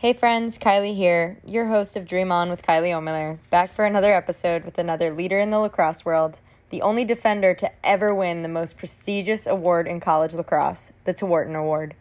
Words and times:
Hey 0.00 0.14
friends, 0.14 0.56
Kylie 0.56 0.96
here, 0.96 1.36
your 1.44 1.66
host 1.66 1.94
of 1.94 2.06
Dream 2.06 2.32
On 2.32 2.48
with 2.48 2.62
Kylie 2.62 2.88
Ohlmiller, 2.88 3.36
back 3.50 3.70
for 3.70 3.84
another 3.84 4.14
episode 4.14 4.64
with 4.64 4.78
another 4.78 5.12
leader 5.12 5.38
in 5.38 5.50
the 5.50 5.58
lacrosse 5.58 6.06
world, 6.06 6.40
the 6.70 6.80
only 6.80 7.04
defender 7.04 7.52
to 7.52 7.70
ever 7.84 8.14
win 8.14 8.40
the 8.40 8.48
most 8.48 8.78
prestigious 8.78 9.46
award 9.46 9.86
in 9.86 10.00
college 10.00 10.32
lacrosse, 10.32 10.94
the 11.04 11.12
Tewaaraton 11.12 11.54
Award, 11.54 11.94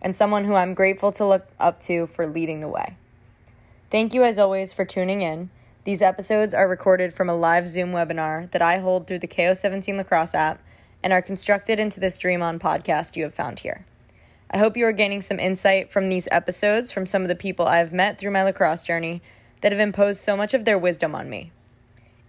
and 0.00 0.14
someone 0.14 0.44
who 0.44 0.54
I'm 0.54 0.74
grateful 0.74 1.10
to 1.10 1.26
look 1.26 1.48
up 1.58 1.80
to 1.80 2.06
for 2.06 2.24
leading 2.24 2.60
the 2.60 2.68
way. 2.68 2.94
Thank 3.90 4.14
you 4.14 4.22
as 4.22 4.38
always 4.38 4.72
for 4.72 4.84
tuning 4.84 5.22
in. 5.22 5.50
These 5.82 6.02
episodes 6.02 6.54
are 6.54 6.68
recorded 6.68 7.12
from 7.12 7.28
a 7.28 7.34
live 7.34 7.66
Zoom 7.66 7.90
webinar 7.90 8.48
that 8.52 8.62
I 8.62 8.78
hold 8.78 9.08
through 9.08 9.18
the 9.18 9.26
KO17 9.26 9.96
Lacrosse 9.96 10.36
app 10.36 10.62
and 11.02 11.12
are 11.12 11.20
constructed 11.20 11.80
into 11.80 11.98
this 11.98 12.16
Dream 12.16 12.42
On 12.42 12.60
podcast 12.60 13.16
you 13.16 13.24
have 13.24 13.34
found 13.34 13.58
here. 13.58 13.86
I 14.52 14.58
hope 14.58 14.76
you 14.76 14.84
are 14.86 14.92
gaining 14.92 15.22
some 15.22 15.38
insight 15.38 15.92
from 15.92 16.08
these 16.08 16.26
episodes 16.32 16.90
from 16.90 17.06
some 17.06 17.22
of 17.22 17.28
the 17.28 17.36
people 17.36 17.68
I 17.68 17.78
have 17.78 17.92
met 17.92 18.18
through 18.18 18.32
my 18.32 18.42
lacrosse 18.42 18.84
journey 18.84 19.22
that 19.60 19.70
have 19.70 19.80
imposed 19.80 20.20
so 20.20 20.36
much 20.36 20.54
of 20.54 20.64
their 20.64 20.76
wisdom 20.76 21.14
on 21.14 21.30
me. 21.30 21.52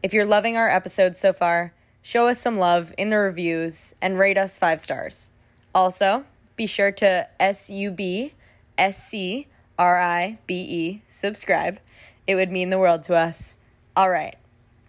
If 0.04 0.14
you're 0.14 0.26
loving 0.26 0.56
our 0.56 0.70
episodes 0.70 1.20
so 1.20 1.34
far, 1.34 1.74
show 2.04 2.28
us 2.28 2.40
some 2.40 2.60
love 2.60 2.94
in 2.96 3.10
the 3.10 3.18
reviews 3.18 3.96
and 4.04 4.20
rate 4.20 4.38
us 4.38 4.56
five 4.56 4.80
stars. 4.80 5.32
Also, 5.74 6.26
be 6.56 6.68
sure 6.68 6.92
to 6.92 7.28
S 7.40 7.72
U 7.72 7.90
B 7.90 8.34
S 8.78 9.04
C 9.04 9.48
R 9.80 10.00
I 10.00 10.38
B 10.46 10.62
E 10.62 11.02
subscribe. 11.08 11.80
It 12.28 12.36
would 12.36 12.52
mean 12.52 12.70
the 12.70 12.78
world 12.78 13.02
to 13.04 13.16
us. 13.16 13.58
All 13.96 14.12
right, 14.12 14.38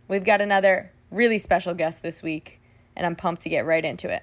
we've 0.06 0.25
got 0.25 0.42
another 0.42 0.92
really 1.11 1.39
special 1.39 1.73
guest 1.73 2.03
this 2.03 2.23
week, 2.23 2.61
and 2.95 3.06
I'm 3.06 3.17
pumped 3.17 3.41
to 3.42 3.48
get 3.48 3.64
right 3.64 3.84
into 3.84 4.12
it. 4.12 4.23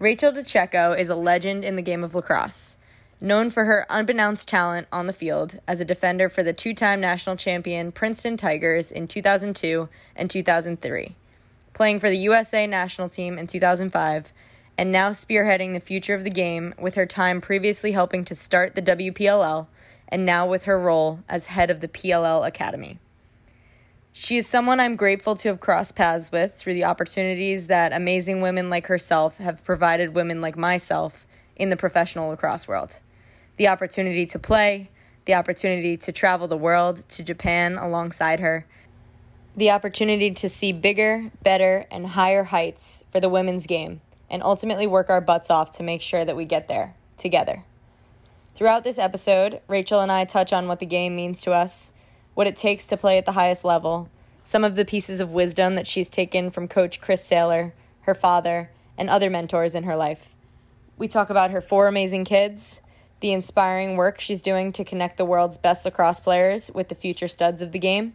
Rachel 0.00 0.32
DeCecco 0.32 0.98
is 0.98 1.10
a 1.10 1.14
legend 1.14 1.62
in 1.62 1.76
the 1.76 1.82
game 1.82 2.02
of 2.02 2.14
lacrosse, 2.14 2.78
known 3.20 3.50
for 3.50 3.66
her 3.66 3.84
unbeknownst 3.90 4.48
talent 4.48 4.88
on 4.90 5.06
the 5.06 5.12
field 5.12 5.60
as 5.68 5.78
a 5.78 5.84
defender 5.84 6.30
for 6.30 6.42
the 6.42 6.54
two 6.54 6.72
time 6.72 7.02
national 7.02 7.36
champion 7.36 7.92
Princeton 7.92 8.38
Tigers 8.38 8.90
in 8.90 9.06
2002 9.06 9.90
and 10.16 10.30
2003, 10.30 11.16
playing 11.74 12.00
for 12.00 12.08
the 12.08 12.16
USA 12.16 12.66
national 12.66 13.10
team 13.10 13.36
in 13.36 13.46
2005, 13.46 14.32
and 14.78 14.90
now 14.90 15.10
spearheading 15.10 15.74
the 15.74 15.80
future 15.80 16.14
of 16.14 16.24
the 16.24 16.30
game 16.30 16.72
with 16.78 16.94
her 16.94 17.04
time 17.04 17.42
previously 17.42 17.92
helping 17.92 18.24
to 18.24 18.34
start 18.34 18.74
the 18.74 18.80
WPLL 18.80 19.66
and 20.08 20.24
now 20.24 20.46
with 20.46 20.64
her 20.64 20.80
role 20.80 21.20
as 21.28 21.48
head 21.48 21.70
of 21.70 21.82
the 21.82 21.88
PLL 21.88 22.46
Academy. 22.46 22.98
She 24.12 24.36
is 24.36 24.46
someone 24.46 24.80
I'm 24.80 24.96
grateful 24.96 25.36
to 25.36 25.48
have 25.48 25.60
crossed 25.60 25.94
paths 25.94 26.32
with 26.32 26.54
through 26.54 26.74
the 26.74 26.84
opportunities 26.84 27.68
that 27.68 27.92
amazing 27.92 28.40
women 28.40 28.68
like 28.68 28.88
herself 28.88 29.38
have 29.38 29.64
provided 29.64 30.14
women 30.14 30.40
like 30.40 30.56
myself 30.56 31.26
in 31.54 31.68
the 31.68 31.76
professional 31.76 32.30
lacrosse 32.30 32.66
world. 32.66 32.98
The 33.56 33.68
opportunity 33.68 34.26
to 34.26 34.38
play, 34.38 34.90
the 35.26 35.34
opportunity 35.34 35.96
to 35.98 36.10
travel 36.10 36.48
the 36.48 36.56
world 36.56 37.08
to 37.10 37.22
Japan 37.22 37.78
alongside 37.78 38.40
her, 38.40 38.66
the 39.56 39.70
opportunity 39.70 40.32
to 40.32 40.48
see 40.48 40.72
bigger, 40.72 41.30
better, 41.42 41.86
and 41.90 42.08
higher 42.08 42.44
heights 42.44 43.04
for 43.10 43.20
the 43.20 43.28
women's 43.28 43.66
game, 43.66 44.00
and 44.28 44.42
ultimately 44.42 44.88
work 44.88 45.08
our 45.08 45.20
butts 45.20 45.50
off 45.50 45.70
to 45.72 45.82
make 45.84 46.02
sure 46.02 46.24
that 46.24 46.36
we 46.36 46.44
get 46.44 46.66
there 46.66 46.94
together. 47.16 47.62
Throughout 48.54 48.82
this 48.82 48.98
episode, 48.98 49.60
Rachel 49.68 50.00
and 50.00 50.10
I 50.10 50.24
touch 50.24 50.52
on 50.52 50.66
what 50.66 50.80
the 50.80 50.86
game 50.86 51.14
means 51.14 51.42
to 51.42 51.52
us 51.52 51.92
what 52.34 52.46
it 52.46 52.56
takes 52.56 52.86
to 52.88 52.96
play 52.96 53.18
at 53.18 53.26
the 53.26 53.32
highest 53.32 53.64
level, 53.64 54.08
some 54.42 54.64
of 54.64 54.76
the 54.76 54.84
pieces 54.84 55.20
of 55.20 55.30
wisdom 55.30 55.74
that 55.74 55.86
she's 55.86 56.08
taken 56.08 56.50
from 56.50 56.68
Coach 56.68 57.00
Chris 57.00 57.24
Sailer, 57.24 57.74
her 58.02 58.14
father, 58.14 58.70
and 58.96 59.08
other 59.08 59.30
mentors 59.30 59.74
in 59.74 59.84
her 59.84 59.96
life. 59.96 60.34
We 60.96 61.08
talk 61.08 61.30
about 61.30 61.50
her 61.50 61.60
four 61.60 61.88
amazing 61.88 62.24
kids, 62.24 62.80
the 63.20 63.32
inspiring 63.32 63.96
work 63.96 64.20
she's 64.20 64.42
doing 64.42 64.72
to 64.72 64.84
connect 64.84 65.16
the 65.16 65.24
world's 65.24 65.58
best 65.58 65.84
lacrosse 65.84 66.20
players 66.20 66.70
with 66.74 66.88
the 66.88 66.94
future 66.94 67.28
studs 67.28 67.62
of 67.62 67.72
the 67.72 67.78
game, 67.78 68.14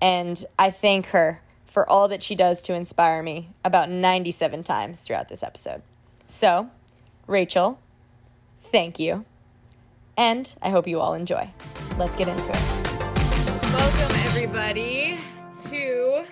and 0.00 0.44
I 0.58 0.70
thank 0.70 1.06
her 1.06 1.40
for 1.66 1.88
all 1.88 2.08
that 2.08 2.22
she 2.22 2.34
does 2.34 2.62
to 2.62 2.74
inspire 2.74 3.22
me 3.22 3.50
about 3.64 3.90
97 3.90 4.62
times 4.62 5.00
throughout 5.00 5.28
this 5.28 5.42
episode. 5.42 5.82
So, 6.26 6.70
Rachel, 7.26 7.80
thank 8.70 8.98
you. 8.98 9.24
And 10.16 10.54
I 10.62 10.70
hope 10.70 10.86
you 10.86 11.00
all 11.00 11.14
enjoy. 11.14 11.50
Let's 11.98 12.14
get 12.14 12.28
into 12.28 12.50
it. 12.50 12.93
Welcome, 13.74 14.16
everybody, 14.26 15.18
to 15.68 16.24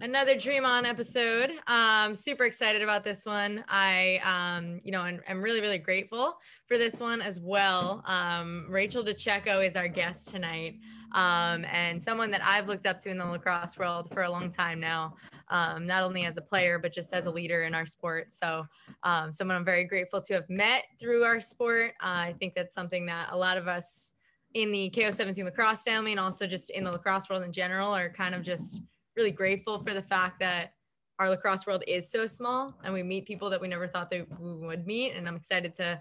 another 0.00 0.38
Dream 0.38 0.64
On 0.64 0.86
episode. 0.86 1.50
Um, 1.66 2.14
super 2.14 2.44
excited 2.44 2.82
about 2.82 3.02
this 3.02 3.26
one. 3.26 3.64
I, 3.68 4.20
um, 4.22 4.80
you 4.84 4.92
know, 4.92 5.02
and 5.02 5.20
I'm 5.28 5.42
really, 5.42 5.60
really 5.60 5.78
grateful 5.78 6.38
for 6.68 6.78
this 6.78 7.00
one 7.00 7.20
as 7.20 7.40
well. 7.40 8.04
Um, 8.06 8.66
Rachel 8.68 9.02
DeCecco 9.02 9.66
is 9.66 9.74
our 9.74 9.88
guest 9.88 10.28
tonight, 10.28 10.76
um, 11.16 11.64
and 11.64 12.00
someone 12.00 12.30
that 12.30 12.44
I've 12.44 12.68
looked 12.68 12.86
up 12.86 13.00
to 13.00 13.08
in 13.08 13.18
the 13.18 13.26
lacrosse 13.26 13.76
world 13.76 14.08
for 14.14 14.22
a 14.22 14.30
long 14.30 14.48
time 14.48 14.78
now. 14.78 15.16
Um, 15.50 15.84
not 15.84 16.04
only 16.04 16.26
as 16.26 16.36
a 16.36 16.42
player, 16.42 16.78
but 16.78 16.92
just 16.92 17.12
as 17.12 17.26
a 17.26 17.30
leader 17.30 17.64
in 17.64 17.74
our 17.74 17.86
sport. 17.86 18.32
So, 18.32 18.64
um, 19.02 19.32
someone 19.32 19.56
I'm 19.56 19.64
very 19.64 19.82
grateful 19.82 20.20
to 20.20 20.34
have 20.34 20.48
met 20.48 20.84
through 21.00 21.24
our 21.24 21.40
sport. 21.40 21.94
Uh, 22.00 22.30
I 22.30 22.34
think 22.38 22.54
that's 22.54 22.74
something 22.74 23.04
that 23.06 23.30
a 23.32 23.36
lot 23.36 23.56
of 23.56 23.66
us 23.66 24.14
in 24.54 24.72
the 24.72 24.90
KO17 24.90 25.44
lacrosse 25.44 25.82
family 25.82 26.12
and 26.12 26.20
also 26.20 26.46
just 26.46 26.70
in 26.70 26.84
the 26.84 26.90
lacrosse 26.90 27.28
world 27.28 27.42
in 27.42 27.52
general 27.52 27.94
are 27.94 28.08
kind 28.08 28.34
of 28.34 28.42
just 28.42 28.82
really 29.16 29.30
grateful 29.30 29.82
for 29.82 29.92
the 29.92 30.02
fact 30.02 30.40
that 30.40 30.72
our 31.18 31.28
lacrosse 31.28 31.66
world 31.66 31.82
is 31.86 32.10
so 32.10 32.26
small 32.26 32.74
and 32.84 32.94
we 32.94 33.02
meet 33.02 33.26
people 33.26 33.50
that 33.50 33.60
we 33.60 33.68
never 33.68 33.88
thought 33.88 34.10
that 34.10 34.26
we 34.40 34.66
would 34.66 34.86
meet. 34.86 35.12
And 35.12 35.26
I'm 35.26 35.36
excited 35.36 35.74
to, 35.76 36.00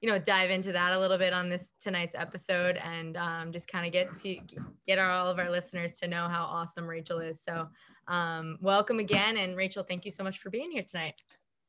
you 0.00 0.10
know, 0.10 0.18
dive 0.18 0.50
into 0.50 0.72
that 0.72 0.92
a 0.92 0.98
little 0.98 1.18
bit 1.18 1.32
on 1.32 1.48
this 1.48 1.70
tonight's 1.80 2.14
episode 2.14 2.76
and 2.76 3.16
um, 3.16 3.52
just 3.52 3.68
kind 3.68 3.86
of 3.86 3.92
get 3.92 4.14
to 4.22 4.38
get 4.86 4.98
our, 4.98 5.10
all 5.10 5.28
of 5.28 5.38
our 5.38 5.50
listeners 5.50 5.98
to 6.00 6.08
know 6.08 6.28
how 6.28 6.44
awesome 6.44 6.86
Rachel 6.86 7.20
is. 7.20 7.42
So 7.42 7.68
um, 8.08 8.58
welcome 8.60 8.98
again. 8.98 9.36
And 9.36 9.56
Rachel, 9.56 9.84
thank 9.84 10.04
you 10.04 10.10
so 10.10 10.24
much 10.24 10.40
for 10.40 10.50
being 10.50 10.70
here 10.72 10.84
tonight. 10.88 11.14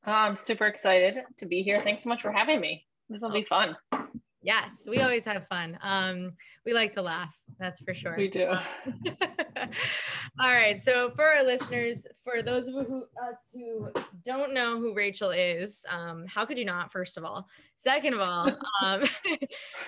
Oh, 0.05 0.11
I'm 0.11 0.35
super 0.35 0.65
excited 0.65 1.23
to 1.37 1.45
be 1.45 1.61
here. 1.61 1.81
Thanks 1.81 2.03
so 2.03 2.09
much 2.09 2.21
for 2.21 2.31
having 2.31 2.59
me. 2.59 2.85
This 3.09 3.21
will 3.21 3.31
be 3.31 3.43
fun. 3.43 3.75
Yes, 4.47 4.87
we 4.89 5.01
always 5.01 5.25
have 5.25 5.45
fun. 5.45 5.77
Um, 5.81 6.31
we 6.65 6.73
like 6.73 6.93
to 6.93 7.01
laugh, 7.01 7.35
that's 7.59 7.81
for 7.81 7.93
sure. 7.93 8.15
We 8.17 8.29
do. 8.29 8.47
All 10.39 10.51
right. 10.51 10.79
So 10.79 11.09
for 11.11 11.25
our 11.25 11.43
listeners, 11.43 12.05
for 12.23 12.41
those 12.41 12.67
of 12.67 12.75
who, 12.87 13.03
us 13.21 13.49
who 13.53 13.89
don't 14.23 14.53
know 14.53 14.79
who 14.79 14.93
Rachel 14.93 15.31
is, 15.31 15.85
um, 15.89 16.25
how 16.27 16.45
could 16.45 16.57
you 16.57 16.65
not? 16.65 16.91
First 16.91 17.17
of 17.17 17.25
all, 17.25 17.47
second 17.75 18.13
of 18.13 18.19
all, 18.21 18.51
um, 18.83 19.03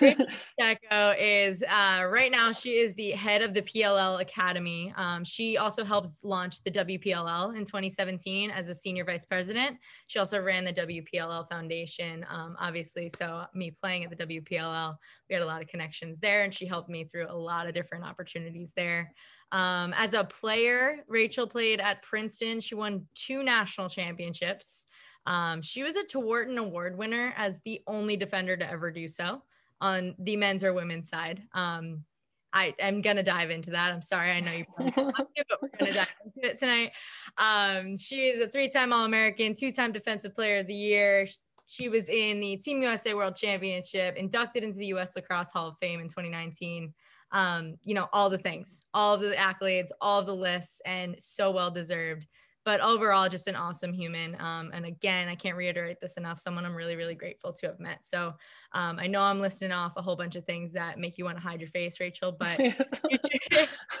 Rachel 0.00 1.14
is 1.18 1.62
uh, 1.62 2.04
right 2.10 2.30
now 2.30 2.52
she 2.52 2.78
is 2.78 2.94
the 2.94 3.12
head 3.12 3.42
of 3.42 3.54
the 3.54 3.62
PLL 3.62 4.20
Academy. 4.20 4.92
Um, 4.96 5.24
she 5.24 5.56
also 5.56 5.84
helped 5.84 6.24
launch 6.24 6.62
the 6.64 6.70
WPLL 6.70 7.56
in 7.56 7.64
2017 7.64 8.50
as 8.50 8.68
a 8.68 8.74
senior 8.74 9.04
vice 9.04 9.24
president. 9.24 9.78
She 10.06 10.18
also 10.18 10.40
ran 10.40 10.64
the 10.64 10.72
WPLL 10.72 11.48
Foundation, 11.48 12.26
um, 12.28 12.56
obviously. 12.58 13.08
So 13.08 13.44
me 13.54 13.70
playing 13.70 14.04
at 14.04 14.10
the 14.10 14.26
WPLL, 14.26 14.49
we 14.58 15.34
had 15.34 15.42
a 15.42 15.46
lot 15.46 15.62
of 15.62 15.68
connections 15.68 16.18
there, 16.20 16.42
and 16.42 16.52
she 16.52 16.66
helped 16.66 16.88
me 16.88 17.04
through 17.04 17.26
a 17.28 17.34
lot 17.34 17.66
of 17.66 17.74
different 17.74 18.04
opportunities 18.04 18.72
there. 18.76 19.12
Um, 19.52 19.94
as 19.96 20.14
a 20.14 20.24
player, 20.24 20.98
Rachel 21.08 21.46
played 21.46 21.80
at 21.80 22.02
Princeton. 22.02 22.60
She 22.60 22.74
won 22.74 23.06
two 23.14 23.42
national 23.42 23.88
championships. 23.88 24.86
Um, 25.26 25.60
she 25.60 25.82
was 25.82 25.96
a 25.96 26.04
Tewaaraton 26.04 26.56
Award 26.56 26.96
winner 26.96 27.34
as 27.36 27.60
the 27.64 27.80
only 27.86 28.16
defender 28.16 28.56
to 28.56 28.70
ever 28.70 28.90
do 28.90 29.06
so 29.06 29.42
on 29.80 30.14
the 30.18 30.36
men's 30.36 30.64
or 30.64 30.72
women's 30.72 31.08
side. 31.08 31.42
Um, 31.52 32.04
I 32.52 32.74
am 32.80 33.00
gonna 33.00 33.22
dive 33.22 33.50
into 33.50 33.70
that. 33.70 33.92
I'm 33.92 34.02
sorry, 34.02 34.32
I 34.32 34.40
know 34.40 34.50
you 34.50 34.64
probably 34.74 35.04
want 35.04 35.28
to, 35.36 35.44
but 35.48 35.62
we're 35.62 35.68
gonna 35.78 35.92
dive 35.92 36.08
into 36.24 36.50
it 36.50 36.58
tonight. 36.58 36.90
Um, 37.38 37.96
she 37.96 38.26
is 38.26 38.40
a 38.40 38.48
three-time 38.48 38.92
All-American, 38.92 39.54
two-time 39.54 39.92
Defensive 39.92 40.34
Player 40.34 40.56
of 40.56 40.66
the 40.66 40.74
Year. 40.74 41.28
She 41.70 41.88
was 41.88 42.08
in 42.08 42.40
the 42.40 42.56
Team 42.56 42.82
USA 42.82 43.14
World 43.14 43.36
Championship, 43.36 44.16
inducted 44.16 44.64
into 44.64 44.78
the 44.78 44.86
U.S. 44.86 45.14
Lacrosse 45.14 45.52
Hall 45.52 45.68
of 45.68 45.76
Fame 45.80 46.00
in 46.00 46.08
2019 46.08 46.92
um, 47.32 47.76
you 47.84 47.94
know, 47.94 48.08
all 48.12 48.28
the 48.30 48.38
things, 48.38 48.82
all 48.92 49.16
the 49.16 49.30
accolades, 49.30 49.90
all 50.00 50.22
the 50.22 50.34
lists, 50.34 50.80
and 50.84 51.16
so 51.18 51.50
well 51.50 51.70
deserved. 51.70 52.26
But 52.62 52.80
overall, 52.80 53.28
just 53.28 53.46
an 53.46 53.56
awesome 53.56 53.92
human. 53.92 54.36
Um, 54.38 54.70
and 54.74 54.84
again, 54.84 55.28
I 55.28 55.34
can't 55.34 55.56
reiterate 55.56 55.98
this 55.98 56.14
enough. 56.14 56.38
Someone 56.38 56.66
I'm 56.66 56.74
really, 56.74 56.94
really 56.94 57.14
grateful 57.14 57.54
to 57.54 57.66
have 57.68 57.80
met. 57.80 58.00
So 58.04 58.34
um, 58.72 58.98
I 58.98 59.06
know 59.06 59.22
I'm 59.22 59.40
listing 59.40 59.72
off 59.72 59.92
a 59.96 60.02
whole 60.02 60.14
bunch 60.14 60.36
of 60.36 60.44
things 60.44 60.70
that 60.72 60.98
make 60.98 61.16
you 61.16 61.24
want 61.24 61.38
to 61.38 61.42
hide 61.42 61.60
your 61.60 61.70
face, 61.70 61.98
Rachel, 62.00 62.32
but 62.32 62.58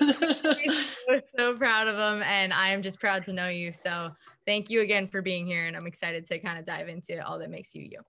we're 1.08 1.20
so 1.20 1.56
proud 1.56 1.88
of 1.88 1.96
them. 1.96 2.22
And 2.22 2.52
I 2.52 2.68
am 2.68 2.82
just 2.82 3.00
proud 3.00 3.24
to 3.24 3.32
know 3.32 3.48
you. 3.48 3.72
So 3.72 4.10
thank 4.50 4.68
you 4.68 4.80
again 4.80 5.06
for 5.06 5.22
being 5.22 5.46
here. 5.46 5.66
And 5.66 5.76
I'm 5.76 5.86
excited 5.86 6.24
to 6.24 6.38
kind 6.40 6.58
of 6.58 6.66
dive 6.66 6.88
into 6.88 7.24
all 7.24 7.38
that 7.38 7.50
makes 7.50 7.72
you 7.72 7.82
you. 7.82 8.00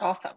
Awesome. 0.00 0.34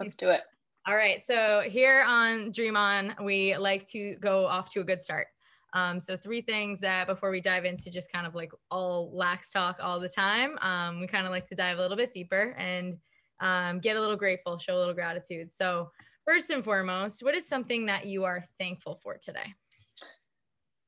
Let's 0.00 0.16
do 0.16 0.30
it. 0.30 0.40
All 0.88 0.96
right. 0.96 1.22
So 1.22 1.62
here 1.64 2.04
on 2.08 2.50
Dream 2.50 2.76
On, 2.76 3.14
we 3.22 3.56
like 3.56 3.86
to 3.90 4.16
go 4.16 4.44
off 4.44 4.70
to 4.70 4.80
a 4.80 4.84
good 4.84 5.00
start. 5.00 5.28
Um, 5.72 6.00
so 6.00 6.16
three 6.16 6.40
things 6.40 6.80
that 6.80 7.06
before 7.06 7.30
we 7.30 7.40
dive 7.40 7.64
into 7.64 7.90
just 7.90 8.12
kind 8.12 8.26
of 8.26 8.34
like 8.34 8.50
all 8.72 9.16
lax 9.16 9.52
talk 9.52 9.78
all 9.80 10.00
the 10.00 10.08
time, 10.08 10.58
um, 10.62 10.98
we 10.98 11.06
kind 11.06 11.26
of 11.26 11.30
like 11.30 11.46
to 11.46 11.54
dive 11.54 11.78
a 11.78 11.80
little 11.80 11.96
bit 11.96 12.10
deeper 12.10 12.56
and 12.58 12.96
um, 13.38 13.78
get 13.78 13.96
a 13.96 14.00
little 14.00 14.16
grateful, 14.16 14.58
show 14.58 14.76
a 14.76 14.80
little 14.80 14.94
gratitude. 14.94 15.52
So 15.52 15.92
first 16.26 16.50
and 16.50 16.64
foremost, 16.64 17.22
what 17.22 17.36
is 17.36 17.48
something 17.48 17.86
that 17.86 18.06
you 18.06 18.24
are 18.24 18.44
thankful 18.58 18.98
for 19.00 19.16
today? 19.16 19.54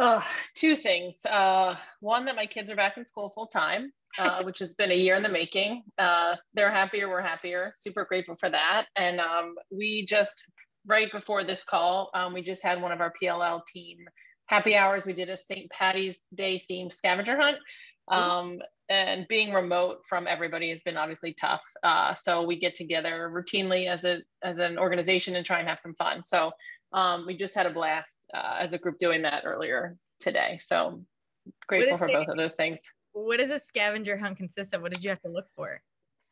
Uh, 0.00 0.20
two 0.54 0.76
things. 0.76 1.24
Uh, 1.24 1.76
one, 2.00 2.24
that 2.24 2.36
my 2.36 2.46
kids 2.46 2.70
are 2.70 2.76
back 2.76 2.96
in 2.96 3.06
school 3.06 3.30
full 3.30 3.46
time, 3.46 3.92
uh, 4.18 4.42
which 4.44 4.58
has 4.58 4.74
been 4.74 4.90
a 4.90 4.94
year 4.94 5.14
in 5.14 5.22
the 5.22 5.28
making. 5.28 5.82
Uh, 5.98 6.34
they're 6.54 6.70
happier, 6.70 7.08
we're 7.08 7.22
happier. 7.22 7.72
Super 7.76 8.04
grateful 8.04 8.36
for 8.36 8.50
that. 8.50 8.86
And 8.96 9.20
um, 9.20 9.54
we 9.70 10.04
just, 10.04 10.44
right 10.86 11.10
before 11.12 11.44
this 11.44 11.62
call, 11.62 12.10
um, 12.14 12.34
we 12.34 12.42
just 12.42 12.62
had 12.62 12.82
one 12.82 12.92
of 12.92 13.00
our 13.00 13.12
PLL 13.22 13.64
team 13.66 13.98
happy 14.46 14.76
hours. 14.76 15.06
We 15.06 15.12
did 15.12 15.30
a 15.30 15.36
St. 15.36 15.70
Patty's 15.70 16.22
Day 16.34 16.62
themed 16.70 16.92
scavenger 16.92 17.36
hunt. 17.36 17.56
Um, 18.08 18.58
and 18.90 19.26
being 19.28 19.52
remote 19.54 20.00
from 20.06 20.26
everybody 20.26 20.68
has 20.68 20.82
been 20.82 20.98
obviously 20.98 21.32
tough. 21.32 21.64
Uh, 21.82 22.12
so 22.12 22.44
we 22.44 22.58
get 22.58 22.74
together 22.74 23.30
routinely 23.32 23.88
as 23.88 24.04
a 24.04 24.18
as 24.42 24.58
an 24.58 24.78
organization 24.78 25.36
and 25.36 25.46
try 25.46 25.58
and 25.58 25.68
have 25.68 25.78
some 25.78 25.94
fun. 25.94 26.22
So 26.22 26.52
um, 26.94 27.26
we 27.26 27.36
just 27.36 27.54
had 27.54 27.66
a 27.66 27.70
blast 27.70 28.30
uh, 28.32 28.56
as 28.60 28.72
a 28.72 28.78
group 28.78 28.98
doing 28.98 29.22
that 29.22 29.42
earlier 29.44 29.96
today. 30.20 30.58
So 30.62 31.02
grateful 31.66 31.98
for 31.98 32.06
both 32.06 32.28
of 32.28 32.36
those 32.36 32.54
things. 32.54 32.78
What 33.12 33.38
does 33.38 33.50
a 33.50 33.58
scavenger 33.58 34.16
hunt 34.16 34.38
consist 34.38 34.74
of? 34.74 34.80
What 34.80 34.92
did 34.92 35.02
you 35.02 35.10
have 35.10 35.20
to 35.22 35.28
look 35.28 35.46
for? 35.56 35.80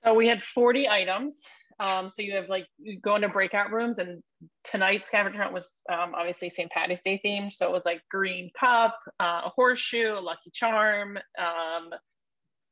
So 0.04 0.14
we 0.14 0.26
had 0.26 0.42
40 0.42 0.88
items. 0.88 1.42
Um, 1.80 2.08
so 2.08 2.22
you 2.22 2.36
have 2.36 2.48
like 2.48 2.66
you 2.78 3.00
go 3.00 3.16
into 3.16 3.28
breakout 3.28 3.72
rooms, 3.72 3.98
and 3.98 4.22
tonight's 4.62 5.08
scavenger 5.08 5.42
hunt 5.42 5.52
was 5.52 5.82
um, 5.92 6.14
obviously 6.14 6.48
St. 6.48 6.70
Patty's 6.70 7.00
Day 7.00 7.20
themed. 7.24 7.52
So 7.52 7.66
it 7.66 7.72
was 7.72 7.82
like 7.84 8.02
green 8.08 8.50
cup, 8.58 8.96
uh, 9.18 9.42
a 9.44 9.48
horseshoe, 9.48 10.12
a 10.12 10.20
lucky 10.20 10.50
charm. 10.52 11.18
Um, 11.38 11.90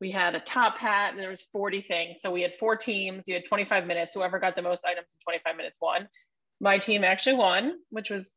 we 0.01 0.11
had 0.11 0.35
a 0.35 0.41
top 0.41 0.79
hat, 0.79 1.13
and 1.13 1.21
there 1.21 1.29
was 1.29 1.43
40 1.53 1.81
things. 1.83 2.21
So 2.21 2.31
we 2.31 2.43
had 2.43 2.55
four 2.55 2.77
teams. 2.77 3.25
You 3.27 3.35
had 3.35 3.45
25 3.45 3.87
minutes. 3.87 4.15
Whoever 4.15 4.39
got 4.39 4.55
the 4.55 4.63
most 4.63 4.85
items 4.85 5.09
in 5.13 5.25
25 5.25 5.57
minutes 5.57 5.79
won. 5.81 6.09
My 6.61 6.79
team 6.79 7.05
actually 7.05 7.37
won, 7.37 7.79
which 7.91 8.11
was 8.11 8.33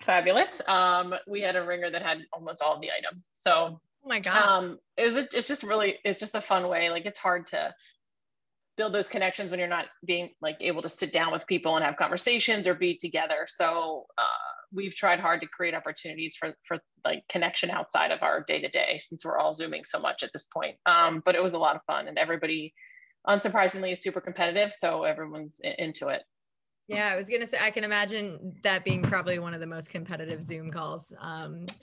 fabulous. 0.00 0.60
Um, 0.66 1.14
we 1.28 1.40
had 1.40 1.56
a 1.56 1.64
ringer 1.64 1.90
that 1.90 2.02
had 2.02 2.18
almost 2.32 2.60
all 2.62 2.80
the 2.80 2.90
items. 2.90 3.28
So 3.32 3.80
Oh 4.04 4.08
my 4.08 4.20
god. 4.20 4.64
Um, 4.64 4.78
is 4.96 5.16
it? 5.16 5.32
It's 5.32 5.46
just 5.46 5.62
really, 5.62 5.98
it's 6.04 6.18
just 6.18 6.34
a 6.34 6.40
fun 6.40 6.68
way. 6.68 6.90
Like 6.90 7.06
it's 7.06 7.18
hard 7.18 7.46
to 7.48 7.72
build 8.76 8.94
those 8.94 9.06
connections 9.06 9.50
when 9.50 9.60
you're 9.60 9.68
not 9.68 9.86
being 10.04 10.30
like 10.40 10.56
able 10.60 10.82
to 10.82 10.88
sit 10.88 11.12
down 11.12 11.30
with 11.30 11.46
people 11.46 11.76
and 11.76 11.84
have 11.84 11.96
conversations 11.96 12.66
or 12.66 12.74
be 12.74 12.96
together. 12.96 13.46
So 13.46 14.06
uh, 14.18 14.52
we've 14.72 14.94
tried 14.94 15.20
hard 15.20 15.40
to 15.42 15.46
create 15.46 15.74
opportunities 15.74 16.36
for 16.36 16.54
for 16.64 16.78
like 17.04 17.22
connection 17.28 17.70
outside 17.70 18.10
of 18.10 18.22
our 18.22 18.42
day 18.42 18.60
to 18.60 18.68
day 18.68 18.98
since 19.00 19.24
we're 19.24 19.38
all 19.38 19.54
zooming 19.54 19.84
so 19.84 20.00
much 20.00 20.22
at 20.22 20.30
this 20.32 20.46
point. 20.46 20.76
Um, 20.86 21.22
but 21.24 21.36
it 21.36 21.42
was 21.42 21.54
a 21.54 21.58
lot 21.58 21.76
of 21.76 21.82
fun 21.86 22.08
and 22.08 22.18
everybody, 22.18 22.74
unsurprisingly, 23.28 23.92
is 23.92 24.02
super 24.02 24.20
competitive. 24.20 24.72
So 24.76 25.04
everyone's 25.04 25.60
into 25.62 26.08
it. 26.08 26.22
Yeah, 26.92 27.08
I 27.08 27.16
was 27.16 27.28
gonna 27.28 27.46
say 27.46 27.58
I 27.60 27.70
can 27.70 27.84
imagine 27.84 28.54
that 28.62 28.84
being 28.84 29.02
probably 29.02 29.38
one 29.38 29.54
of 29.54 29.60
the 29.60 29.66
most 29.66 29.90
competitive 29.90 30.42
Zoom 30.42 30.70
calls. 30.70 31.12
Um, 31.20 31.66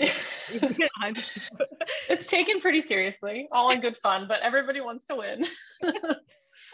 it's 2.09 2.27
taken 2.27 2.59
pretty 2.61 2.81
seriously, 2.81 3.47
all 3.51 3.71
in 3.71 3.81
good 3.81 3.97
fun, 3.97 4.27
but 4.27 4.41
everybody 4.41 4.81
wants 4.81 5.05
to 5.05 5.15
win. 5.15 5.45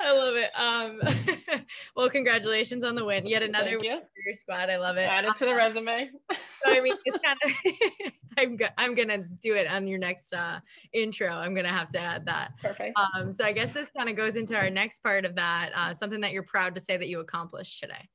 I 0.02 0.12
love 0.12 0.36
it. 0.36 0.52
Um, 0.60 1.66
well, 1.96 2.10
congratulations 2.10 2.84
on 2.84 2.96
the 2.96 3.06
win. 3.06 3.26
Yet 3.26 3.44
another 3.44 3.80
win 3.80 4.00
for 4.00 4.22
your 4.26 4.34
squad. 4.34 4.70
I 4.70 4.78
love 4.78 4.98
it. 4.98 5.08
Add 5.08 5.26
it 5.26 5.36
to 5.38 5.46
the 5.46 5.52
um, 5.52 5.58
resume. 5.58 6.10
so 6.32 6.72
I 6.72 6.82
mean, 6.82 6.96
it's 7.06 7.18
kind 7.24 7.38
of. 7.46 7.52
I'm 8.38 8.58
go- 8.58 8.68
I'm 8.78 8.96
gonna 8.96 9.24
do 9.42 9.56
it 9.56 9.72
on 9.72 9.88
your 9.88 10.00
next 10.00 10.34
uh, 10.34 10.60
intro. 10.92 11.30
I'm 11.30 11.54
gonna 11.54 11.70
have 11.70 11.90
to 11.92 12.00
add 12.00 12.26
that. 12.26 12.52
Perfect. 12.62 12.98
Um, 13.00 13.34
so 13.34 13.46
I 13.46 13.52
guess 13.52 13.72
this 13.72 13.90
kind 13.96 14.10
of 14.10 14.16
goes 14.16 14.36
into 14.36 14.58
our 14.58 14.70
next 14.70 15.00
part 15.00 15.26
of 15.26 15.36
that. 15.36 15.72
Uh, 15.76 15.94
something 15.94 16.22
that 16.22 16.32
you're 16.32 16.44
proud 16.44 16.76
to 16.76 16.82
say 16.82 16.98
that 16.98 17.08
you 17.08 17.20
accomplished 17.20 17.80
today. 17.80 18.10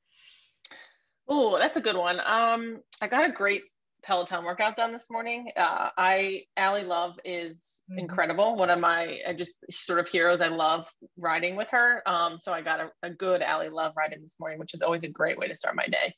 Oh, 1.33 1.57
that's 1.57 1.77
a 1.77 1.81
good 1.81 1.95
one. 1.95 2.19
Um, 2.25 2.81
I 3.01 3.07
got 3.07 3.23
a 3.23 3.31
great 3.31 3.61
Peloton 4.03 4.43
workout 4.43 4.75
done 4.75 4.91
this 4.91 5.09
morning. 5.09 5.49
Uh, 5.55 5.87
I 5.97 6.41
Ally 6.57 6.83
Love 6.83 7.17
is 7.23 7.83
mm-hmm. 7.89 7.99
incredible. 7.99 8.57
One 8.57 8.69
of 8.69 8.79
my 8.79 9.19
I 9.25 9.33
just 9.33 9.63
sort 9.71 9.99
of 9.99 10.09
heroes. 10.09 10.41
I 10.41 10.49
love 10.49 10.89
riding 11.17 11.55
with 11.55 11.69
her. 11.69 12.03
Um, 12.05 12.37
so 12.37 12.51
I 12.51 12.61
got 12.61 12.81
a, 12.81 12.89
a 13.01 13.09
good 13.09 13.41
Ally 13.41 13.69
Love 13.69 13.93
ride 13.95 14.11
in 14.11 14.19
this 14.19 14.41
morning, 14.41 14.59
which 14.59 14.73
is 14.73 14.81
always 14.81 15.05
a 15.05 15.09
great 15.09 15.37
way 15.37 15.47
to 15.47 15.55
start 15.55 15.73
my 15.73 15.85
day. 15.85 16.13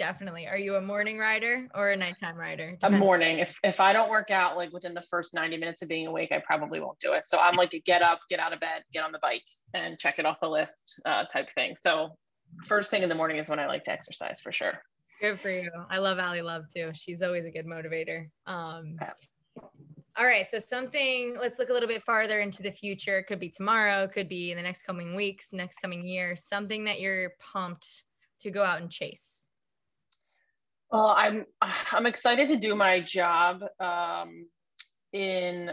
Definitely. 0.00 0.48
Are 0.48 0.58
you 0.58 0.74
a 0.74 0.80
morning 0.80 1.16
rider 1.18 1.68
or 1.72 1.90
a 1.90 1.96
nighttime 1.96 2.34
rider? 2.34 2.72
Depends. 2.72 2.96
A 2.96 2.98
morning. 2.98 3.38
If 3.38 3.56
if 3.62 3.78
I 3.78 3.92
don't 3.92 4.10
work 4.10 4.32
out 4.32 4.56
like 4.56 4.72
within 4.72 4.94
the 4.94 5.04
first 5.08 5.32
90 5.32 5.58
minutes 5.58 5.82
of 5.82 5.88
being 5.88 6.08
awake, 6.08 6.32
I 6.32 6.42
probably 6.44 6.80
won't 6.80 6.98
do 6.98 7.12
it. 7.12 7.28
So 7.28 7.38
I'm 7.38 7.54
like 7.54 7.72
a 7.74 7.80
get 7.80 8.02
up, 8.02 8.18
get 8.28 8.40
out 8.40 8.52
of 8.52 8.58
bed, 8.58 8.82
get 8.92 9.04
on 9.04 9.12
the 9.12 9.20
bike 9.22 9.44
and 9.74 9.96
check 9.96 10.18
it 10.18 10.26
off 10.26 10.38
the 10.42 10.48
list 10.48 11.00
uh, 11.04 11.24
type 11.26 11.50
thing. 11.54 11.76
So 11.80 12.16
first 12.66 12.90
thing 12.90 13.02
in 13.02 13.08
the 13.08 13.14
morning 13.14 13.38
is 13.38 13.48
when 13.48 13.58
I 13.58 13.66
like 13.66 13.84
to 13.84 13.92
exercise 13.92 14.40
for 14.40 14.52
sure. 14.52 14.74
Good 15.20 15.38
for 15.38 15.50
you. 15.50 15.70
I 15.90 15.98
love 15.98 16.18
Ally 16.18 16.40
Love 16.40 16.64
too. 16.74 16.90
She's 16.94 17.22
always 17.22 17.44
a 17.44 17.50
good 17.50 17.66
motivator. 17.66 18.28
Um, 18.46 18.96
yeah. 19.00 19.12
All 20.16 20.26
right. 20.26 20.46
So 20.48 20.58
something, 20.58 21.36
let's 21.40 21.58
look 21.58 21.70
a 21.70 21.72
little 21.72 21.88
bit 21.88 22.02
farther 22.02 22.40
into 22.40 22.62
the 22.62 22.70
future. 22.70 23.18
It 23.18 23.26
could 23.26 23.40
be 23.40 23.48
tomorrow, 23.48 24.06
could 24.06 24.28
be 24.28 24.50
in 24.50 24.56
the 24.56 24.62
next 24.62 24.82
coming 24.82 25.14
weeks, 25.14 25.52
next 25.52 25.78
coming 25.80 26.04
year, 26.06 26.36
something 26.36 26.84
that 26.84 27.00
you're 27.00 27.32
pumped 27.52 28.04
to 28.40 28.50
go 28.50 28.62
out 28.62 28.80
and 28.80 28.90
chase. 28.90 29.48
Well, 30.90 31.08
I'm, 31.08 31.46
I'm 31.60 32.06
excited 32.06 32.48
to 32.50 32.56
do 32.56 32.76
my 32.76 33.00
job 33.00 33.62
um, 33.80 34.46
in 35.12 35.70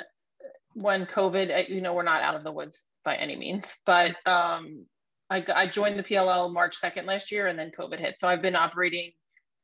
when 0.73 1.05
COVID, 1.05 1.69
you 1.69 1.81
know, 1.81 1.93
we're 1.93 2.03
not 2.03 2.21
out 2.21 2.35
of 2.35 2.43
the 2.43 2.51
woods 2.51 2.85
by 3.03 3.15
any 3.15 3.35
means, 3.35 3.77
but 3.85 4.15
um, 4.25 4.85
I, 5.31 5.43
I 5.55 5.67
joined 5.67 5.97
the 5.97 6.03
PLL 6.03 6.51
March 6.51 6.79
2nd 6.79 7.05
last 7.05 7.31
year 7.31 7.47
and 7.47 7.57
then 7.57 7.71
COVID 7.71 7.99
hit. 7.99 8.19
So 8.19 8.27
I've 8.27 8.41
been 8.41 8.55
operating 8.55 9.13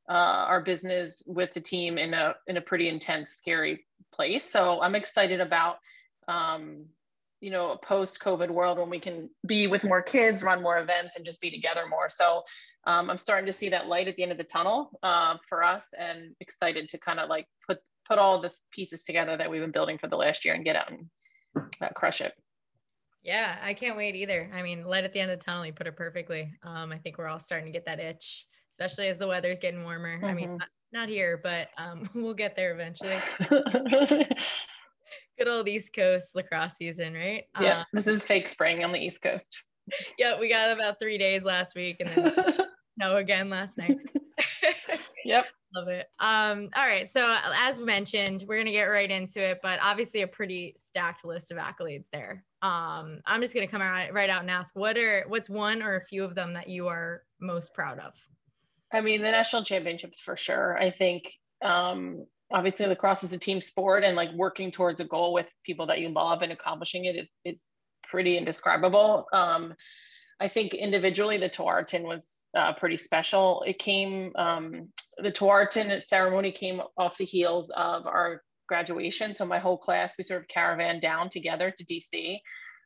uh, 0.09 0.47
our 0.47 0.61
business 0.61 1.21
with 1.27 1.53
the 1.53 1.59
team 1.59 1.97
in 1.97 2.13
a 2.13 2.33
in 2.47 2.55
a 2.55 2.61
pretty 2.61 2.87
intense, 2.87 3.31
scary 3.31 3.85
place. 4.13 4.49
So 4.49 4.81
I'm 4.81 4.95
excited 4.95 5.41
about 5.41 5.75
um, 6.29 6.85
you 7.41 7.51
know 7.51 7.71
a 7.71 7.85
post 7.85 8.21
COVID 8.21 8.49
world 8.49 8.79
when 8.79 8.89
we 8.89 8.99
can 8.99 9.29
be 9.45 9.67
with 9.67 9.83
more 9.83 10.01
kids, 10.01 10.43
run 10.43 10.63
more 10.63 10.79
events, 10.79 11.17
and 11.17 11.25
just 11.25 11.41
be 11.41 11.51
together 11.51 11.83
more. 11.89 12.07
So 12.07 12.43
um, 12.85 13.09
I'm 13.09 13.17
starting 13.17 13.45
to 13.47 13.53
see 13.53 13.67
that 13.69 13.87
light 13.87 14.07
at 14.07 14.15
the 14.15 14.23
end 14.23 14.31
of 14.31 14.37
the 14.37 14.45
tunnel 14.45 14.97
uh, 15.03 15.35
for 15.47 15.61
us, 15.61 15.87
and 15.99 16.33
excited 16.39 16.87
to 16.89 16.97
kind 16.97 17.19
of 17.19 17.27
like 17.27 17.45
put 17.67 17.79
put 18.07 18.17
all 18.17 18.41
the 18.41 18.51
pieces 18.71 19.03
together 19.03 19.35
that 19.35 19.51
we've 19.51 19.61
been 19.61 19.71
building 19.71 19.97
for 19.97 20.07
the 20.07 20.15
last 20.15 20.45
year 20.45 20.53
and 20.53 20.63
get 20.63 20.77
out 20.77 20.89
and 20.89 21.09
uh, 21.81 21.89
crush 21.89 22.21
it. 22.21 22.31
Yeah, 23.23 23.57
I 23.61 23.73
can't 23.73 23.97
wait 23.97 24.15
either. 24.15 24.49
I 24.53 24.61
mean, 24.61 24.85
light 24.85 25.03
at 25.03 25.13
the 25.13 25.19
end 25.19 25.31
of 25.31 25.39
the 25.39 25.45
tunnel, 25.45 25.65
you 25.65 25.73
put 25.73 25.87
it 25.87 25.95
perfectly. 25.95 26.53
Um, 26.63 26.91
I 26.91 26.97
think 26.97 27.17
we're 27.17 27.27
all 27.27 27.39
starting 27.39 27.65
to 27.65 27.71
get 27.71 27.85
that 27.85 27.99
itch 27.99 28.47
especially 28.77 29.07
as 29.07 29.17
the 29.17 29.27
weather's 29.27 29.59
getting 29.59 29.83
warmer. 29.83 30.17
Mm-hmm. 30.17 30.25
I 30.25 30.33
mean, 30.33 30.49
mm-hmm. 30.49 30.57
not, 30.57 30.67
not, 30.93 31.09
here, 31.09 31.39
but 31.41 31.69
um, 31.77 32.09
we'll 32.15 32.33
get 32.33 32.55
there 32.55 32.73
eventually. 32.73 33.17
Good 35.37 35.47
old 35.47 35.67
East 35.67 35.93
Coast 35.93 36.35
lacrosse 36.35 36.75
season, 36.75 37.13
right? 37.13 37.43
Yeah, 37.59 37.79
um, 37.79 37.85
this 37.93 38.07
is 38.07 38.25
fake 38.25 38.47
spring 38.47 38.83
on 38.83 38.91
the 38.91 38.99
East 38.99 39.21
Coast. 39.21 39.63
Yeah, 40.17 40.39
we 40.39 40.49
got 40.49 40.71
about 40.71 40.99
three 40.99 41.17
days 41.17 41.43
last 41.43 41.75
week 41.75 41.97
and 41.99 42.09
then 42.09 42.57
no 42.97 43.17
again 43.17 43.49
last 43.49 43.77
night. 43.77 43.97
yep. 45.23 45.45
Love 45.75 45.89
it. 45.89 46.07
Um, 46.19 46.69
all 46.75 46.87
right. 46.87 47.09
So 47.09 47.37
as 47.61 47.79
mentioned, 47.79 48.45
we're 48.47 48.57
gonna 48.57 48.71
get 48.71 48.85
right 48.85 49.09
into 49.09 49.41
it, 49.41 49.59
but 49.61 49.79
obviously 49.81 50.21
a 50.21 50.27
pretty 50.27 50.73
stacked 50.77 51.25
list 51.25 51.51
of 51.51 51.57
accolades 51.57 52.05
there. 52.13 52.45
Um, 52.61 53.19
I'm 53.25 53.41
just 53.41 53.53
gonna 53.53 53.67
come 53.67 53.81
out 53.81 54.13
right 54.13 54.29
out 54.29 54.41
and 54.41 54.51
ask 54.51 54.75
what 54.75 54.97
are 54.97 55.25
what's 55.27 55.49
one 55.49 55.83
or 55.83 55.97
a 55.97 56.05
few 56.05 56.23
of 56.23 56.35
them 56.35 56.53
that 56.53 56.69
you 56.69 56.87
are 56.87 57.23
most 57.39 57.73
proud 57.73 57.99
of? 57.99 58.13
I 58.93 59.01
mean, 59.01 59.21
the 59.21 59.31
national 59.31 59.63
championships 59.63 60.19
for 60.19 60.37
sure. 60.37 60.77
I 60.77 60.89
think 60.89 61.33
um, 61.61 62.25
obviously 62.51 62.85
lacrosse 62.85 63.23
is 63.23 63.33
a 63.33 63.37
team 63.37 63.59
sport, 63.59 64.03
and 64.03 64.15
like 64.15 64.31
working 64.33 64.71
towards 64.71 65.01
a 65.01 65.05
goal 65.05 65.33
with 65.33 65.47
people 65.65 65.85
that 65.87 65.99
you 65.99 66.09
love 66.09 66.41
and 66.41 66.51
accomplishing 66.51 67.05
it 67.05 67.15
is 67.15 67.33
is 67.43 67.67
pretty 68.03 68.37
indescribable. 68.37 69.25
Um, 69.33 69.73
I 70.39 70.47
think 70.47 70.73
individually 70.73 71.37
the 71.37 71.49
Tewaaraton 71.49 72.03
was 72.03 72.45
uh, 72.55 72.73
pretty 72.73 72.97
special. 72.97 73.63
It 73.65 73.79
came 73.79 74.31
um, 74.35 74.89
the 75.17 75.31
Tewaaraton 75.31 76.01
ceremony 76.01 76.51
came 76.51 76.81
off 76.97 77.17
the 77.17 77.25
heels 77.25 77.71
of 77.71 78.05
our 78.05 78.43
graduation, 78.67 79.33
so 79.33 79.45
my 79.45 79.59
whole 79.59 79.77
class 79.77 80.15
we 80.17 80.23
sort 80.23 80.41
of 80.41 80.47
caravan 80.47 80.99
down 80.99 81.29
together 81.29 81.73
to 81.75 81.85
DC. 81.85 82.37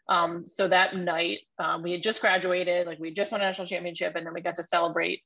Um, 0.10 0.46
so 0.48 0.68
that 0.68 0.96
night 0.96 1.40
um, 1.60 1.84
we 1.84 1.92
had 1.92 2.04
just 2.04 2.22
graduated, 2.22 2.88
like 2.88 3.00
we 3.00 3.14
just 3.14 3.32
won 3.32 3.42
a 3.42 3.46
national 3.46 3.68
championship, 3.68 4.16
and 4.16 4.26
then 4.26 4.34
we 4.34 4.42
got 4.42 4.56
to 4.56 4.64
celebrate 4.64 5.22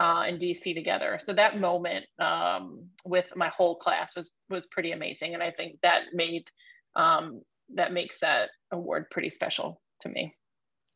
uh, 0.00 0.24
in 0.28 0.38
DC 0.38 0.74
together. 0.74 1.18
So 1.18 1.32
that 1.32 1.60
moment 1.60 2.06
um, 2.18 2.86
with 3.04 3.32
my 3.36 3.48
whole 3.48 3.76
class 3.76 4.14
was 4.14 4.30
was 4.50 4.66
pretty 4.66 4.92
amazing, 4.92 5.34
and 5.34 5.42
I 5.42 5.50
think 5.50 5.78
that 5.82 6.02
made 6.12 6.44
um, 6.94 7.42
that 7.74 7.92
makes 7.92 8.20
that 8.20 8.50
award 8.72 9.06
pretty 9.10 9.30
special 9.30 9.80
to 10.00 10.08
me. 10.08 10.34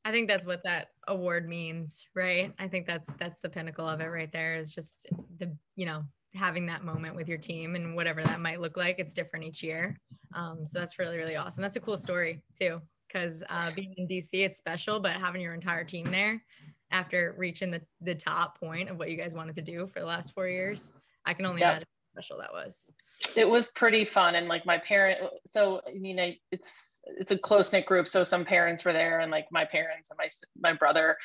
I 0.04 0.11
think 0.11 0.28
that's 0.28 0.44
what 0.44 0.62
that 0.64 0.88
award 1.08 1.49
means, 1.49 2.06
right? 2.14 2.52
I 2.58 2.68
think 2.68 2.87
that's 2.87 3.12
that's 3.14 3.40
the 3.40 3.49
pinnacle 3.49 3.88
of 3.88 4.00
it 4.00 4.06
right 4.06 4.30
there. 4.30 4.56
Is 4.56 4.75
just 4.75 5.06
the 5.38 5.56
you 5.76 5.87
know 5.87 6.04
having 6.34 6.66
that 6.66 6.84
moment 6.84 7.14
with 7.16 7.28
your 7.28 7.38
team 7.38 7.75
and 7.76 7.94
whatever 7.94 8.23
that 8.23 8.40
might 8.40 8.61
look 8.61 8.76
like. 8.76 8.96
It's 8.99 9.14
different 9.14 9.46
each 9.46 9.62
year, 9.62 9.99
um, 10.34 10.66
so 10.66 10.78
that's 10.78 10.99
really 10.99 11.16
really 11.16 11.37
awesome. 11.37 11.62
That's 11.62 11.76
a 11.76 11.80
cool 11.80 11.96
story 11.96 12.42
too, 12.61 12.80
because 13.08 13.42
uh, 13.49 13.70
being 13.75 13.94
in 13.96 14.06
DC 14.06 14.28
it's 14.32 14.58
special, 14.58 15.00
but 15.00 15.12
having 15.12 15.40
your 15.40 15.54
entire 15.54 15.84
team 15.84 16.04
there 16.06 16.42
after 16.90 17.34
reaching 17.38 17.70
the, 17.70 17.80
the 18.02 18.14
top 18.14 18.61
point 18.61 18.88
of 18.90 18.99
what 18.99 19.11
you 19.11 19.16
guys 19.16 19.34
wanted 19.34 19.54
to 19.56 19.62
do 19.62 19.87
for 19.87 20.00
the 20.00 20.06
last 20.06 20.32
four 20.32 20.49
years. 20.49 20.92
I 21.25 21.32
can 21.32 21.46
only 21.46 21.62
Yep. 21.62 21.70
imagine 21.70 21.88
special 22.14 22.38
that 22.38 22.52
was. 22.52 22.90
it 23.37 23.49
was 23.49 23.71
pretty 23.71 24.04
fun 24.04 24.35
and 24.37 24.49
like 24.49 24.64
my 24.64 24.78
parent 24.78 25.18
so 25.47 25.80
i 25.88 25.92
mean 25.94 26.18
I, 26.21 26.38
it's 26.52 27.02
it's 27.18 27.33
a 27.33 27.38
close 27.38 27.73
knit 27.73 27.87
group 27.87 28.06
so 28.09 28.23
some 28.25 28.44
parents 28.44 28.85
were 28.85 28.92
there 28.92 29.21
and 29.21 29.30
like 29.30 29.47
my 29.50 29.64
parents 29.64 30.11
and 30.11 30.18
my 30.18 30.28
my 30.71 30.76
brother 30.76 31.16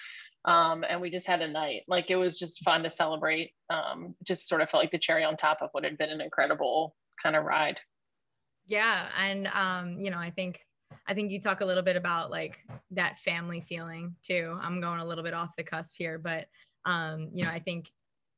um 0.46 0.84
and 0.90 1.00
we 1.00 1.10
just 1.10 1.28
had 1.28 1.42
a 1.42 1.48
night 1.48 1.84
like 1.88 2.10
it 2.10 2.16
was 2.16 2.40
just 2.40 2.64
fun 2.64 2.84
to 2.84 2.90
celebrate 2.90 3.52
um 3.70 4.16
just 4.24 4.48
sort 4.48 4.62
of 4.62 4.70
felt 4.70 4.84
like 4.84 4.92
the 4.92 4.98
cherry 4.98 5.24
on 5.24 5.38
top 5.38 5.60
of 5.62 5.70
what 5.74 5.84
had 5.84 5.98
been 5.98 6.10
an 6.10 6.22
incredible 6.22 6.96
kind 7.22 7.36
of 7.36 7.44
ride 7.44 7.80
Yeah, 8.70 9.08
and 9.18 9.48
um, 9.48 10.00
you 10.00 10.12
know, 10.12 10.20
I 10.20 10.30
think 10.30 10.60
I 11.08 11.14
think 11.14 11.32
you 11.32 11.40
talk 11.40 11.62
a 11.62 11.66
little 11.66 11.84
bit 11.84 11.96
about 11.96 12.30
like 12.30 12.64
that 12.92 13.18
family 13.18 13.62
feeling 13.62 14.16
too. 14.22 14.58
I'm 14.62 14.80
going 14.80 15.00
a 15.00 15.06
little 15.06 15.24
bit 15.24 15.34
off 15.34 15.56
the 15.58 15.64
cusp 15.64 15.96
here, 15.98 16.20
but 16.20 16.46
um, 16.86 17.30
you 17.34 17.44
know, 17.44 17.50
I 17.50 17.60
think 17.60 17.92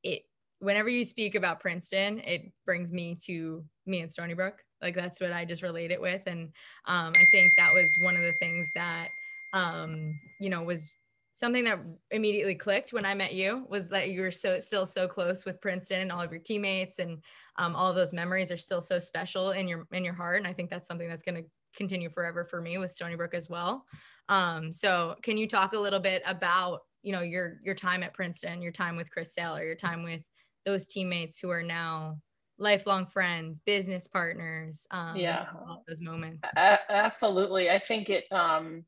it 0.04 0.24
whenever 0.62 0.90
you 0.90 1.04
speak 1.04 1.36
about 1.36 1.60
Princeton, 1.60 2.20
it 2.20 2.52
brings 2.66 2.92
me 2.92 3.18
to 3.26 3.64
me 3.86 4.00
and 4.00 4.10
Stony 4.10 4.34
Brook. 4.34 4.64
Like 4.82 4.96
that's 4.96 5.20
what 5.20 5.34
I 5.34 5.46
just 5.46 5.62
relate 5.62 5.92
it 5.92 6.02
with, 6.02 6.22
and 6.26 6.50
um, 6.88 7.14
I 7.16 7.26
think 7.32 7.52
that 7.58 7.74
was 7.74 7.96
one 8.02 8.16
of 8.16 8.22
the 8.22 8.34
things 8.34 8.68
that 8.76 9.10
um, 9.54 10.20
you 10.40 10.50
know 10.50 10.64
was 10.64 10.92
something 11.34 11.64
that 11.64 11.80
immediately 12.12 12.56
clicked 12.56 12.94
when 12.94 13.06
I 13.06 13.14
met 13.14 13.34
you 13.34 13.66
was 13.70 13.90
that 13.90 14.10
you 14.10 14.22
were 14.22 14.32
so 14.32 14.60
still 14.60 14.86
so 14.86 15.08
close 15.08 15.46
with 15.46 15.62
Princeton 15.62 16.02
and 16.02 16.12
all 16.12 16.22
of 16.22 16.32
your 16.32 16.42
teammates. 16.42 17.00
And 17.00 17.22
um, 17.58 17.76
all 17.76 17.94
those 17.94 18.14
memories 18.14 18.52
are 18.52 18.58
still 18.58 18.82
so 18.82 19.00
special 19.00 19.52
in 19.52 19.68
your 19.68 19.88
in 19.92 20.04
your 20.04 20.14
heart. 20.14 20.38
And 20.38 20.48
i 20.48 20.54
think 20.54 20.70
that's 20.70 20.88
something 20.88 21.08
that's 21.08 21.24
going 21.24 21.36
to 21.36 21.50
continue 21.76 22.10
forever 22.10 22.44
for 22.44 22.62
me 22.62 22.78
with 22.78 22.92
stony 22.92 23.16
brook 23.16 23.34
as 23.34 23.50
well. 23.50 23.86
Um, 24.30 24.74
so 24.74 25.16
can 25.22 25.38
you 25.38 25.48
talk 25.48 25.74
a 25.74 25.80
little 25.80 26.00
bit 26.00 26.22
about 26.26 26.82
you 27.02 27.12
know 27.12 27.22
your 27.22 27.60
your 27.64 27.74
time 27.74 28.04
at 28.04 28.14
princeton 28.14 28.62
your 28.62 28.72
time 28.72 28.96
with 28.96 29.10
chris 29.10 29.34
sailer 29.34 29.66
your 29.66 29.76
time 29.76 30.04
with 30.04 30.22
those 30.66 30.88
teammates 30.88 31.40
who 31.40 31.50
are 31.50 31.64
now 31.64 32.18
lifelong 32.58 33.06
friends 33.06 33.62
business 33.66 34.08
partners 34.08 34.86
um, 34.92 35.16
Yeah. 35.16 35.46
all 35.68 35.84
those 35.88 36.00
moments. 36.00 36.48
A- 36.56 36.80
absolutely. 36.92 37.70
I 37.70 37.80
think 37.80 38.10
it 38.10 38.26
um 38.32 38.84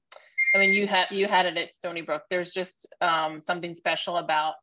i 0.55 0.59
mean 0.59 0.71
you 0.73 0.85
had 0.87 1.07
you 1.11 1.27
had 1.27 1.45
it 1.45 1.57
at 1.57 1.75
stony 1.75 2.01
brook. 2.01 2.23
There's 2.29 2.51
just 2.51 2.87
um 3.01 3.41
something 3.41 3.73
special 3.75 4.17
about 4.17 4.55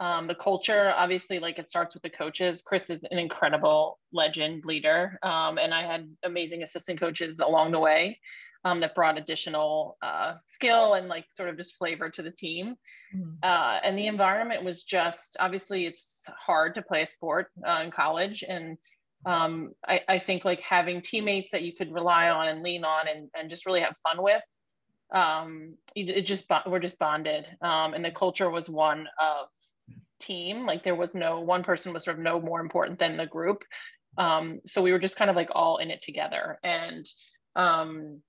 um, 0.00 0.26
the 0.26 0.34
culture. 0.34 0.92
Obviously 0.96 1.38
like 1.38 1.58
it 1.58 1.68
starts 1.68 1.92
with 1.94 2.02
the 2.02 2.10
coaches. 2.10 2.62
Chris 2.62 2.88
is 2.88 3.04
an 3.10 3.18
incredible 3.18 3.98
legend 4.12 4.64
leader 4.64 5.18
um, 5.22 5.58
and 5.58 5.72
i 5.72 5.82
had 5.82 6.10
amazing 6.24 6.62
assistant 6.62 6.98
coaches 6.98 7.38
along 7.38 7.70
the 7.72 7.78
way 7.78 8.18
um, 8.64 8.80
that 8.80 8.94
brought 8.94 9.18
additional 9.18 9.96
uh, 10.02 10.34
skill 10.46 10.94
and 10.94 11.08
like 11.08 11.26
sort 11.30 11.48
of 11.48 11.56
just 11.56 11.76
flavor 11.76 12.10
to 12.10 12.22
the 12.22 12.30
team. 12.30 12.76
Mhm. 13.14 13.38
uh, 13.42 13.80
and 13.82 13.98
the 13.98 14.06
environment 14.06 14.64
was 14.64 14.84
just 14.84 15.36
obviously 15.40 15.86
it's 15.86 16.24
hard 16.38 16.74
to 16.76 16.82
play 16.82 17.02
a 17.02 17.06
sport 17.06 17.48
uh, 17.66 17.80
in 17.82 17.90
college. 17.90 18.44
And 18.46 18.78
um, 19.26 19.72
I, 19.86 20.00
I 20.08 20.18
think 20.18 20.44
like 20.44 20.60
having 20.60 21.02
teammates 21.02 21.50
that 21.50 21.62
you 21.62 21.74
could 21.74 21.92
rely 21.92 22.30
on 22.30 22.48
and 22.48 22.62
lean 22.62 22.84
on 22.84 23.08
and, 23.08 23.28
and 23.36 23.50
just 23.50 23.66
really 23.66 23.80
have 23.80 23.96
fun 24.02 24.22
with 24.22 24.42
um, 25.12 25.76
it 25.94 26.08
it 26.08 26.26
just 26.26 26.46
we're 26.66 26.78
just 26.78 26.98
bonded. 26.98 27.46
Um, 27.62 27.94
and 27.94 28.04
the 28.04 28.10
culture 28.10 28.50
was 28.50 28.68
one 28.68 29.08
of 29.18 29.48
team. 30.20 30.66
Like 30.66 30.84
there 30.84 30.94
was 30.94 31.14
no 31.14 31.40
one 31.40 31.62
person 31.62 31.92
was 31.92 32.04
sort 32.04 32.18
of 32.18 32.22
no 32.22 32.40
more 32.40 32.60
important 32.60 32.98
than 32.98 33.16
the 33.16 33.26
group. 33.26 33.64
Um, 34.18 34.60
so 34.66 34.82
we 34.82 34.92
were 34.92 34.98
just 34.98 35.16
kind 35.16 35.30
of 35.30 35.36
like 35.36 35.50
all 35.52 35.78
in 35.78 35.90
it 35.90 36.02
together. 36.02 36.58
And 36.62 37.06
um, 37.56 38.22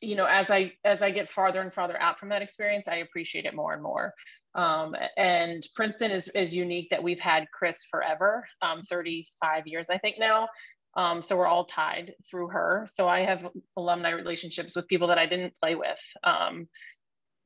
you 0.00 0.16
know 0.16 0.26
as 0.26 0.50
i 0.50 0.72
as 0.84 1.02
i 1.02 1.10
get 1.10 1.30
farther 1.30 1.60
and 1.60 1.72
farther 1.72 2.00
out 2.00 2.18
from 2.18 2.28
that 2.28 2.42
experience 2.42 2.88
i 2.88 2.96
appreciate 2.96 3.44
it 3.44 3.54
more 3.54 3.72
and 3.72 3.82
more. 3.82 4.12
Um, 4.54 4.96
and 5.16 5.64
princeton 5.76 6.10
is 6.10 6.28
is 6.28 6.54
unique 6.54 6.88
that 6.90 7.02
we've 7.02 7.20
had 7.20 7.46
chris 7.56 7.84
forever 7.90 8.46
um, 8.62 8.82
35 8.88 9.66
years 9.66 9.88
i 9.90 9.98
think 9.98 10.16
now. 10.18 10.48
Um, 10.96 11.22
so 11.22 11.36
we're 11.36 11.46
all 11.46 11.66
tied 11.66 12.14
through 12.28 12.48
her. 12.48 12.86
So 12.92 13.08
i 13.08 13.20
have 13.20 13.48
alumni 13.76 14.10
relationships 14.10 14.74
with 14.74 14.88
people 14.88 15.08
that 15.08 15.18
i 15.18 15.26
didn't 15.26 15.54
play 15.60 15.76
with. 15.76 16.00
Um, 16.24 16.68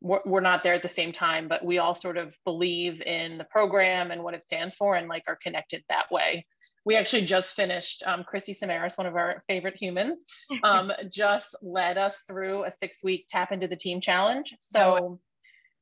we're, 0.00 0.20
we're 0.26 0.40
not 0.40 0.62
there 0.62 0.74
at 0.74 0.82
the 0.82 0.88
same 0.88 1.12
time 1.12 1.48
but 1.48 1.64
we 1.64 1.78
all 1.78 1.94
sort 1.94 2.18
of 2.18 2.34
believe 2.44 3.00
in 3.02 3.38
the 3.38 3.44
program 3.44 4.10
and 4.10 4.22
what 4.22 4.34
it 4.34 4.44
stands 4.44 4.74
for 4.74 4.96
and 4.96 5.08
like 5.08 5.24
are 5.28 5.38
connected 5.42 5.82
that 5.88 6.10
way 6.10 6.44
we 6.84 6.96
actually 6.96 7.24
just 7.24 7.54
finished 7.54 8.02
um, 8.06 8.24
christy 8.24 8.54
samaras 8.54 8.98
one 8.98 9.06
of 9.06 9.16
our 9.16 9.42
favorite 9.48 9.76
humans 9.76 10.24
um, 10.62 10.92
just 11.10 11.54
led 11.62 11.98
us 11.98 12.22
through 12.26 12.64
a 12.64 12.70
six 12.70 13.02
week 13.02 13.26
tap 13.28 13.52
into 13.52 13.68
the 13.68 13.76
team 13.76 14.00
challenge. 14.00 14.54
So, 14.58 15.20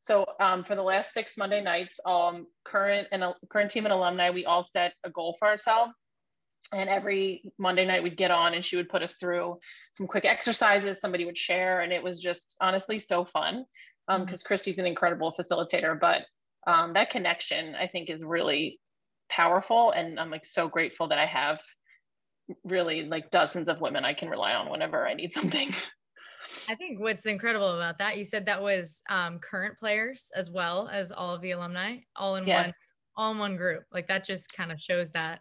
so 0.00 0.26
um, 0.40 0.64
for 0.64 0.74
the 0.74 0.82
last 0.82 1.12
six 1.12 1.36
Monday 1.36 1.62
nights, 1.62 1.98
um, 2.06 2.46
current 2.64 3.08
and 3.12 3.22
uh, 3.22 3.34
current 3.48 3.70
team 3.70 3.84
and 3.84 3.92
alumni, 3.92 4.30
we 4.30 4.44
all 4.44 4.64
set 4.64 4.94
a 5.04 5.10
goal 5.10 5.36
for 5.38 5.48
ourselves. 5.48 5.98
And 6.72 6.88
every 6.88 7.42
Monday 7.58 7.84
night 7.84 8.02
we'd 8.02 8.16
get 8.16 8.30
on 8.30 8.54
and 8.54 8.64
she 8.64 8.76
would 8.76 8.88
put 8.88 9.02
us 9.02 9.16
through 9.16 9.58
some 9.92 10.06
quick 10.06 10.24
exercises. 10.24 11.00
Somebody 11.00 11.24
would 11.24 11.36
share, 11.36 11.80
and 11.80 11.92
it 11.92 12.02
was 12.02 12.20
just 12.20 12.56
honestly 12.60 12.98
so 12.98 13.24
fun 13.24 13.64
because 14.08 14.42
Christy's 14.42 14.78
an 14.78 14.86
incredible 14.86 15.34
facilitator. 15.38 15.98
But 15.98 16.22
um, 16.66 16.92
that 16.92 17.10
connection, 17.10 17.74
I 17.74 17.88
think, 17.88 18.08
is 18.08 18.22
really 18.22 18.78
powerful, 19.34 19.90
and 19.92 20.18
I'm 20.20 20.30
like 20.30 20.46
so 20.46 20.68
grateful 20.68 21.08
that 21.08 21.18
I 21.18 21.26
have 21.26 21.60
really 22.64 23.04
like 23.04 23.30
dozens 23.30 23.68
of 23.68 23.80
women 23.80 24.04
I 24.04 24.14
can 24.14 24.28
rely 24.28 24.54
on 24.54 24.70
whenever 24.70 25.06
I 25.06 25.14
need 25.14 25.32
something. 25.32 25.70
I 26.68 26.74
think 26.74 27.00
what's 27.00 27.26
incredible 27.26 27.74
about 27.74 27.98
that, 27.98 28.18
you 28.18 28.24
said 28.24 28.46
that 28.46 28.60
was 28.60 29.00
um, 29.08 29.38
current 29.38 29.78
players 29.78 30.30
as 30.34 30.50
well 30.50 30.88
as 30.92 31.12
all 31.12 31.34
of 31.34 31.40
the 31.40 31.52
alumni, 31.52 31.98
all 32.16 32.36
in 32.36 32.46
one, 32.46 32.72
all 33.16 33.32
in 33.32 33.38
one 33.38 33.56
group. 33.56 33.84
Like 33.92 34.08
that 34.08 34.24
just 34.24 34.52
kind 34.52 34.72
of 34.72 34.80
shows 34.80 35.10
that 35.12 35.40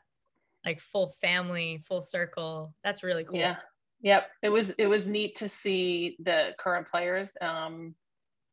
like 0.65 0.79
full 0.79 1.13
family, 1.19 1.81
full 1.87 2.01
circle. 2.01 2.75
That's 2.83 3.03
really 3.03 3.23
cool. 3.23 3.39
Yeah. 3.39 3.55
Yep. 4.01 4.27
It 4.43 4.49
was 4.49 4.71
it 4.71 4.87
was 4.87 5.07
neat 5.07 5.35
to 5.37 5.47
see 5.47 6.17
the 6.23 6.51
current 6.59 6.87
players 6.89 7.31
um, 7.41 7.95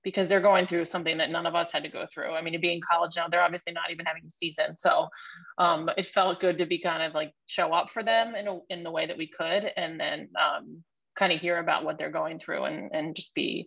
because 0.08 0.26
they're 0.26 0.40
going 0.40 0.66
through 0.66 0.86
something 0.86 1.18
that 1.18 1.30
none 1.30 1.44
of 1.44 1.54
us 1.54 1.70
had 1.70 1.82
to 1.82 1.90
go 1.90 2.06
through. 2.12 2.34
I 2.34 2.40
mean, 2.40 2.54
to 2.54 2.58
be 2.58 2.72
in 2.72 2.80
college 2.80 3.12
now, 3.16 3.28
they're 3.28 3.42
obviously 3.42 3.74
not 3.74 3.90
even 3.90 4.06
having 4.06 4.22
a 4.26 4.30
season, 4.30 4.76
so 4.76 5.08
um, 5.58 5.90
it 5.98 6.06
felt 6.06 6.40
good 6.40 6.56
to 6.58 6.66
be 6.66 6.78
kind 6.78 7.02
of 7.02 7.14
like 7.14 7.32
show 7.46 7.72
up 7.74 7.90
for 7.90 8.02
them 8.02 8.34
in 8.34 8.48
a, 8.48 8.58
in 8.70 8.82
the 8.84 8.90
way 8.90 9.06
that 9.06 9.18
we 9.18 9.28
could, 9.28 9.70
and 9.76 10.00
then 10.00 10.28
um, 10.40 10.82
kind 11.14 11.32
of 11.32 11.40
hear 11.40 11.58
about 11.58 11.84
what 11.84 11.98
they're 11.98 12.10
going 12.10 12.38
through 12.38 12.64
and 12.64 12.90
and 12.92 13.14
just 13.14 13.34
be 13.34 13.66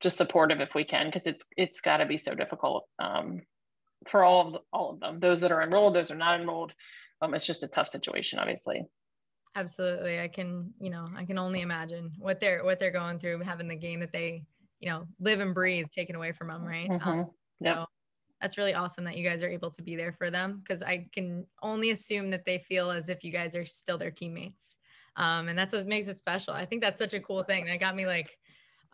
just 0.00 0.16
supportive 0.16 0.60
if 0.60 0.74
we 0.74 0.84
can 0.84 1.06
because 1.06 1.26
it's 1.26 1.44
it's 1.56 1.80
got 1.80 1.98
to 1.98 2.06
be 2.06 2.18
so 2.18 2.34
difficult 2.34 2.84
um, 2.98 3.40
for 4.08 4.24
all 4.24 4.48
of 4.48 4.62
all 4.72 4.90
of 4.90 5.00
them. 5.00 5.20
Those 5.20 5.40
that 5.42 5.52
are 5.52 5.62
enrolled, 5.62 5.94
those 5.94 6.10
are 6.10 6.16
not 6.16 6.40
enrolled. 6.40 6.72
Um, 7.22 7.34
it's 7.34 7.46
just 7.46 7.62
a 7.62 7.68
tough 7.68 7.88
situation, 7.88 8.38
obviously. 8.38 8.82
Absolutely. 9.56 10.20
I 10.20 10.28
can, 10.28 10.72
you 10.78 10.90
know, 10.90 11.08
I 11.16 11.24
can 11.24 11.38
only 11.38 11.62
imagine 11.62 12.12
what 12.18 12.40
they're 12.40 12.64
what 12.64 12.78
they're 12.78 12.90
going 12.90 13.18
through 13.18 13.40
having 13.40 13.68
the 13.68 13.76
game 13.76 14.00
that 14.00 14.12
they, 14.12 14.44
you 14.80 14.88
know, 14.88 15.06
live 15.18 15.40
and 15.40 15.54
breathe 15.54 15.86
taken 15.94 16.16
away 16.16 16.32
from 16.32 16.48
them, 16.48 16.64
right? 16.64 16.90
Um, 16.90 17.00
Mhm. 17.00 17.30
Yep. 17.60 17.74
So 17.74 17.86
that's 18.40 18.58
really 18.58 18.74
awesome 18.74 19.04
that 19.04 19.16
you 19.16 19.28
guys 19.28 19.42
are 19.42 19.48
able 19.48 19.70
to 19.72 19.82
be 19.82 19.96
there 19.96 20.12
for 20.12 20.30
them 20.30 20.58
because 20.58 20.82
I 20.82 21.08
can 21.12 21.46
only 21.62 21.90
assume 21.90 22.30
that 22.30 22.44
they 22.44 22.58
feel 22.58 22.90
as 22.90 23.08
if 23.08 23.24
you 23.24 23.32
guys 23.32 23.56
are 23.56 23.64
still 23.64 23.98
their 23.98 24.12
teammates. 24.12 24.78
Um, 25.16 25.48
and 25.48 25.58
that's 25.58 25.72
what 25.72 25.86
makes 25.86 26.06
it 26.06 26.18
special. 26.18 26.54
I 26.54 26.64
think 26.64 26.80
that's 26.82 26.98
such 26.98 27.14
a 27.14 27.20
cool 27.20 27.42
thing. 27.42 27.64
That 27.66 27.80
got 27.80 27.96
me 27.96 28.06
like, 28.06 28.30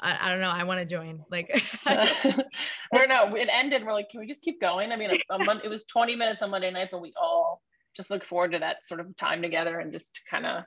I, 0.01 0.17
I 0.27 0.31
don't 0.31 0.41
know, 0.41 0.49
I 0.49 0.65
want 0.65 0.81
to 0.81 0.87
join. 0.87 1.23
Like, 1.31 1.51
or 1.87 3.07
no, 3.07 3.35
it 3.37 3.51
ended. 3.53 3.85
We're 3.85 3.93
like, 3.93 4.09
can 4.09 4.21
we 4.21 4.27
just 4.27 4.43
keep 4.43 4.61
going? 4.61 4.91
I 4.91 4.97
mean, 4.97 5.11
a, 5.11 5.35
a 5.35 5.61
it 5.63 5.69
was 5.69 5.85
20 5.85 6.17
minutes 6.17 6.41
on 6.41 6.51
Monday 6.51 6.71
night, 6.71 6.89
but 6.91 7.03
we 7.03 7.13
all 7.21 7.61
just 7.95 8.11
look 8.11 8.25
forward 8.25 8.53
to 8.53 8.59
that 8.61 8.87
sort 8.87 9.01
of 9.01 9.15
time 9.17 9.43
together 9.43 9.79
and 9.79 9.93
just 9.93 10.23
kind 10.29 10.47
of 10.47 10.65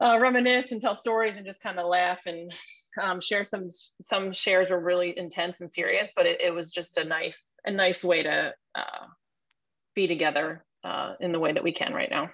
uh, 0.00 0.18
reminisce 0.18 0.72
and 0.72 0.80
tell 0.80 0.94
stories 0.94 1.36
and 1.36 1.46
just 1.46 1.62
kind 1.62 1.78
of 1.78 1.86
laugh 1.86 2.22
and 2.26 2.50
um, 3.00 3.20
share 3.20 3.44
some 3.44 3.68
some 4.00 4.32
shares 4.32 4.70
were 4.70 4.80
really 4.80 5.16
intense 5.18 5.60
and 5.60 5.72
serious, 5.72 6.10
but 6.14 6.26
it, 6.26 6.40
it 6.40 6.50
was 6.50 6.70
just 6.70 6.98
a 6.98 7.04
nice 7.04 7.54
a 7.64 7.70
nice 7.70 8.04
way 8.04 8.22
to 8.22 8.54
uh, 8.74 9.06
be 9.94 10.06
together 10.06 10.64
uh, 10.84 11.14
in 11.20 11.32
the 11.32 11.40
way 11.40 11.52
that 11.52 11.64
we 11.64 11.72
can 11.72 11.92
right 11.92 12.10
now. 12.10 12.30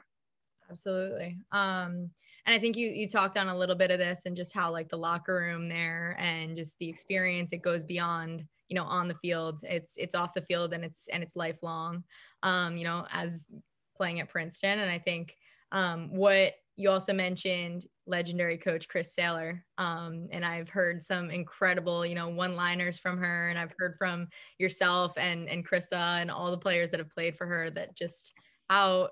Absolutely. 0.70 1.36
Um, 1.52 2.10
and 2.46 2.54
I 2.54 2.58
think 2.58 2.76
you 2.76 2.88
you 2.88 3.08
talked 3.08 3.36
on 3.36 3.48
a 3.48 3.56
little 3.56 3.76
bit 3.76 3.90
of 3.90 3.98
this 3.98 4.26
and 4.26 4.36
just 4.36 4.52
how 4.52 4.72
like 4.72 4.88
the 4.88 4.98
locker 4.98 5.34
room 5.34 5.68
there 5.68 6.16
and 6.18 6.56
just 6.56 6.78
the 6.78 6.88
experience 6.88 7.52
it 7.52 7.62
goes 7.62 7.84
beyond 7.84 8.44
you 8.68 8.76
know 8.76 8.84
on 8.84 9.08
the 9.08 9.14
field 9.14 9.60
it's 9.64 9.94
it's 9.96 10.14
off 10.14 10.34
the 10.34 10.42
field 10.42 10.72
and 10.72 10.84
it's 10.84 11.08
and 11.12 11.22
it's 11.22 11.36
lifelong 11.36 12.02
um 12.42 12.76
you 12.76 12.84
know 12.84 13.06
as 13.12 13.46
playing 13.96 14.20
at 14.20 14.28
Princeton 14.28 14.78
and 14.78 14.90
I 14.90 14.98
think 14.98 15.36
um 15.72 16.14
what 16.14 16.54
you 16.76 16.90
also 16.90 17.12
mentioned 17.12 17.84
legendary 18.10 18.58
coach 18.58 18.88
Chris 18.88 19.14
Sailer 19.14 19.64
um 19.78 20.28
and 20.32 20.44
I've 20.44 20.68
heard 20.68 21.02
some 21.02 21.30
incredible 21.30 22.04
you 22.04 22.14
know 22.14 22.28
one 22.28 22.56
liners 22.56 22.98
from 22.98 23.18
her 23.18 23.48
and 23.48 23.58
I've 23.58 23.74
heard 23.78 23.94
from 23.96 24.28
yourself 24.58 25.14
and 25.16 25.48
and 25.48 25.66
Krista 25.66 26.20
and 26.20 26.30
all 26.30 26.50
the 26.50 26.58
players 26.58 26.90
that 26.90 27.00
have 27.00 27.10
played 27.10 27.36
for 27.36 27.46
her 27.46 27.70
that 27.70 27.96
just 27.96 28.32
how 28.68 29.10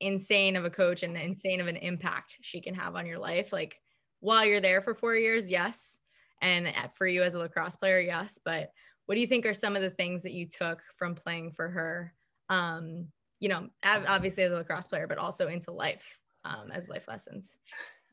insane 0.00 0.56
of 0.56 0.64
a 0.64 0.70
coach 0.70 1.02
and 1.02 1.16
insane 1.16 1.60
of 1.60 1.66
an 1.66 1.76
impact 1.76 2.36
she 2.40 2.60
can 2.60 2.74
have 2.74 2.96
on 2.96 3.06
your 3.06 3.18
life. 3.18 3.52
Like 3.52 3.80
while 4.20 4.44
you're 4.44 4.60
there 4.60 4.82
for 4.82 4.94
four 4.94 5.14
years, 5.16 5.50
yes. 5.50 5.98
And 6.42 6.72
for 6.94 7.06
you 7.06 7.22
as 7.22 7.34
a 7.34 7.38
lacrosse 7.38 7.76
player, 7.76 7.98
yes. 7.98 8.38
But 8.44 8.70
what 9.06 9.14
do 9.14 9.20
you 9.20 9.26
think 9.26 9.46
are 9.46 9.54
some 9.54 9.74
of 9.74 9.82
the 9.82 9.90
things 9.90 10.22
that 10.22 10.32
you 10.32 10.46
took 10.46 10.82
from 10.96 11.14
playing 11.14 11.52
for 11.52 11.68
her? 11.68 12.14
Um, 12.50 13.08
you 13.40 13.48
know, 13.48 13.68
obviously 13.84 14.44
as 14.44 14.52
a 14.52 14.56
lacrosse 14.56 14.86
player, 14.86 15.06
but 15.06 15.18
also 15.18 15.48
into 15.48 15.72
life 15.72 16.18
um, 16.44 16.70
as 16.70 16.88
life 16.88 17.08
lessons. 17.08 17.56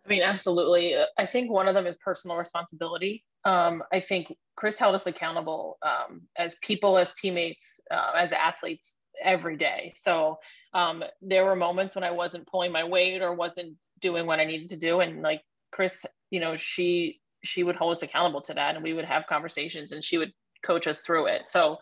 I 0.05 0.10
mean, 0.10 0.22
absolutely. 0.22 0.95
I 1.17 1.25
think 1.25 1.50
one 1.50 1.67
of 1.67 1.75
them 1.75 1.88
is 1.88 1.98
personal 1.98 2.38
responsibility. 2.38 3.24
Um, 3.45 3.83
I 3.91 4.01
think 4.01 4.36
Chris 4.57 4.77
held 4.77 4.95
us 4.95 5.07
accountable 5.07 5.77
um, 5.81 6.22
as 6.38 6.55
people, 6.62 6.98
as 6.98 7.12
teammates, 7.13 7.79
uh, 7.89 8.12
as 8.17 8.33
athletes 8.33 9.00
every 9.22 9.57
day. 9.57 9.93
So 9.95 10.39
um, 10.74 11.03
there 11.22 11.45
were 11.45 11.55
moments 11.55 11.95
when 11.95 12.03
I 12.03 12.12
wasn't 12.12 12.48
pulling 12.48 12.72
my 12.72 12.83
weight 12.83 13.22
or 13.22 13.33
wasn't 13.33 13.75
doing 14.01 14.25
what 14.25 14.39
I 14.39 14.45
needed 14.45 14.69
to 14.69 14.77
do, 14.77 15.00
and 15.00 15.22
like 15.22 15.41
Chris, 15.72 16.05
you 16.31 16.39
know, 16.39 16.57
she 16.57 17.22
she 17.45 17.63
would 17.63 17.75
hold 17.75 17.95
us 17.95 18.03
accountable 18.03 18.41
to 18.41 18.53
that, 18.53 18.75
and 18.75 18.83
we 18.83 18.93
would 18.93 19.05
have 19.05 19.27
conversations, 19.27 19.91
and 19.91 20.03
she 20.03 20.17
would 20.17 20.33
coach 20.63 20.88
us 20.88 21.01
through 21.01 21.27
it. 21.27 21.48
So 21.48 21.77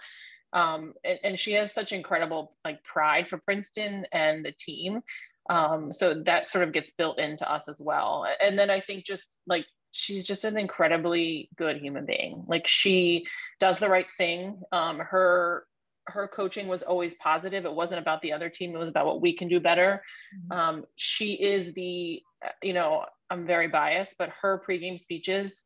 um, 0.54 0.94
and, 1.06 1.20
and, 1.24 1.40
she 1.40 1.54
has 1.54 1.74
such 1.74 1.94
incredible 1.94 2.58
like 2.66 2.84
pride 2.84 3.30
for 3.30 3.38
Princeton 3.38 4.06
and 4.12 4.44
the 4.46 4.51
team. 4.51 5.01
Um, 5.50 5.92
so 5.92 6.22
that 6.26 6.50
sort 6.50 6.64
of 6.64 6.72
gets 6.72 6.92
built 6.92 7.20
into 7.20 7.52
us 7.52 7.68
as 7.68 7.82
well. 7.82 8.26
And 8.42 8.58
then 8.58 8.70
I 8.70 8.80
think 8.80 9.06
just 9.06 9.40
like 9.48 9.66
she's 9.92 10.26
just 10.26 10.46
an 10.46 10.58
incredibly 10.58 11.50
good 11.58 11.78
human 11.78 12.06
being. 12.06 12.44
Like 12.48 12.68
she 12.68 13.26
does 13.60 13.80
the 13.80 13.90
right 13.90 14.10
thing. 14.12 14.62
Um, 14.72 15.00
her 15.00 15.66
her 16.08 16.28
coaching 16.28 16.68
was 16.68 16.84
always 16.84 17.16
positive. 17.16 17.66
It 17.66 17.74
wasn't 17.74 18.02
about 18.02 18.22
the 18.22 18.34
other 18.34 18.50
team. 18.50 18.74
It 18.74 18.80
was 18.80 18.90
about 18.90 19.06
what 19.06 19.22
we 19.22 19.34
can 19.34 19.48
do 19.48 19.60
better. 19.60 20.04
Mm-hmm. 20.36 20.60
Um, 20.60 20.86
she 20.96 21.34
is 21.34 21.74
the, 21.74 22.22
you 22.64 22.74
know, 22.74 23.06
I'm 23.30 23.46
very 23.46 23.68
biased, 23.68 24.18
but 24.18 24.32
her 24.42 24.62
pregame 24.68 25.00
speeches 25.00 25.64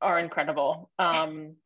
are 0.00 0.18
incredible. 0.18 0.90
Um, 0.98 1.56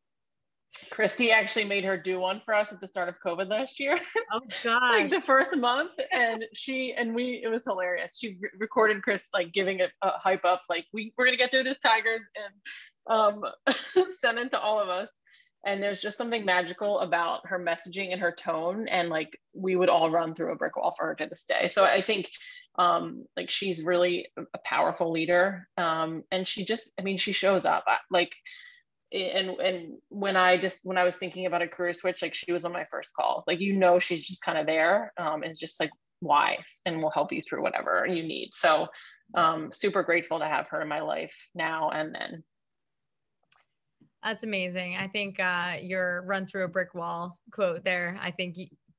Christy 0.91 1.31
actually 1.31 1.65
made 1.65 1.85
her 1.85 1.97
do 1.97 2.19
one 2.21 2.41
for 2.45 2.55
us 2.55 2.73
at 2.73 2.81
the 2.81 2.87
start 2.87 3.09
of 3.09 3.17
COVID 3.25 3.49
last 3.49 3.81
year. 3.81 3.97
Oh 4.33 4.41
god! 4.63 4.91
like 4.91 5.11
the 5.11 5.21
first 5.21 5.57
month, 5.57 5.93
and 6.13 6.45
she 6.53 6.95
and 6.97 7.15
we, 7.15 7.41
it 7.45 7.49
was 7.49 7.65
hilarious. 7.65 8.19
She 8.19 8.37
re- 8.41 8.51
recorded 8.59 9.03
Chris 9.03 9.29
like 9.33 9.53
giving 9.53 9.81
it 9.81 9.91
a 10.03 10.11
hype 10.11 10.45
up, 10.45 10.63
like 10.69 10.87
we 10.93 11.13
we're 11.17 11.27
gonna 11.27 11.37
get 11.37 11.51
through 11.51 11.65
this 11.65 11.79
Tigers, 11.79 12.27
and 12.37 13.17
um, 13.17 13.45
sent 14.11 14.39
it 14.39 14.51
to 14.51 14.61
all 14.61 14.81
of 14.81 14.89
us. 14.89 15.09
And 15.67 15.83
there's 15.83 16.01
just 16.01 16.17
something 16.17 16.47
magical 16.47 17.01
about 17.01 17.47
her 17.47 17.59
messaging 17.59 18.13
and 18.13 18.21
her 18.21 18.33
tone, 18.33 18.89
and 18.89 19.11
like 19.11 19.39
we 19.53 19.77
would 19.77 19.91
all 19.91 20.11
run 20.11 20.35
through 20.35 20.53
a 20.53 20.57
brick 20.57 20.77
wall 20.77 20.95
for 20.97 21.07
her 21.07 21.15
to 21.17 21.27
this 21.27 21.45
day. 21.45 21.69
So 21.69 21.85
I 21.85 22.03
think 22.03 22.31
um 22.79 23.25
like 23.37 23.51
she's 23.51 23.83
really 23.83 24.29
a 24.37 24.59
powerful 24.65 25.11
leader 25.11 25.67
um 25.77 26.23
and 26.31 26.47
she 26.47 26.65
just 26.65 26.93
i 27.01 27.03
mean 27.03 27.17
she 27.17 27.33
shows 27.33 27.65
up 27.65 27.85
like 28.13 28.33
and 29.13 29.51
and 29.61 29.99
when 30.09 30.37
I 30.37 30.57
just 30.57 30.81
when 30.85 30.99
I 30.99 31.05
was 31.05 31.17
thinking 31.17 31.47
about 31.47 31.63
a 31.63 31.69
career 31.69 31.93
switch, 31.93 32.23
like 32.23 32.35
she 32.35 32.53
was 32.53 32.65
on 32.65 32.73
my 32.73 32.87
first 32.91 33.15
calls. 33.15 33.45
Like 33.47 33.61
you 33.61 33.75
know, 33.75 33.99
she's 33.99 34.27
just 34.27 34.43
kind 34.43 34.59
of 34.59 34.67
there. 34.67 35.13
Um, 35.19 35.43
it's 35.43 35.59
just 35.59 35.81
like 35.81 35.91
wise 36.21 36.81
and 36.87 37.03
will 37.03 37.11
help 37.11 37.33
you 37.33 37.43
through 37.43 37.63
whatever 37.63 38.07
you 38.07 38.23
need. 38.23 38.51
So, 38.53 38.87
um, 39.35 39.71
super 39.73 40.03
grateful 40.03 40.39
to 40.39 40.47
have 40.47 40.69
her 40.69 40.81
in 40.81 40.89
my 40.89 41.01
life 41.01 41.35
now 41.55 41.91
and 41.91 42.15
then. 42.15 42.45
That's 44.23 44.43
amazing. 44.43 44.97
I 44.97 45.09
think 45.09 45.41
uh, 45.41 45.77
your 45.81 46.23
run 46.27 46.47
through 46.47 46.65
a 46.65 46.69
brick 46.69 46.95
wall 46.95 47.39
quote 47.53 47.85
there. 47.85 48.19
I 48.21 48.31
think 48.31 48.57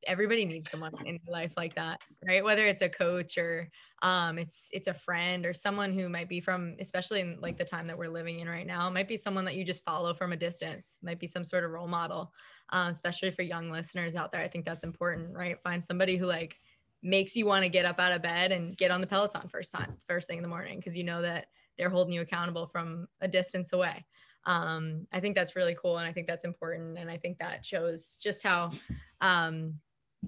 everybody 0.08 0.46
needs 0.46 0.72
someone 0.72 0.94
in 1.06 1.20
their 1.24 1.34
life 1.34 1.54
like 1.58 1.76
that, 1.76 2.04
right? 2.28 2.44
Whether 2.44 2.66
it's 2.66 2.82
a 2.82 2.90
coach 2.90 3.38
or 3.38 3.70
um, 4.02 4.38
it's 4.38 4.70
it's 4.72 4.88
a 4.88 4.94
friend 4.94 5.46
or 5.46 5.54
someone 5.54 5.94
who 5.94 6.10
might 6.10 6.30
be 6.30 6.40
from, 6.40 6.76
especially 6.80 7.22
in 7.22 7.38
like 7.40 7.58
the 7.58 7.66
time 7.66 7.88
that 7.88 7.98
we're 7.98 8.10
living 8.10 8.40
in 8.40 8.50
right 8.50 8.66
now, 8.66 8.90
might 8.90 9.08
be 9.08 9.18
someone 9.18 9.46
that 9.46 9.56
you 9.56 9.64
just 9.64 9.86
follow 9.86 10.14
from 10.14 10.32
a 10.32 10.38
distance, 10.38 10.98
might 11.04 11.20
be 11.20 11.28
some 11.28 11.46
sort 11.46 11.64
of 11.64 11.72
role 11.72 11.88
model, 11.88 12.32
um, 12.72 12.88
especially 12.88 13.32
for 13.32 13.44
young 13.44 13.70
listeners 13.70 14.16
out 14.16 14.32
there. 14.32 14.42
I 14.42 14.48
think 14.48 14.66
that's 14.66 14.84
important, 14.84 15.36
right? 15.36 15.62
Find 15.64 15.84
somebody 15.84 16.18
who 16.18 16.26
like 16.26 16.58
makes 17.04 17.36
you 17.36 17.46
want 17.46 17.64
to 17.64 17.70
get 17.70 17.86
up 17.86 18.00
out 18.00 18.14
of 18.14 18.22
bed 18.22 18.52
and 18.52 18.78
get 18.78 18.92
on 18.92 19.02
the 19.02 19.08
Peloton 19.08 19.48
first 19.50 19.72
time, 19.72 19.98
first 20.08 20.28
thing 20.28 20.38
in 20.38 20.44
the 20.44 20.50
morning, 20.50 20.78
because 20.78 20.98
you 20.98 21.04
know 21.04 21.22
that 21.22 21.48
they're 21.78 21.90
holding 21.90 22.14
you 22.14 22.22
accountable 22.22 22.68
from 22.68 23.08
a 23.22 23.28
distance 23.28 23.74
away. 23.74 24.06
Um, 24.46 25.08
I 25.12 25.20
think 25.20 25.36
that's 25.36 25.56
really 25.56 25.76
cool, 25.80 25.98
and 25.98 26.08
I 26.08 26.12
think 26.12 26.28
that's 26.28 26.46
important, 26.46 26.98
and 26.98 27.10
I 27.10 27.18
think 27.18 27.38
that 27.40 27.66
shows 27.66 28.18
just 28.22 28.44
how 28.44 28.72
um, 29.20 29.76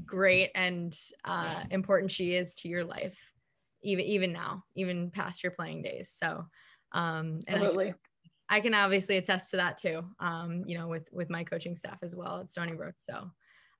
great 0.06 0.52
and 0.56 0.98
uh, 1.26 1.64
important 1.70 2.12
she 2.12 2.36
is 2.36 2.56
to 2.56 2.68
your 2.68 2.84
life, 2.84 3.18
even 3.84 4.06
even 4.06 4.34
now, 4.34 4.64
even 4.76 5.12
past 5.12 5.44
your 5.44 5.52
playing 5.52 5.84
days. 5.84 6.10
So, 6.10 6.46
um, 6.92 7.42
absolutely. 7.48 7.94
I, 8.50 8.58
I, 8.58 8.60
can 8.60 8.74
obviously 8.74 9.18
attest 9.18 9.52
to 9.52 9.58
that 9.58 9.78
too. 9.78 10.04
Um, 10.20 10.64
you 10.66 10.78
know, 10.78 10.88
with 10.88 11.08
with 11.12 11.30
my 11.30 11.44
coaching 11.44 11.76
staff 11.76 12.00
as 12.02 12.16
well 12.16 12.40
at 12.40 12.50
Stony 12.50 12.74
Brook. 12.74 12.96
So, 13.10 13.32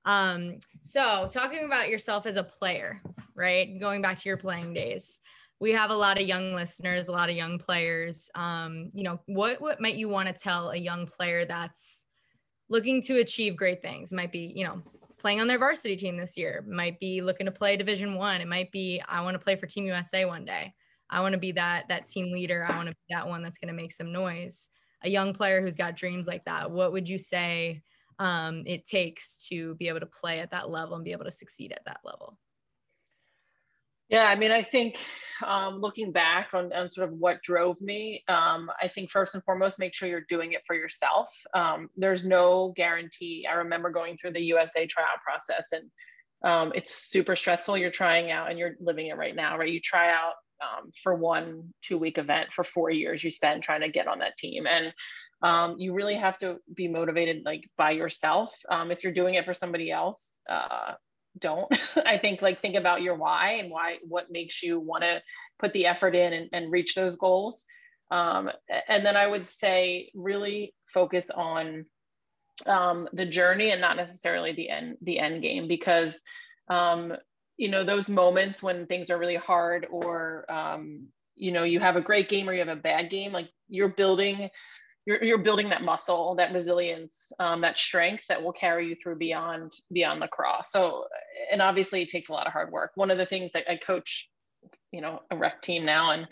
um, 0.04 0.58
so 0.82 1.28
talking 1.30 1.64
about 1.64 1.88
yourself 1.88 2.26
as 2.26 2.36
a 2.36 2.44
player, 2.44 3.00
right? 3.34 3.78
Going 3.80 4.02
back 4.02 4.18
to 4.18 4.28
your 4.28 4.36
playing 4.36 4.74
days. 4.74 5.20
We 5.60 5.72
have 5.72 5.90
a 5.90 5.96
lot 5.96 6.20
of 6.20 6.26
young 6.26 6.52
listeners, 6.52 7.08
a 7.08 7.12
lot 7.12 7.30
of 7.30 7.36
young 7.36 7.58
players. 7.58 8.30
Um, 8.34 8.90
you 8.92 9.04
know, 9.04 9.20
what 9.26 9.60
what 9.60 9.80
might 9.80 9.94
you 9.94 10.08
want 10.08 10.28
to 10.28 10.34
tell 10.34 10.70
a 10.70 10.76
young 10.76 11.06
player 11.06 11.44
that's 11.44 12.06
looking 12.68 13.00
to 13.02 13.18
achieve 13.20 13.56
great 13.56 13.80
things? 13.80 14.12
Might 14.12 14.32
be, 14.32 14.52
you 14.54 14.64
know, 14.64 14.82
playing 15.24 15.40
on 15.40 15.46
their 15.46 15.58
varsity 15.58 15.96
team 15.96 16.18
this 16.18 16.36
year. 16.36 16.62
Might 16.68 17.00
be 17.00 17.22
looking 17.22 17.46
to 17.46 17.50
play 17.50 17.78
division 17.78 18.14
one. 18.14 18.42
It 18.42 18.46
might 18.46 18.70
be 18.70 19.00
i 19.08 19.22
want 19.22 19.34
to 19.34 19.42
play 19.42 19.56
for 19.56 19.64
team 19.64 19.86
usa 19.86 20.26
one 20.26 20.44
day. 20.44 20.74
I 21.08 21.22
want 21.22 21.32
to 21.32 21.38
be 21.38 21.52
that 21.52 21.88
that 21.88 22.08
team 22.08 22.30
leader. 22.30 22.66
I 22.68 22.76
want 22.76 22.90
to 22.90 22.94
be 22.94 23.14
that 23.14 23.26
one 23.26 23.42
that's 23.42 23.56
going 23.56 23.68
to 23.68 23.74
make 23.74 23.90
some 23.90 24.12
noise. 24.12 24.68
A 25.02 25.08
young 25.08 25.32
player 25.32 25.62
who's 25.62 25.76
got 25.76 25.96
dreams 25.96 26.26
like 26.26 26.44
that 26.44 26.70
what 26.70 26.92
would 26.92 27.08
you 27.08 27.16
say 27.16 27.80
um, 28.18 28.64
it 28.66 28.84
takes 28.84 29.38
to 29.48 29.74
be 29.76 29.88
able 29.88 30.00
to 30.00 30.06
play 30.06 30.40
at 30.40 30.50
that 30.50 30.68
level 30.68 30.94
and 30.94 31.04
be 31.04 31.12
able 31.12 31.24
to 31.24 31.30
succeed 31.30 31.72
at 31.72 31.86
that 31.86 32.00
level 32.04 32.38
yeah, 34.14 34.26
I 34.26 34.36
mean, 34.36 34.52
I 34.52 34.62
think 34.62 35.00
um, 35.44 35.80
looking 35.80 36.12
back 36.12 36.50
on, 36.54 36.72
on 36.72 36.88
sort 36.88 37.08
of 37.08 37.18
what 37.18 37.42
drove 37.42 37.80
me, 37.80 38.22
um, 38.28 38.70
I 38.80 38.86
think 38.86 39.10
first 39.10 39.34
and 39.34 39.42
foremost, 39.42 39.80
make 39.80 39.92
sure 39.92 40.08
you're 40.08 40.24
doing 40.28 40.52
it 40.52 40.62
for 40.64 40.76
yourself. 40.76 41.28
Um, 41.52 41.88
there's 41.96 42.24
no 42.24 42.72
guarantee. 42.76 43.44
I 43.50 43.54
remember 43.54 43.90
going 43.90 44.16
through 44.16 44.34
the 44.34 44.42
USA 44.42 44.86
tryout 44.86 45.18
process, 45.26 45.72
and 45.72 45.90
um, 46.48 46.70
it's 46.76 46.94
super 46.94 47.34
stressful. 47.34 47.76
You're 47.76 47.90
trying 47.90 48.30
out, 48.30 48.50
and 48.50 48.56
you're 48.56 48.76
living 48.78 49.08
it 49.08 49.16
right 49.16 49.34
now, 49.34 49.58
right? 49.58 49.68
You 49.68 49.80
try 49.80 50.12
out 50.12 50.34
um, 50.62 50.92
for 51.02 51.16
one 51.16 51.74
two 51.82 51.98
week 51.98 52.16
event 52.16 52.52
for 52.52 52.62
four 52.62 52.90
years. 52.90 53.24
You 53.24 53.32
spend 53.32 53.64
trying 53.64 53.80
to 53.80 53.88
get 53.88 54.06
on 54.06 54.20
that 54.20 54.36
team, 54.36 54.68
and 54.68 54.94
um, 55.42 55.74
you 55.76 55.92
really 55.92 56.14
have 56.14 56.38
to 56.38 56.58
be 56.76 56.86
motivated 56.86 57.42
like 57.44 57.68
by 57.76 57.90
yourself. 57.90 58.54
if 58.70 59.02
you're 59.02 59.12
doing 59.12 59.34
it 59.34 59.44
for 59.44 59.54
somebody 59.54 59.90
else, 59.90 60.40
uh, 60.48 60.92
don't. 61.38 61.68
I 62.06 62.18
think 62.18 62.42
like 62.42 62.60
think 62.60 62.76
about 62.76 63.02
your 63.02 63.16
why 63.16 63.52
and 63.54 63.70
why 63.70 63.96
what 64.06 64.30
makes 64.30 64.62
you 64.62 64.80
want 64.80 65.02
to 65.02 65.22
put 65.58 65.72
the 65.72 65.86
effort 65.86 66.14
in 66.14 66.32
and, 66.32 66.48
and 66.52 66.72
reach 66.72 66.94
those 66.94 67.16
goals. 67.16 67.64
Um, 68.10 68.50
and 68.88 69.04
then 69.04 69.16
i 69.16 69.26
would 69.26 69.46
say 69.46 70.10
really 70.14 70.74
focus 70.86 71.30
on 71.30 71.86
um, 72.66 73.08
the 73.12 73.26
journey 73.26 73.70
and 73.70 73.80
not 73.80 73.96
necessarily 73.96 74.52
the 74.52 74.68
end 74.70 74.96
the 75.02 75.18
end 75.18 75.42
game 75.42 75.66
because 75.68 76.22
um, 76.68 77.12
you 77.56 77.68
know 77.68 77.84
those 77.84 78.08
moments 78.08 78.62
when 78.62 78.86
things 78.86 79.10
are 79.10 79.18
really 79.18 79.36
hard 79.36 79.86
or 79.90 80.50
um, 80.52 81.06
you 81.34 81.52
know 81.52 81.64
you 81.64 81.80
have 81.80 81.96
a 81.96 82.00
great 82.00 82.28
game 82.28 82.48
or 82.48 82.52
you 82.52 82.60
have 82.60 82.68
a 82.68 82.80
bad 82.80 83.10
game 83.10 83.32
like 83.32 83.48
you're 83.68 83.88
building 83.88 84.48
you're, 85.06 85.22
you're 85.22 85.38
building 85.38 85.68
that 85.68 85.82
muscle 85.82 86.34
that 86.36 86.52
resilience 86.52 87.32
um, 87.38 87.60
that 87.60 87.76
strength 87.76 88.24
that 88.28 88.42
will 88.42 88.52
carry 88.52 88.88
you 88.88 88.96
through 88.96 89.16
beyond 89.16 89.72
beyond 89.92 90.20
lacrosse. 90.20 90.70
So 90.70 91.04
and 91.52 91.60
obviously 91.60 92.02
it 92.02 92.08
takes 92.08 92.28
a 92.28 92.32
lot 92.32 92.46
of 92.46 92.52
hard 92.52 92.72
work. 92.72 92.92
One 92.94 93.10
of 93.10 93.18
the 93.18 93.26
things 93.26 93.52
that 93.52 93.70
i 93.70 93.76
coach 93.76 94.28
you 94.92 95.00
know 95.00 95.20
a 95.30 95.36
rec 95.36 95.60
team 95.62 95.84
now 95.84 96.10
and 96.10 96.28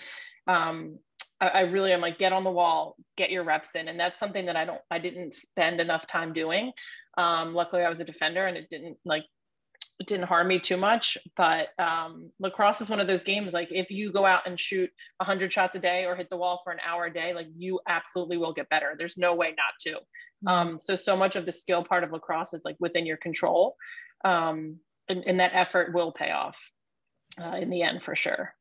um, 0.46 0.98
I, 1.40 1.48
I 1.48 1.60
really 1.62 1.92
am 1.92 2.00
like 2.00 2.18
get 2.18 2.32
on 2.32 2.44
the 2.44 2.50
wall 2.50 2.96
get 3.16 3.30
your 3.30 3.44
reps 3.44 3.74
in. 3.74 3.88
And 3.88 3.98
that's 3.98 4.18
something 4.18 4.46
that 4.46 4.56
i 4.56 4.64
don't 4.64 4.80
i 4.90 4.98
didn't 4.98 5.34
spend 5.34 5.80
enough 5.80 6.06
time 6.06 6.32
doing. 6.32 6.72
Um, 7.18 7.54
luckily 7.54 7.82
i 7.82 7.90
was 7.90 8.00
a 8.00 8.04
defender 8.04 8.46
and 8.46 8.56
it 8.56 8.70
didn't 8.70 8.96
like 9.04 9.24
it 10.02 10.08
didn't 10.08 10.26
harm 10.26 10.48
me 10.48 10.58
too 10.58 10.76
much. 10.76 11.16
But 11.36 11.68
um, 11.78 12.30
lacrosse 12.40 12.80
is 12.80 12.90
one 12.90 12.98
of 12.98 13.06
those 13.06 13.22
games. 13.22 13.52
Like 13.52 13.70
if 13.70 13.88
you 13.88 14.12
go 14.12 14.26
out 14.26 14.46
and 14.46 14.58
shoot 14.58 14.90
100 15.18 15.52
shots 15.52 15.76
a 15.76 15.78
day 15.78 16.04
or 16.04 16.16
hit 16.16 16.28
the 16.28 16.36
wall 16.36 16.60
for 16.64 16.72
an 16.72 16.80
hour 16.84 17.06
a 17.06 17.12
day, 17.12 17.32
like 17.32 17.46
you 17.56 17.78
absolutely 17.88 18.36
will 18.36 18.52
get 18.52 18.68
better. 18.68 18.96
There's 18.98 19.16
no 19.16 19.36
way 19.36 19.50
not 19.50 19.74
to. 19.82 19.90
Mm-hmm. 19.92 20.48
Um, 20.48 20.78
so 20.78 20.96
so 20.96 21.16
much 21.16 21.36
of 21.36 21.46
the 21.46 21.52
skill 21.52 21.84
part 21.84 22.02
of 22.02 22.10
lacrosse 22.10 22.52
is 22.52 22.64
like 22.64 22.76
within 22.80 23.06
your 23.06 23.16
control, 23.16 23.76
um, 24.24 24.80
and, 25.08 25.22
and 25.24 25.38
that 25.38 25.52
effort 25.54 25.94
will 25.94 26.10
pay 26.10 26.32
off 26.32 26.72
uh, 27.40 27.54
in 27.54 27.70
the 27.70 27.82
end 27.82 28.02
for 28.02 28.16
sure. 28.16 28.54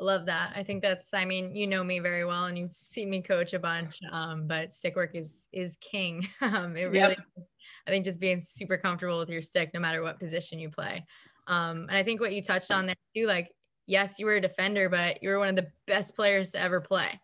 Love 0.00 0.26
that. 0.26 0.52
I 0.56 0.62
think 0.62 0.82
that's, 0.82 1.12
I 1.12 1.24
mean, 1.24 1.54
you 1.54 1.66
know 1.66 1.84
me 1.84 1.98
very 1.98 2.24
well 2.24 2.46
and 2.46 2.56
you've 2.56 2.72
seen 2.72 3.10
me 3.10 3.20
coach 3.20 3.52
a 3.52 3.58
bunch, 3.58 3.98
um, 4.10 4.46
but 4.46 4.72
stick 4.72 4.96
work 4.96 5.14
is, 5.14 5.46
is 5.52 5.76
king. 5.80 6.26
um, 6.40 6.76
it 6.76 6.90
really, 6.90 7.10
yep. 7.10 7.18
is, 7.36 7.44
I 7.86 7.90
think 7.90 8.04
just 8.04 8.18
being 8.18 8.40
super 8.40 8.78
comfortable 8.78 9.18
with 9.18 9.28
your 9.28 9.42
stick, 9.42 9.70
no 9.74 9.80
matter 9.80 10.02
what 10.02 10.18
position 10.18 10.58
you 10.58 10.70
play. 10.70 11.04
Um, 11.46 11.86
and 11.88 11.92
I 11.92 12.02
think 12.02 12.20
what 12.20 12.32
you 12.32 12.42
touched 12.42 12.70
on 12.70 12.86
there 12.86 12.96
too, 13.14 13.26
like, 13.26 13.50
yes, 13.86 14.18
you 14.18 14.26
were 14.26 14.36
a 14.36 14.40
defender, 14.40 14.88
but 14.88 15.22
you 15.22 15.28
were 15.28 15.38
one 15.38 15.48
of 15.48 15.56
the 15.56 15.68
best 15.86 16.14
players 16.16 16.52
to 16.52 16.60
ever 16.60 16.80
play. 16.80 17.20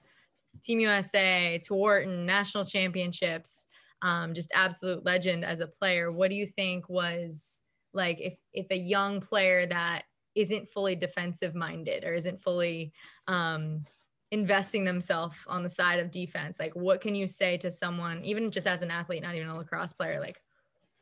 Team 0.65 0.81
USA, 0.81 1.61
Tewaaraton, 1.63 2.25
national 2.25 2.65
championships. 2.65 3.67
um, 4.03 4.35
just 4.35 4.51
absolute 4.55 5.05
legend 5.05 5.45
as 5.45 5.61
a 5.61 5.67
player. 5.67 6.13
What 6.13 6.31
do 6.31 6.37
you 6.37 6.47
think 6.47 6.89
was 6.89 7.63
like 7.93 8.19
if 8.21 8.35
if 8.53 8.67
a 8.71 8.77
young 8.77 9.21
player 9.21 9.67
that 9.67 10.03
isn't 10.37 10.69
fully 10.69 10.95
defensive 10.95 11.55
minded 11.55 12.05
or 12.05 12.15
isn't 12.15 12.39
fully 12.39 12.93
um, 13.27 13.85
investing 14.31 14.85
themselves 14.85 15.37
on 15.49 15.63
the 15.63 15.71
side 15.71 15.99
of 15.99 16.11
defense 16.11 16.61
like 16.61 16.75
what 16.75 17.01
can 17.01 17.15
you 17.15 17.27
say 17.27 17.57
to 17.57 17.71
someone 17.71 18.23
even 18.25 18.51
just 18.51 18.67
as 18.67 18.83
an 18.83 18.91
athlete 18.91 19.23
not 19.23 19.35
even 19.35 19.49
a 19.49 19.57
lacrosse 19.57 19.93
player 19.93 20.21
like 20.21 20.41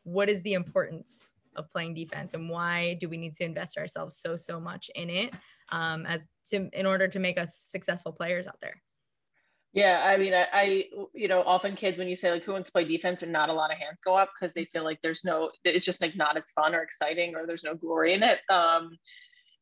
what 0.04 0.28
is 0.28 0.40
the 0.42 0.52
importance 0.52 1.32
of 1.56 1.68
playing 1.70 1.94
defense 1.94 2.34
and 2.34 2.48
why 2.48 2.96
do 3.00 3.08
we 3.08 3.16
need 3.16 3.34
to 3.34 3.44
invest 3.44 3.76
ourselves 3.76 4.16
so 4.16 4.36
so 4.36 4.60
much 4.60 4.90
in 4.94 5.10
it 5.10 5.34
um, 5.70 6.04
as 6.06 6.26
to 6.46 6.68
in 6.72 6.86
order 6.86 7.08
to 7.08 7.18
make 7.18 7.38
us 7.38 7.56
successful 7.56 8.12
players 8.12 8.46
out 8.46 8.60
there 8.60 8.80
yeah, 9.74 10.04
I 10.04 10.16
mean, 10.16 10.32
I, 10.32 10.46
I, 10.52 10.84
you 11.14 11.26
know, 11.26 11.42
often 11.42 11.74
kids 11.74 11.98
when 11.98 12.06
you 12.06 12.14
say 12.14 12.30
like 12.30 12.44
who 12.44 12.52
wants 12.52 12.68
to 12.68 12.72
play 12.72 12.84
defense, 12.84 13.24
and 13.24 13.32
not 13.32 13.48
a 13.48 13.52
lot 13.52 13.72
of 13.72 13.78
hands 13.78 13.98
go 14.04 14.14
up 14.14 14.30
because 14.32 14.54
they 14.54 14.66
feel 14.66 14.84
like 14.84 15.00
there's 15.02 15.24
no, 15.24 15.50
it's 15.64 15.84
just 15.84 16.00
like 16.00 16.14
not 16.14 16.36
as 16.36 16.48
fun 16.50 16.76
or 16.76 16.82
exciting, 16.82 17.34
or 17.34 17.44
there's 17.44 17.64
no 17.64 17.74
glory 17.74 18.14
in 18.14 18.22
it. 18.22 18.38
Um, 18.48 18.96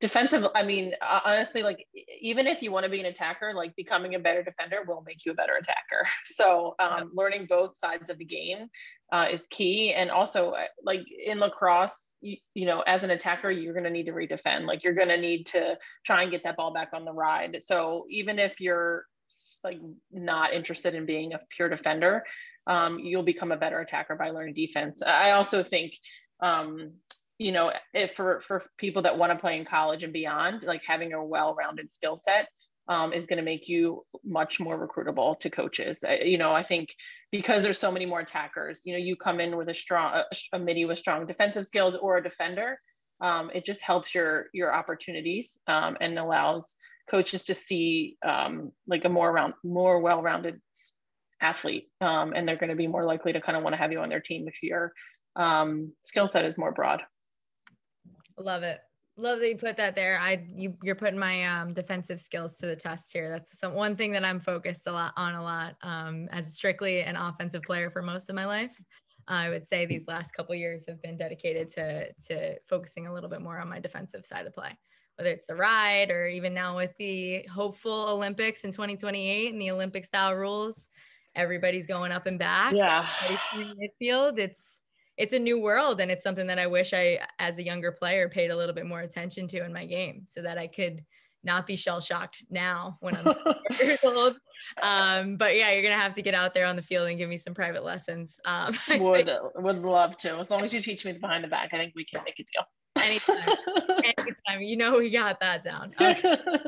defensive, 0.03 0.45
I 0.57 0.65
mean, 0.65 0.95
honestly, 1.01 1.63
like 1.63 1.87
even 2.21 2.49
if 2.49 2.61
you 2.61 2.73
want 2.73 2.85
to 2.85 2.91
be 2.91 2.99
an 2.99 3.07
attacker, 3.07 3.55
like 3.55 3.75
becoming 3.77 4.17
a 4.17 4.19
better 4.19 4.43
defender 4.43 4.79
will 4.85 5.05
make 5.07 5.25
you 5.25 5.31
a 5.31 5.35
better 5.35 5.55
attacker. 5.55 6.07
So 6.25 6.75
um, 6.81 7.13
learning 7.15 7.47
both 7.49 7.77
sides 7.77 8.11
of 8.11 8.19
the 8.19 8.25
game 8.25 8.67
uh, 9.13 9.27
is 9.31 9.47
key, 9.47 9.95
and 9.95 10.11
also 10.11 10.51
uh, 10.51 10.65
like 10.83 11.05
in 11.11 11.39
lacrosse, 11.39 12.17
you, 12.21 12.37
you 12.53 12.67
know, 12.67 12.81
as 12.81 13.05
an 13.05 13.11
attacker, 13.11 13.51
you're 13.51 13.75
going 13.75 13.85
to 13.85 13.91
need 13.91 14.07
to 14.07 14.13
redefend. 14.13 14.67
Like 14.67 14.83
you're 14.83 14.95
going 14.95 15.09
to 15.09 15.21
need 15.21 15.47
to 15.47 15.79
try 16.05 16.23
and 16.23 16.33
get 16.33 16.43
that 16.43 16.57
ball 16.57 16.73
back 16.73 16.89
on 16.93 17.05
the 17.05 17.13
ride. 17.13 17.59
So 17.65 18.07
even 18.11 18.41
if 18.41 18.61
you're 18.61 19.05
like 19.63 19.79
not 20.11 20.53
interested 20.53 20.95
in 20.95 21.07
being 21.07 21.33
a 21.33 21.41
pure 21.55 21.69
defender, 21.69 22.25
um, 22.67 22.99
you'll 22.99 23.23
become 23.23 23.53
a 23.53 23.57
better 23.57 23.79
attacker 23.79 24.17
by 24.17 24.31
learning 24.31 24.55
defense. 24.55 25.01
I 25.03 25.31
also 25.33 25.63
think, 25.63 25.93
um, 26.41 26.95
you 27.43 27.53
know, 27.53 27.73
if 27.93 28.15
for 28.15 28.41
for 28.41 28.63
people 28.79 29.03
that 29.03 29.19
want 29.19 29.33
to 29.33 29.39
play 29.39 29.57
in 29.59 29.65
college 29.65 30.05
and 30.05 30.13
beyond, 30.13 30.65
like 30.65 30.83
having 30.87 31.13
a 31.13 31.25
well-rounded 31.25 31.91
skill 31.91 32.17
set 32.17 32.49
um, 32.89 33.13
is 33.13 33.27
going 33.27 33.39
to 33.39 33.43
make 33.43 33.69
you 33.69 34.05
much 34.25 34.61
more 34.61 34.77
recruitable 34.87 35.39
to 35.41 35.51
coaches. 35.51 36.05
I, 36.05 36.21
you 36.25 36.39
know, 36.39 36.53
I 36.53 36.63
think 36.63 36.95
because 37.31 37.63
there's 37.63 37.79
so 37.79 37.93
many 37.93 38.07
more 38.07 38.21
attackers, 38.21 38.83
you 38.85 38.93
know, 38.93 38.99
you 38.99 39.17
come 39.17 39.41
in 39.41 39.57
with 39.57 39.69
a 39.69 39.75
strong 39.75 40.13
a, 40.15 40.25
a 40.53 40.59
midi 40.59 40.85
with 40.85 40.99
strong 40.99 41.27
defensive 41.27 41.67
skills 41.67 41.97
or 41.97 42.19
a 42.19 42.23
defender. 42.23 42.79
Um, 43.21 43.51
it 43.55 43.65
just 43.65 43.83
helps 43.83 44.15
your 44.15 44.47
your 44.53 44.75
opportunities 44.75 45.59
um, 45.67 45.97
and 46.01 46.19
allows 46.19 46.77
coaches 47.11 47.45
to 47.47 47.55
see 47.55 48.17
um, 48.25 48.73
like 48.87 49.05
a 49.05 49.09
more 49.09 49.33
round, 49.33 49.55
more 49.65 50.01
well-rounded 50.01 50.61
athlete, 51.41 51.89
um, 52.01 52.33
and 52.35 52.47
they're 52.47 52.57
going 52.57 52.71
to 52.71 52.77
be 52.77 52.87
more 52.87 53.05
likely 53.05 53.33
to 53.33 53.41
kind 53.41 53.57
of 53.57 53.65
want 53.65 53.75
to 53.75 53.79
have 53.79 53.93
you 53.93 54.01
on 54.01 54.09
their 54.09 54.21
team 54.21 54.47
if 54.49 54.63
your 54.63 54.93
um, 55.37 55.93
skill 56.03 56.29
set 56.29 56.45
is 56.45 56.59
more 56.59 56.73
broad. 56.73 57.03
Love 58.39 58.63
it. 58.63 58.81
Love 59.17 59.41
that 59.41 59.49
you 59.49 59.57
put 59.57 59.77
that 59.77 59.95
there. 59.95 60.19
I 60.19 60.47
you 60.55 60.75
you're 60.83 60.95
putting 60.95 61.19
my 61.19 61.45
um, 61.45 61.75
defensive 61.75 62.19
skills 62.19 62.57
to 62.59 62.67
the 62.67 62.77
test 62.77 63.13
here. 63.13 63.29
That's 63.29 63.59
some 63.59 63.75
one 63.75 63.95
thing 63.95 64.13
that 64.13 64.25
I'm 64.25 64.41
focused 64.41 64.87
a 64.87 64.93
lot 64.93 65.13
on 65.17 65.35
a 65.35 65.43
lot 65.43 65.77
um, 65.83 66.29
as 66.33 66.55
strictly 66.55 67.03
an 67.03 67.17
offensive 67.17 67.63
player 67.63 67.91
for 67.91 68.01
most 68.01 68.31
of 68.31 68.37
my 68.37 68.47
life. 68.47 68.75
I 69.29 69.51
would 69.51 69.67
say 69.67 69.87
these 69.87 70.09
last 70.09 70.33
couple 70.33 70.55
years 70.55 70.85
have 70.89 71.01
been 71.03 71.19
dedicated 71.19 71.69
to 71.75 72.13
to 72.29 72.59
focusing 72.69 73.07
a 73.07 73.13
little 73.13 73.29
bit 73.29 73.43
more 73.43 73.59
on 73.59 73.69
my 73.69 73.81
defensive 73.81 74.25
side 74.25 74.47
of 74.47 74.55
play 74.55 74.77
whether 75.17 75.31
it's 75.31 75.47
the 75.47 75.55
ride 75.55 76.11
or 76.11 76.27
even 76.27 76.55
now 76.55 76.77
with 76.77 76.97
the 76.99 77.43
hopeful 77.53 78.09
Olympics 78.09 78.65
in 78.65 78.73
2028 78.73 79.53
and 79.53 79.61
the 79.61 79.71
Olympic 79.71 80.05
style 80.05 80.35
rules, 80.35 80.89
everybody's 81.35 81.87
going 81.87 82.13
up 82.13 82.27
and 82.27 82.39
back. 82.39 82.73
Yeah. 82.73 83.07
Midfield. 83.55 84.39
It's 84.39 84.81
it's 85.17 85.33
a 85.33 85.39
new 85.39 85.61
world 85.61 86.01
and 86.01 86.11
it's 86.11 86.25
something 86.25 86.47
that 86.47 86.59
I 86.59 86.67
wish 86.67 86.93
I 86.95 87.21
as 87.39 87.59
a 87.59 87.63
younger 87.63 87.93
player 87.93 88.29
paid 88.29 88.51
a 88.51 88.57
little 88.57 88.75
bit 88.75 88.87
more 88.87 89.01
attention 89.01 89.47
to 89.49 89.65
in 89.65 89.73
my 89.73 89.87
game 89.87 90.25
so 90.29 90.43
that 90.43 90.59
I 90.59 90.67
could 90.67 91.05
not 91.45 91.67
be 91.67 91.77
shell 91.77 92.01
shocked 92.01 92.45
now 92.51 92.97
when 93.01 93.17
I'm 93.17 93.35
years 93.81 94.05
old. 94.05 94.37
Um, 94.81 95.37
but 95.37 95.57
yeah, 95.57 95.73
you're 95.73 95.83
gonna 95.83 96.01
have 96.01 96.15
to 96.15 96.23
get 96.23 96.35
out 96.35 96.55
there 96.55 96.67
on 96.67 96.77
the 96.77 96.83
field 96.83 97.09
and 97.09 97.19
give 97.19 97.29
me 97.29 97.37
some 97.37 97.55
private 97.55 97.85
lessons. 97.85 98.39
Um, 98.45 98.75
would 98.99 99.31
would 99.57 99.83
love 99.83 100.17
to. 100.19 100.37
As 100.37 100.51
long 100.51 100.63
as 100.65 100.73
you 100.73 100.81
teach 100.81 101.05
me 101.05 101.13
the 101.13 101.19
behind 101.19 101.45
the 101.45 101.49
back, 101.49 101.71
I 101.73 101.79
think 101.79 101.93
we 101.97 102.05
can 102.05 102.23
make 102.25 102.39
a 102.39 102.45
deal. 102.45 102.65
Anytime, 103.05 104.13
anytime. 104.19 104.63
You 104.63 104.77
know 104.77 104.99
we 104.99 105.11
got 105.11 105.41
that 105.41 105.65
down. 105.65 105.95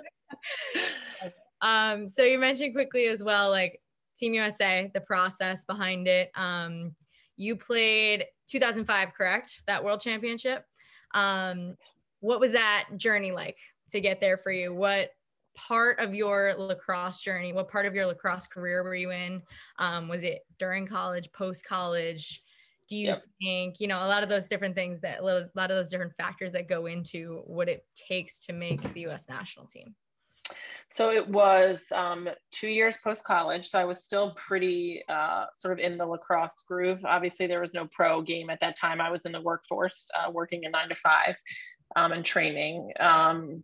Okay. 0.76 1.32
um, 1.62 2.06
so 2.06 2.22
you 2.22 2.38
mentioned 2.38 2.74
quickly 2.74 3.06
as 3.06 3.22
well, 3.22 3.48
like 3.48 3.80
Team 4.18 4.34
USA, 4.34 4.90
the 4.92 5.00
process 5.00 5.64
behind 5.64 6.06
it. 6.06 6.30
Um, 6.34 6.94
you 7.36 7.56
played 7.56 8.26
2005, 8.48 9.14
correct? 9.14 9.62
That 9.66 9.84
World 9.84 10.00
Championship. 10.00 10.64
Um, 11.14 11.76
what 12.20 12.40
was 12.40 12.52
that 12.52 12.88
journey 12.96 13.32
like 13.32 13.58
to 13.90 14.00
get 14.00 14.20
there 14.20 14.36
for 14.36 14.50
you? 14.50 14.74
What 14.74 15.10
part 15.54 16.00
of 16.00 16.14
your 16.14 16.54
lacrosse 16.58 17.20
journey, 17.20 17.52
what 17.52 17.70
part 17.70 17.86
of 17.86 17.94
your 17.94 18.06
lacrosse 18.06 18.46
career 18.46 18.82
were 18.82 18.94
you 18.94 19.10
in? 19.10 19.42
Um, 19.78 20.08
was 20.08 20.24
it 20.24 20.40
during 20.58 20.86
college, 20.86 21.30
post 21.32 21.64
college? 21.64 22.42
do 22.88 22.96
you 22.96 23.08
yep. 23.08 23.22
think 23.40 23.80
you 23.80 23.88
know 23.88 24.04
a 24.04 24.08
lot 24.08 24.22
of 24.22 24.28
those 24.28 24.46
different 24.46 24.74
things 24.74 25.00
that 25.00 25.20
a 25.20 25.22
lot 25.22 25.70
of 25.70 25.76
those 25.76 25.88
different 25.88 26.12
factors 26.16 26.52
that 26.52 26.68
go 26.68 26.86
into 26.86 27.42
what 27.46 27.68
it 27.68 27.84
takes 27.94 28.38
to 28.38 28.52
make 28.52 28.80
the 28.94 29.06
us 29.06 29.26
national 29.28 29.66
team 29.66 29.94
so 30.90 31.10
it 31.10 31.28
was 31.28 31.86
um, 31.94 32.28
two 32.50 32.68
years 32.68 32.96
post 33.02 33.24
college 33.24 33.66
so 33.66 33.78
i 33.78 33.84
was 33.84 34.04
still 34.04 34.32
pretty 34.34 35.02
uh, 35.08 35.46
sort 35.54 35.72
of 35.72 35.78
in 35.78 35.96
the 35.96 36.06
lacrosse 36.06 36.62
groove 36.66 37.04
obviously 37.04 37.46
there 37.46 37.60
was 37.60 37.74
no 37.74 37.86
pro 37.92 38.22
game 38.22 38.50
at 38.50 38.60
that 38.60 38.76
time 38.76 39.00
i 39.00 39.10
was 39.10 39.24
in 39.26 39.32
the 39.32 39.40
workforce 39.40 40.10
uh, 40.18 40.30
working 40.30 40.64
a 40.64 40.70
nine 40.70 40.88
to 40.88 40.94
five 40.94 41.36
um, 41.96 42.12
and 42.12 42.24
training 42.24 42.90
um, 43.00 43.62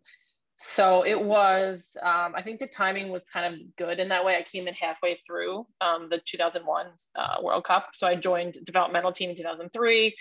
so 0.62 1.06
it 1.06 1.18
was, 1.18 1.96
um, 2.02 2.34
I 2.36 2.42
think 2.42 2.60
the 2.60 2.66
timing 2.66 3.08
was 3.08 3.30
kind 3.30 3.54
of 3.54 3.60
good 3.76 3.98
in 3.98 4.10
that 4.10 4.26
way. 4.26 4.36
I 4.36 4.42
came 4.42 4.68
in 4.68 4.74
halfway 4.74 5.16
through 5.16 5.66
um, 5.80 6.08
the 6.10 6.20
2001 6.26 6.86
uh, 7.16 7.36
World 7.42 7.64
Cup. 7.64 7.88
So 7.94 8.06
I 8.06 8.14
joined 8.14 8.58
developmental 8.66 9.10
team 9.10 9.30
in 9.30 9.36
2003 9.36 10.14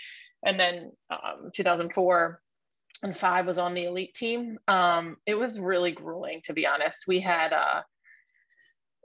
and 0.46 0.58
then 0.58 0.92
um, 1.10 1.50
2004 1.54 2.40
and 3.02 3.16
five 3.16 3.46
was 3.46 3.58
on 3.58 3.74
the 3.74 3.84
elite 3.84 4.14
team. 4.14 4.58
Um, 4.68 5.16
it 5.26 5.34
was 5.34 5.58
really 5.58 5.92
grueling, 5.92 6.40
to 6.44 6.52
be 6.52 6.66
honest. 6.66 7.04
We 7.06 7.20
had 7.20 7.52
uh, 7.52 7.82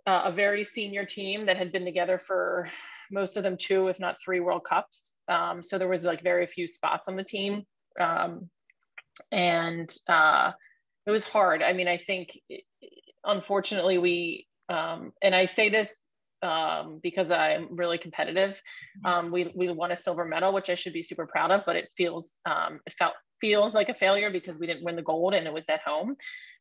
a 0.05 0.31
very 0.31 0.63
senior 0.63 1.05
team 1.05 1.45
that 1.47 1.57
had 1.57 1.71
been 1.71 1.85
together 1.85 2.17
for 2.17 2.69
most 3.11 3.37
of 3.37 3.43
them 3.43 3.57
two, 3.57 3.87
if 3.87 3.99
not 3.99 4.17
three 4.21 4.39
World 4.39 4.63
Cups. 4.67 5.17
Um, 5.27 5.63
so 5.63 5.77
there 5.77 5.87
was 5.87 6.05
like 6.05 6.23
very 6.23 6.45
few 6.45 6.67
spots 6.67 7.07
on 7.07 7.15
the 7.15 7.23
team. 7.23 7.63
Um, 7.99 8.49
and 9.31 9.91
uh, 10.07 10.51
it 11.05 11.11
was 11.11 11.23
hard. 11.23 11.61
I 11.63 11.73
mean, 11.73 11.87
I 11.87 11.97
think 11.97 12.39
unfortunately 13.23 13.97
we, 13.97 14.47
um, 14.69 15.11
and 15.21 15.35
I 15.35 15.45
say 15.45 15.69
this 15.69 16.09
um, 16.41 16.99
because 17.01 17.31
I'm 17.31 17.75
really 17.75 17.97
competitive. 17.97 18.61
Mm-hmm. 19.05 19.05
Um, 19.05 19.31
we 19.31 19.51
we 19.55 19.71
won 19.71 19.91
a 19.91 19.95
silver 19.95 20.25
medal, 20.25 20.53
which 20.53 20.69
I 20.69 20.75
should 20.75 20.93
be 20.93 21.01
super 21.01 21.25
proud 21.25 21.51
of, 21.51 21.63
but 21.65 21.75
it 21.75 21.89
feels 21.95 22.35
um, 22.45 22.79
it 22.85 22.93
felt 22.93 23.13
feels 23.45 23.75
like 23.75 23.89
a 23.89 23.93
failure 23.93 24.31
because 24.31 24.57
we 24.57 24.65
didn't 24.65 24.83
win 24.83 24.95
the 24.95 25.01
gold 25.11 25.35
and 25.35 25.45
it 25.45 25.53
was 25.53 25.69
at 25.69 25.81
home. 25.81 26.15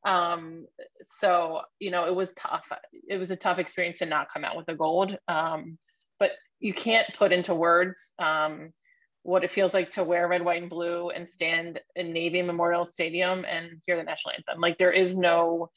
Um, 0.05 0.67
so 1.03 1.63
you 1.79 1.91
know, 1.91 2.07
it 2.07 2.15
was 2.15 2.35
tough. 2.35 2.71
It 3.09 3.17
was 3.17 3.31
a 3.31 3.37
tough 3.37 3.59
experience 3.59 3.99
to 4.01 4.07
not 4.07 4.29
come 4.33 4.45
out 4.45 4.57
with 4.57 4.67
the 4.67 4.75
gold. 4.75 5.17
Um, 5.27 5.79
but 6.19 6.33
you 6.61 6.75
can't 6.75 7.09
put 7.17 7.33
into 7.33 7.55
words 7.55 8.13
um, 8.19 8.73
what 9.23 9.45
it 9.45 9.51
feels 9.51 9.73
like 9.73 9.91
to 9.93 10.05
wear 10.05 10.29
red, 10.29 10.45
white, 10.45 10.61
and 10.61 10.71
blue 10.71 11.09
and 11.09 11.29
stand 11.29 11.81
in 11.97 12.13
Navy 12.13 12.43
Memorial 12.43 12.85
Stadium 12.85 13.45
and 13.49 13.81
hear 13.87 13.97
the 13.97 14.03
national 14.03 14.35
anthem. 14.35 14.61
Like 14.61 14.77
there 14.77 14.93
is 14.93 15.17
no, 15.17 15.71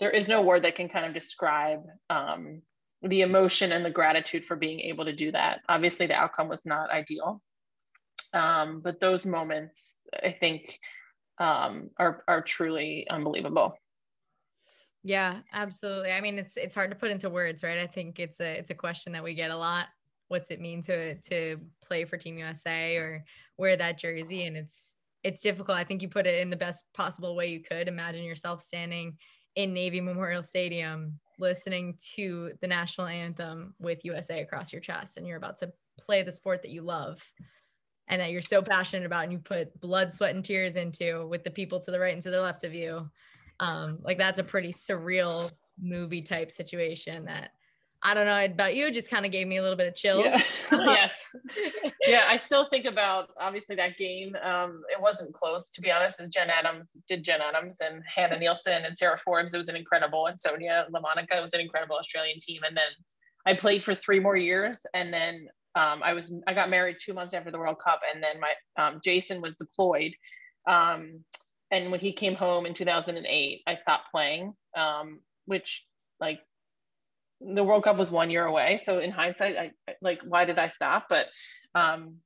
there 0.00 0.10
is 0.10 0.28
no 0.28 0.40
word 0.40 0.64
that 0.64 0.76
can 0.76 0.88
kind 0.88 1.04
of 1.04 1.12
describe 1.12 1.82
um, 2.08 2.62
the 3.02 3.20
emotion 3.20 3.72
and 3.72 3.84
the 3.84 3.90
gratitude 3.90 4.44
for 4.44 4.56
being 4.56 4.80
able 4.80 5.04
to 5.04 5.12
do 5.12 5.30
that. 5.32 5.60
Obviously, 5.68 6.06
the 6.06 6.14
outcome 6.14 6.48
was 6.48 6.64
not 6.64 6.90
ideal, 6.90 7.42
um, 8.32 8.80
but 8.80 9.00
those 9.00 9.26
moments, 9.26 9.98
I 10.22 10.32
think, 10.32 10.78
um, 11.38 11.90
are 11.98 12.24
are 12.28 12.42
truly 12.42 13.06
unbelievable. 13.08 13.76
Yeah, 15.04 15.38
absolutely. 15.52 16.12
I 16.12 16.20
mean, 16.20 16.38
it's 16.38 16.56
it's 16.56 16.74
hard 16.74 16.90
to 16.90 16.96
put 16.96 17.10
into 17.10 17.30
words, 17.30 17.62
right? 17.62 17.78
I 17.78 17.86
think 17.86 18.18
it's 18.18 18.40
a 18.40 18.58
it's 18.58 18.70
a 18.70 18.74
question 18.74 19.12
that 19.12 19.24
we 19.24 19.34
get 19.34 19.50
a 19.50 19.56
lot 19.56 19.86
what's 20.32 20.50
it 20.50 20.62
mean 20.62 20.80
to 20.80 21.14
to 21.16 21.58
play 21.86 22.06
for 22.06 22.16
Team 22.16 22.38
USA 22.38 22.96
or 22.96 23.22
wear 23.58 23.76
that 23.76 23.98
jersey 23.98 24.46
and 24.46 24.56
it's 24.56 24.94
it's 25.22 25.42
difficult. 25.42 25.76
I 25.78 25.84
think 25.84 26.02
you 26.02 26.08
put 26.08 26.26
it 26.26 26.40
in 26.40 26.50
the 26.50 26.56
best 26.56 26.84
possible 26.94 27.36
way 27.36 27.48
you 27.48 27.60
could. 27.60 27.86
Imagine 27.86 28.24
yourself 28.24 28.60
standing 28.60 29.18
in 29.54 29.74
Navy 29.74 30.00
Memorial 30.00 30.42
Stadium 30.42 31.20
listening 31.38 31.96
to 32.16 32.52
the 32.60 32.66
national 32.66 33.06
anthem 33.06 33.74
with 33.78 34.04
USA 34.04 34.40
across 34.40 34.72
your 34.72 34.80
chest 34.80 35.18
and 35.18 35.26
you're 35.26 35.36
about 35.36 35.58
to 35.58 35.70
play 35.98 36.22
the 36.22 36.32
sport 36.32 36.62
that 36.62 36.70
you 36.70 36.80
love 36.80 37.22
and 38.12 38.20
that 38.20 38.30
you're 38.30 38.42
so 38.42 38.60
passionate 38.60 39.06
about 39.06 39.24
and 39.24 39.32
you 39.32 39.38
put 39.38 39.80
blood, 39.80 40.12
sweat 40.12 40.34
and 40.34 40.44
tears 40.44 40.76
into 40.76 41.26
with 41.28 41.42
the 41.42 41.50
people 41.50 41.80
to 41.80 41.90
the 41.90 41.98
right 41.98 42.12
and 42.12 42.22
to 42.22 42.30
the 42.30 42.42
left 42.42 42.62
of 42.62 42.74
you. 42.74 43.08
Um, 43.58 44.00
like 44.02 44.18
that's 44.18 44.38
a 44.38 44.44
pretty 44.44 44.70
surreal 44.70 45.50
movie 45.80 46.20
type 46.20 46.52
situation 46.52 47.24
that 47.24 47.52
I 48.02 48.12
don't 48.12 48.26
know 48.26 48.44
about 48.44 48.74
you, 48.74 48.90
just 48.90 49.08
kind 49.08 49.24
of 49.24 49.32
gave 49.32 49.46
me 49.46 49.56
a 49.56 49.62
little 49.62 49.78
bit 49.78 49.86
of 49.86 49.94
chills. 49.94 50.26
Yeah. 50.26 50.42
yes. 50.72 51.34
Yeah, 52.06 52.24
I 52.28 52.36
still 52.36 52.66
think 52.68 52.84
about 52.84 53.30
obviously 53.40 53.76
that 53.76 53.96
game. 53.96 54.36
Um, 54.42 54.82
it 54.90 55.00
wasn't 55.00 55.32
close, 55.32 55.70
to 55.70 55.80
be 55.80 55.90
honest. 55.90 56.20
As 56.20 56.28
Jen 56.28 56.50
Adams 56.50 56.94
did 57.08 57.24
Jen 57.24 57.40
Adams 57.40 57.78
and 57.80 58.02
Hannah 58.14 58.38
Nielsen 58.38 58.84
and 58.84 58.98
Sarah 58.98 59.16
Forbes. 59.16 59.54
It 59.54 59.58
was 59.58 59.68
an 59.68 59.76
incredible, 59.76 60.26
and 60.26 60.38
Sonia 60.38 60.86
LaMonica 60.92 61.38
it 61.38 61.40
was 61.40 61.54
an 61.54 61.60
incredible 61.60 61.96
Australian 61.96 62.40
team. 62.40 62.60
And 62.66 62.76
then 62.76 62.90
I 63.46 63.54
played 63.54 63.82
for 63.82 63.94
three 63.94 64.20
more 64.20 64.36
years, 64.36 64.84
and 64.92 65.14
then 65.14 65.48
um, 65.74 66.02
I 66.02 66.12
was 66.12 66.34
I 66.46 66.54
got 66.54 66.70
married 66.70 66.96
two 67.00 67.14
months 67.14 67.34
after 67.34 67.50
the 67.50 67.58
World 67.58 67.78
Cup, 67.82 68.00
and 68.12 68.22
then 68.22 68.40
my 68.40 68.52
um, 68.82 69.00
Jason 69.02 69.40
was 69.40 69.56
deployed. 69.56 70.12
Um, 70.68 71.24
and 71.70 71.90
when 71.90 72.00
he 72.00 72.12
came 72.12 72.34
home 72.34 72.66
in 72.66 72.74
2008, 72.74 73.62
I 73.66 73.74
stopped 73.74 74.10
playing, 74.10 74.52
um, 74.76 75.20
which 75.46 75.86
like 76.20 76.40
the 77.40 77.64
World 77.64 77.84
Cup 77.84 77.96
was 77.96 78.10
one 78.10 78.30
year 78.30 78.44
away. 78.44 78.76
So 78.76 78.98
in 78.98 79.10
hindsight, 79.10 79.56
I 79.56 79.70
like 80.02 80.20
why 80.26 80.44
did 80.44 80.58
I 80.58 80.68
stop? 80.68 81.06
But 81.08 81.26
um, 81.74 82.16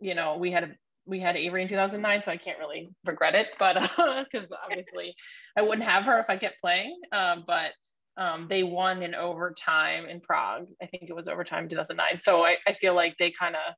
you 0.00 0.14
know, 0.14 0.38
we 0.38 0.50
had 0.50 0.64
a 0.64 0.70
we 1.06 1.20
had 1.20 1.36
Avery 1.36 1.62
in 1.62 1.68
2009, 1.68 2.22
so 2.22 2.32
I 2.32 2.38
can't 2.38 2.58
really 2.58 2.88
regret 3.04 3.34
it. 3.34 3.48
But 3.58 3.74
because 4.32 4.50
uh, 4.50 4.56
obviously, 4.64 5.14
I 5.56 5.62
wouldn't 5.62 5.84
have 5.84 6.06
her 6.06 6.18
if 6.18 6.30
I 6.30 6.36
kept 6.36 6.60
playing. 6.62 6.98
Uh, 7.12 7.36
but 7.46 7.72
um, 8.16 8.46
they 8.48 8.62
won 8.62 9.02
in 9.02 9.14
overtime 9.14 10.06
in 10.06 10.20
Prague. 10.20 10.66
I 10.82 10.86
think 10.86 11.04
it 11.08 11.16
was 11.16 11.28
overtime 11.28 11.68
2009. 11.68 12.20
So 12.20 12.44
I, 12.44 12.56
I 12.66 12.74
feel 12.74 12.94
like 12.94 13.16
they 13.18 13.30
kind 13.30 13.56
of 13.56 13.74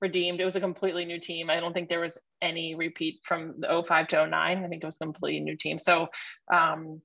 redeemed. 0.00 0.40
It 0.40 0.44
was 0.44 0.56
a 0.56 0.60
completely 0.60 1.04
new 1.04 1.20
team. 1.20 1.50
I 1.50 1.60
don't 1.60 1.72
think 1.72 1.88
there 1.88 2.00
was 2.00 2.18
any 2.42 2.74
repeat 2.74 3.20
from 3.24 3.54
the 3.58 3.84
05 3.86 4.08
to 4.08 4.26
09. 4.26 4.64
I 4.64 4.68
think 4.68 4.82
it 4.82 4.86
was 4.86 4.98
a 5.00 5.04
completely 5.04 5.40
new 5.40 5.56
team. 5.56 5.78
So 5.78 6.08
um, 6.52 7.00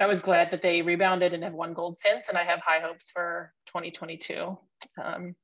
I 0.00 0.06
was 0.06 0.20
glad 0.20 0.50
that 0.50 0.62
they 0.62 0.82
rebounded 0.82 1.34
and 1.34 1.44
have 1.44 1.52
won 1.52 1.74
gold 1.74 1.96
since, 1.96 2.28
and 2.28 2.38
I 2.38 2.44
have 2.44 2.60
high 2.60 2.80
hopes 2.80 3.10
for 3.12 3.52
2022 3.66 4.58
um, 5.02 5.34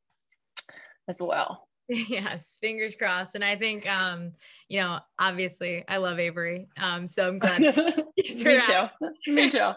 as 1.09 1.19
well. 1.21 1.68
Yes, 2.09 2.59
fingers 2.61 2.95
crossed. 2.95 3.35
And 3.35 3.43
I 3.43 3.57
think, 3.57 3.91
um, 3.91 4.33
you 4.69 4.79
know, 4.79 4.99
obviously, 5.19 5.85
I 5.89 5.97
love 5.97 6.19
Avery, 6.19 6.69
um, 6.77 7.07
so 7.07 7.29
I'm 7.29 7.39
glad. 7.39 7.61
Me 8.17 8.61
too. 8.67 8.87
Me 9.27 9.51
too. 9.51 9.73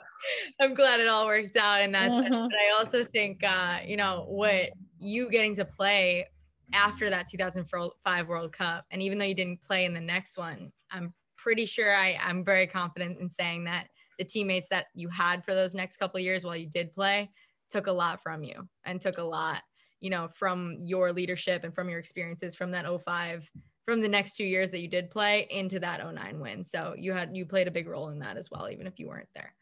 I'm 0.59 0.73
glad 0.73 0.99
it 0.99 1.07
all 1.07 1.25
worked 1.25 1.55
out, 1.55 1.81
and 1.81 1.95
that's. 1.95 2.11
Mm-hmm. 2.11 2.33
But 2.33 2.53
I 2.53 2.77
also 2.77 3.05
think, 3.05 3.43
uh, 3.43 3.79
you 3.85 3.95
know, 3.95 4.25
what 4.27 4.71
you 4.99 5.29
getting 5.29 5.55
to 5.55 5.65
play 5.65 6.27
after 6.73 7.09
that 7.09 7.27
2005 7.27 8.27
World 8.27 8.51
Cup, 8.51 8.85
and 8.91 9.01
even 9.01 9.17
though 9.17 9.25
you 9.25 9.35
didn't 9.35 9.61
play 9.61 9.85
in 9.85 9.93
the 9.93 10.01
next 10.01 10.37
one, 10.37 10.71
I'm 10.91 11.13
pretty 11.37 11.65
sure 11.65 11.95
I, 11.95 12.19
I'm 12.21 12.43
very 12.43 12.67
confident 12.67 13.19
in 13.19 13.29
saying 13.29 13.63
that 13.65 13.87
the 14.19 14.25
teammates 14.25 14.67
that 14.69 14.87
you 14.93 15.09
had 15.09 15.43
for 15.43 15.53
those 15.53 15.73
next 15.73 15.97
couple 15.97 16.19
years 16.19 16.43
while 16.43 16.55
you 16.55 16.67
did 16.67 16.91
play 16.91 17.29
took 17.69 17.87
a 17.87 17.91
lot 17.91 18.21
from 18.21 18.43
you 18.43 18.67
and 18.85 18.99
took 19.01 19.17
a 19.17 19.23
lot 19.23 19.61
you 20.01 20.09
know 20.09 20.27
from 20.27 20.77
your 20.81 21.13
leadership 21.13 21.63
and 21.63 21.73
from 21.73 21.89
your 21.89 21.99
experiences 21.99 22.53
from 22.55 22.71
that 22.71 22.85
05 22.85 23.49
from 23.85 24.01
the 24.01 24.09
next 24.09 24.35
two 24.35 24.43
years 24.43 24.71
that 24.71 24.79
you 24.79 24.87
did 24.87 25.09
play 25.09 25.47
into 25.49 25.79
that 25.79 25.99
09 26.05 26.39
win. 26.39 26.63
So 26.63 26.93
you 26.97 27.13
had 27.13 27.35
you 27.35 27.45
played 27.45 27.67
a 27.67 27.71
big 27.71 27.87
role 27.87 28.09
in 28.09 28.19
that 28.19 28.37
as 28.37 28.51
well 28.51 28.69
even 28.69 28.87
if 28.87 28.99
you 28.99 29.07
weren't 29.07 29.29
there. 29.33 29.53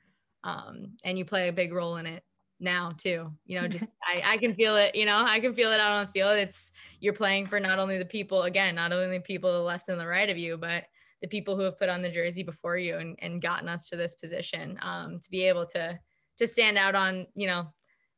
Um, 0.43 0.93
and 1.03 1.17
you 1.17 1.25
play 1.25 1.49
a 1.49 1.53
big 1.53 1.73
role 1.73 1.97
in 1.97 2.05
it 2.05 2.23
now 2.61 2.91
too 2.97 3.31
you 3.45 3.59
know 3.59 3.67
just 3.67 3.85
I, 4.03 4.33
I 4.33 4.37
can 4.37 4.53
feel 4.53 4.75
it 4.75 4.93
you 4.93 5.05
know 5.05 5.23
i 5.25 5.39
can 5.39 5.53
feel 5.53 5.71
it 5.71 5.79
out 5.79 5.91
on 5.91 6.05
the 6.05 6.11
field. 6.11 6.37
It's 6.37 6.71
you're 6.99 7.13
playing 7.13 7.47
for 7.47 7.59
not 7.59 7.79
only 7.79 7.97
the 7.97 8.05
people 8.05 8.43
again 8.43 8.75
not 8.75 8.91
only 8.91 9.17
the 9.17 9.23
people 9.23 9.51
the 9.51 9.59
left 9.59 9.89
and 9.89 9.99
the 9.99 10.07
right 10.07 10.29
of 10.29 10.37
you 10.37 10.57
but 10.57 10.85
the 11.21 11.27
people 11.27 11.55
who 11.55 11.63
have 11.63 11.77
put 11.77 11.89
on 11.89 12.01
the 12.01 12.09
jersey 12.09 12.43
before 12.43 12.77
you 12.77 12.97
and, 12.97 13.17
and 13.19 13.41
gotten 13.41 13.67
us 13.67 13.89
to 13.89 13.95
this 13.95 14.15
position 14.15 14.77
um, 14.81 15.19
to 15.19 15.29
be 15.29 15.43
able 15.43 15.65
to 15.65 15.97
to 16.37 16.47
stand 16.47 16.77
out 16.77 16.95
on 16.95 17.25
you 17.35 17.47
know 17.47 17.67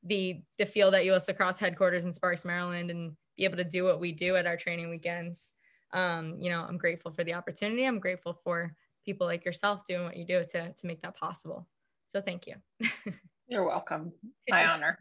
the 0.04 0.42
the 0.58 0.66
field 0.66 0.96
at 0.96 1.06
US 1.06 1.28
Lacrosse 1.28 1.60
headquarters 1.60 2.06
in 2.06 2.14
Sparks, 2.14 2.46
Maryland, 2.46 2.92
and 2.92 3.16
be 3.38 3.44
able 3.44 3.58
to 3.58 3.64
do 3.64 3.84
what 3.84 4.00
we 4.00 4.12
do 4.12 4.36
at 4.36 4.48
our 4.48 4.58
training 4.58 4.90
weekends. 4.90 5.52
Um, 5.94 6.38
you 6.40 6.50
know, 6.50 6.66
I'm 6.68 6.78
grateful 6.78 7.12
for 7.12 7.24
the 7.24 7.34
opportunity. 7.34 7.84
I'm 7.84 8.00
grateful 8.00 8.34
for 8.44 8.74
people 9.06 9.28
like 9.28 9.46
yourself 9.46 9.86
doing 9.86 10.04
what 10.04 10.18
you 10.18 10.26
do 10.26 10.44
to 10.44 10.74
to 10.74 10.88
make 10.88 11.02
that 11.02 11.18
possible. 11.18 11.68
So 12.06 12.22
thank 12.22 12.48
you. 12.48 12.56
You're 13.48 13.66
welcome. 13.66 14.14
My 14.50 14.66
honor. 14.66 15.00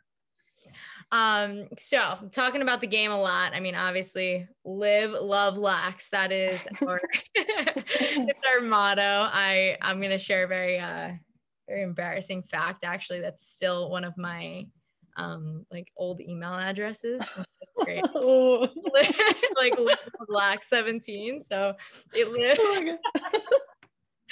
Um, 1.13 1.69
so 1.77 2.19
talking 2.31 2.63
about 2.63 2.81
the 2.81 2.87
game 2.87 3.11
a 3.11 3.21
lot. 3.21 3.55
I 3.55 3.61
mean, 3.61 3.75
obviously, 3.75 4.47
live, 4.65 5.11
love, 5.13 5.59
lax. 5.59 6.09
That 6.11 6.31
is 6.33 6.69
our 6.87 7.01
it's 7.35 8.43
our 8.55 8.61
motto. 8.63 9.29
I 9.33 9.77
I'm 9.81 10.01
gonna 10.01 10.19
share 10.19 10.45
a 10.45 10.49
very 10.49 10.79
uh 10.79 11.13
very 11.69 11.83
embarrassing 11.83 12.43
fact. 12.43 12.85
Actually, 12.85 13.21
that's 13.21 13.47
still 13.47 13.91
one 13.91 14.05
of 14.05 14.17
my 14.17 14.67
um 15.21 15.67
like 15.71 15.89
old 15.97 16.21
email 16.21 16.55
addresses. 16.55 17.23
Great. 17.85 18.03
like 18.15 19.79
black 20.29 20.63
17. 20.63 21.43
So 21.51 21.75
it 22.15 22.31
lived. 22.31 22.61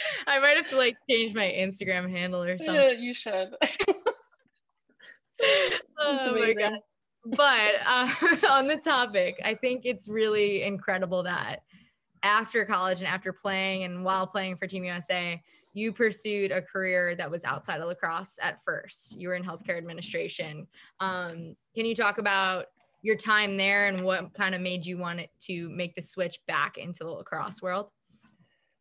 Oh 0.00 0.32
I 0.32 0.38
might 0.38 0.56
have 0.56 0.68
to 0.68 0.76
like 0.76 0.94
change 1.10 1.34
my 1.34 1.52
Instagram 1.58 2.08
handle 2.08 2.40
or 2.40 2.56
something. 2.56 2.76
Yeah, 2.76 2.92
you 2.92 3.12
should 3.12 3.48
oh 5.98 6.34
my 6.34 6.52
god 6.52 6.78
but 7.24 7.70
uh, 7.86 8.08
on 8.50 8.66
the 8.66 8.76
topic 8.76 9.40
i 9.44 9.54
think 9.54 9.82
it's 9.84 10.08
really 10.08 10.62
incredible 10.62 11.22
that 11.22 11.62
after 12.22 12.64
college 12.64 12.98
and 12.98 13.08
after 13.08 13.32
playing 13.32 13.84
and 13.84 14.04
while 14.04 14.26
playing 14.26 14.56
for 14.56 14.66
team 14.66 14.84
usa 14.84 15.40
you 15.78 15.92
pursued 15.92 16.50
a 16.50 16.60
career 16.60 17.14
that 17.14 17.30
was 17.30 17.44
outside 17.44 17.80
of 17.80 17.88
lacrosse 17.88 18.38
at 18.42 18.62
first 18.62 19.18
you 19.20 19.28
were 19.28 19.34
in 19.34 19.44
healthcare 19.44 19.78
administration 19.78 20.66
um, 21.00 21.54
can 21.74 21.86
you 21.86 21.94
talk 21.94 22.18
about 22.18 22.66
your 23.02 23.16
time 23.16 23.56
there 23.56 23.86
and 23.86 24.04
what 24.04 24.34
kind 24.34 24.54
of 24.54 24.60
made 24.60 24.84
you 24.84 24.98
want 24.98 25.20
to 25.40 25.68
make 25.70 25.94
the 25.94 26.02
switch 26.02 26.38
back 26.46 26.78
into 26.78 27.04
the 27.04 27.10
lacrosse 27.10 27.62
world 27.62 27.90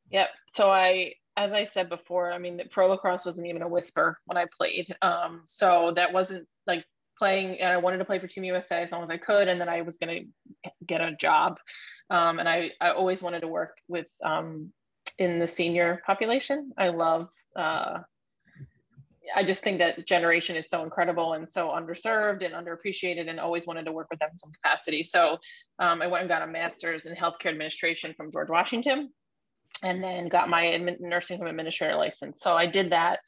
yep 0.10 0.30
so 0.48 0.70
i 0.72 1.14
as 1.38 1.54
I 1.54 1.64
said 1.64 1.88
before, 1.88 2.34
I 2.34 2.40
mean, 2.40 2.60
pro 2.72 2.90
lacrosse 2.90 3.24
wasn't 3.24 3.48
even 3.48 3.62
a 3.62 3.68
whisper 3.68 4.20
when 4.26 4.38
I 4.38 4.46
played. 4.58 4.94
Um, 5.04 5.42
so 5.46 5.94
that 5.96 6.12
wasn't 6.12 6.50
like 6.66 6.84
playing, 7.18 7.60
and 7.60 7.72
I 7.72 7.78
wanted 7.78 8.00
to 8.00 8.06
play 8.06 8.18
for 8.18 8.28
Team 8.28 8.44
USA 8.44 8.82
as 8.82 8.92
long 8.92 9.04
as 9.04 9.12
I 9.12 9.18
could, 9.18 9.48
and 9.48 9.62
then 9.62 9.70
I 9.70 9.84
was 9.84 9.98
going 9.98 10.32
to 10.64 10.72
get 10.86 11.00
a 11.00 11.16
job. 11.16 11.60
Um, 12.10 12.40
and 12.40 12.50
I, 12.50 12.72
I 12.82 12.90
always 12.90 13.22
wanted 13.22 13.42
to 13.42 13.48
work 13.48 13.78
with 13.88 14.08
um, 14.26 14.74
in 15.18 15.40
the 15.40 15.48
senior 15.48 16.02
population. 16.06 16.72
I 16.78 16.90
love. 16.90 17.30
Uh, 17.56 18.00
I 19.36 19.44
just 19.44 19.62
think 19.62 19.80
that 19.80 20.06
generation 20.08 20.56
is 20.56 20.70
so 20.70 20.84
incredible 20.84 21.34
and 21.34 21.48
so 21.48 21.70
underserved 21.70 22.46
and 22.46 22.54
underappreciated, 22.54 23.30
and 23.30 23.40
always 23.40 23.68
wanted 23.68 23.86
to 23.86 23.92
work 23.92 24.08
with 24.10 24.20
them 24.20 24.30
in 24.32 24.38
some 24.38 24.52
capacity. 24.52 25.04
So 25.04 25.38
um, 25.80 26.02
I 26.02 26.08
went 26.08 26.22
and 26.22 26.30
got 26.30 26.44
a 26.44 26.48
master's 26.48 27.06
in 27.06 27.16
healthcare 27.16 27.48
administration 27.48 28.14
from 28.16 28.32
George 28.32 28.50
Washington 28.50 29.10
and 29.84 30.04
then 30.04 30.28
got 30.28 30.50
my 30.50 30.78
nursing 31.00 31.38
home 31.38 31.48
administrator 31.48 31.96
license. 31.96 32.42
So 32.42 32.54
I 32.54 32.68
did 32.68 32.92
that 32.92 33.20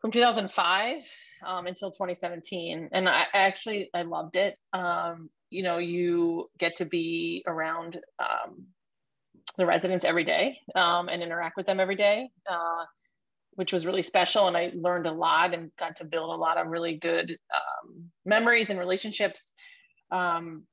from 0.00 0.10
2005 0.10 1.02
um, 1.44 1.66
until 1.66 1.90
2017, 1.90 2.90
and 2.92 3.08
I 3.08 3.24
actually 3.34 3.90
I 3.92 4.02
loved 4.02 4.36
it. 4.36 4.56
Um, 4.72 5.30
you 5.50 5.62
know, 5.62 5.78
you 5.78 6.48
get 6.58 6.76
to 6.76 6.84
be 6.84 7.44
around 7.46 8.00
um, 8.18 8.66
the 9.56 9.66
residents 9.66 10.04
every 10.04 10.24
day 10.24 10.58
um, 10.74 11.08
and 11.08 11.22
interact 11.22 11.56
with 11.56 11.66
them 11.66 11.80
every 11.80 11.96
day, 11.96 12.28
uh, 12.50 12.84
which 13.54 13.72
was 13.72 13.86
really 13.86 14.02
special. 14.02 14.48
And 14.48 14.56
I 14.56 14.72
learned 14.74 15.06
a 15.06 15.12
lot 15.12 15.54
and 15.54 15.70
got 15.78 15.96
to 15.96 16.04
build 16.04 16.30
a 16.30 16.36
lot 16.36 16.58
of 16.58 16.66
really 16.66 16.96
good 16.96 17.30
um, 17.30 18.10
memories 18.24 18.70
and 18.70 18.78
relationships 18.78 19.54
um, 20.10 20.64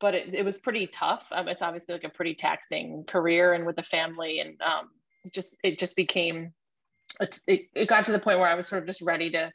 but 0.00 0.14
it, 0.14 0.34
it 0.34 0.44
was 0.44 0.58
pretty 0.58 0.86
tough. 0.86 1.26
Um, 1.30 1.48
it's 1.48 1.62
obviously 1.62 1.94
like 1.94 2.04
a 2.04 2.08
pretty 2.08 2.34
taxing 2.34 3.04
career 3.06 3.52
and 3.52 3.66
with 3.66 3.76
the 3.76 3.82
family 3.82 4.40
and 4.40 4.60
um, 4.62 4.90
it 5.24 5.32
just, 5.32 5.56
it 5.62 5.78
just 5.78 5.96
became, 5.96 6.52
it, 7.20 7.38
it, 7.46 7.88
got 7.88 8.06
to 8.06 8.12
the 8.12 8.18
point 8.18 8.38
where 8.38 8.48
I 8.48 8.54
was 8.54 8.66
sort 8.66 8.82
of 8.82 8.86
just 8.86 9.02
ready 9.02 9.30
to 9.30 9.52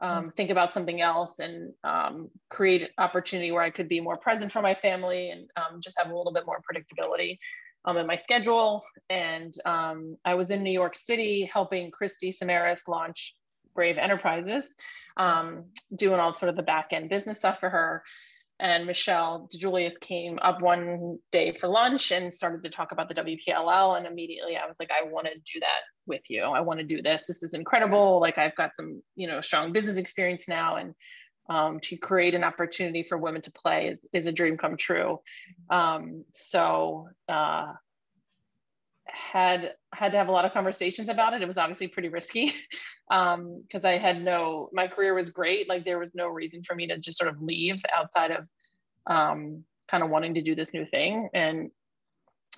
um, 0.00 0.32
think 0.36 0.50
about 0.50 0.74
something 0.74 1.00
else 1.00 1.38
and 1.38 1.72
um, 1.84 2.30
create 2.48 2.90
opportunity 2.98 3.52
where 3.52 3.62
I 3.62 3.70
could 3.70 3.88
be 3.88 4.00
more 4.00 4.16
present 4.16 4.50
for 4.50 4.62
my 4.62 4.74
family 4.74 5.30
and 5.30 5.48
um, 5.56 5.80
just 5.80 6.00
have 6.00 6.10
a 6.10 6.16
little 6.16 6.32
bit 6.32 6.46
more 6.46 6.60
predictability 6.60 7.38
um, 7.84 7.96
in 7.96 8.06
my 8.06 8.16
schedule. 8.16 8.84
And 9.10 9.52
um, 9.64 10.16
I 10.24 10.34
was 10.34 10.50
in 10.50 10.62
New 10.62 10.72
York 10.72 10.96
City 10.96 11.48
helping 11.52 11.90
Christy 11.90 12.30
Samaras 12.30 12.88
launch 12.88 13.34
Brave 13.74 13.98
Enterprises, 13.98 14.74
um, 15.16 15.64
doing 15.96 16.20
all 16.20 16.34
sort 16.34 16.50
of 16.50 16.56
the 16.56 16.62
back 16.62 16.88
end 16.92 17.08
business 17.08 17.38
stuff 17.38 17.58
for 17.60 17.70
her 17.70 18.02
and 18.62 18.86
Michelle 18.86 19.48
DeJuliis 19.52 19.98
came 19.98 20.38
up 20.40 20.62
one 20.62 21.18
day 21.32 21.56
for 21.60 21.66
lunch 21.66 22.12
and 22.12 22.32
started 22.32 22.62
to 22.62 22.70
talk 22.70 22.92
about 22.92 23.08
the 23.08 23.14
WPLL. 23.16 23.98
And 23.98 24.06
immediately 24.06 24.56
I 24.56 24.68
was 24.68 24.76
like, 24.78 24.90
I 24.92 25.02
want 25.02 25.26
to 25.26 25.34
do 25.34 25.58
that 25.58 25.80
with 26.06 26.22
you. 26.28 26.44
I 26.44 26.60
want 26.60 26.78
to 26.78 26.86
do 26.86 27.02
this. 27.02 27.24
This 27.26 27.42
is 27.42 27.54
incredible. 27.54 28.20
Like 28.20 28.38
I've 28.38 28.54
got 28.54 28.76
some, 28.76 29.02
you 29.16 29.26
know, 29.26 29.40
strong 29.40 29.72
business 29.72 29.96
experience 29.96 30.46
now. 30.46 30.76
And 30.76 30.94
um, 31.48 31.80
to 31.80 31.96
create 31.96 32.34
an 32.34 32.44
opportunity 32.44 33.04
for 33.08 33.18
women 33.18 33.42
to 33.42 33.52
play 33.52 33.88
is, 33.88 34.06
is 34.12 34.26
a 34.26 34.32
dream 34.32 34.56
come 34.56 34.76
true. 34.76 35.20
Um, 35.70 36.24
so 36.32 37.08
uh, 37.28 37.72
had 39.12 39.74
had 39.92 40.12
to 40.12 40.18
have 40.18 40.28
a 40.28 40.32
lot 40.32 40.44
of 40.44 40.52
conversations 40.52 41.10
about 41.10 41.34
it. 41.34 41.42
It 41.42 41.48
was 41.48 41.58
obviously 41.58 41.88
pretty 41.88 42.08
risky 42.08 42.46
because 43.08 43.34
um, 43.84 43.84
I 43.84 43.98
had 43.98 44.22
no. 44.22 44.68
My 44.72 44.88
career 44.88 45.14
was 45.14 45.30
great. 45.30 45.68
Like 45.68 45.84
there 45.84 45.98
was 45.98 46.14
no 46.14 46.28
reason 46.28 46.62
for 46.62 46.74
me 46.74 46.86
to 46.86 46.98
just 46.98 47.18
sort 47.18 47.30
of 47.30 47.40
leave 47.42 47.82
outside 47.96 48.30
of 48.30 48.48
um, 49.06 49.64
kind 49.88 50.02
of 50.02 50.10
wanting 50.10 50.34
to 50.34 50.42
do 50.42 50.54
this 50.54 50.72
new 50.72 50.86
thing 50.86 51.28
and 51.34 51.70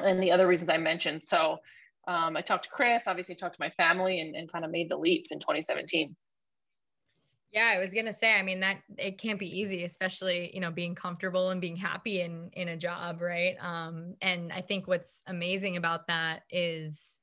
and 0.03 0.23
the 0.23 0.33
other 0.33 0.47
reasons 0.47 0.71
I 0.71 0.79
mentioned. 0.79 1.23
So 1.25 1.59
um, 2.07 2.37
I 2.37 2.43
talked 2.43 2.65
to 2.65 2.71
Chris, 2.71 3.07
obviously 3.07 3.35
talked 3.35 3.55
to 3.55 3.61
my 3.61 3.71
family, 3.71 4.21
and, 4.21 4.35
and 4.35 4.51
kind 4.51 4.65
of 4.65 4.71
made 4.71 4.91
the 4.91 4.97
leap 4.97 5.27
in 5.31 5.39
2017. 5.39 6.15
Yeah, 7.55 7.67
I 7.73 7.79
was 7.79 7.95
gonna 7.95 8.13
say. 8.13 8.35
I 8.35 8.43
mean, 8.43 8.61
that 8.61 8.83
it 8.99 9.17
can't 9.19 9.39
be 9.39 9.61
easy, 9.61 9.85
especially 9.85 10.53
you 10.55 10.61
know 10.61 10.73
being 10.73 10.97
comfortable 10.97 11.51
and 11.51 11.61
being 11.61 11.77
happy 11.77 12.21
in 12.21 12.51
in 12.55 12.69
a 12.69 12.77
job, 12.77 13.21
right? 13.21 13.57
Um, 13.61 14.17
and 14.21 14.53
I 14.53 14.61
think 14.61 14.89
what's 14.89 15.23
amazing 15.29 15.77
about 15.77 16.09
that 16.09 16.43
is 16.51 17.21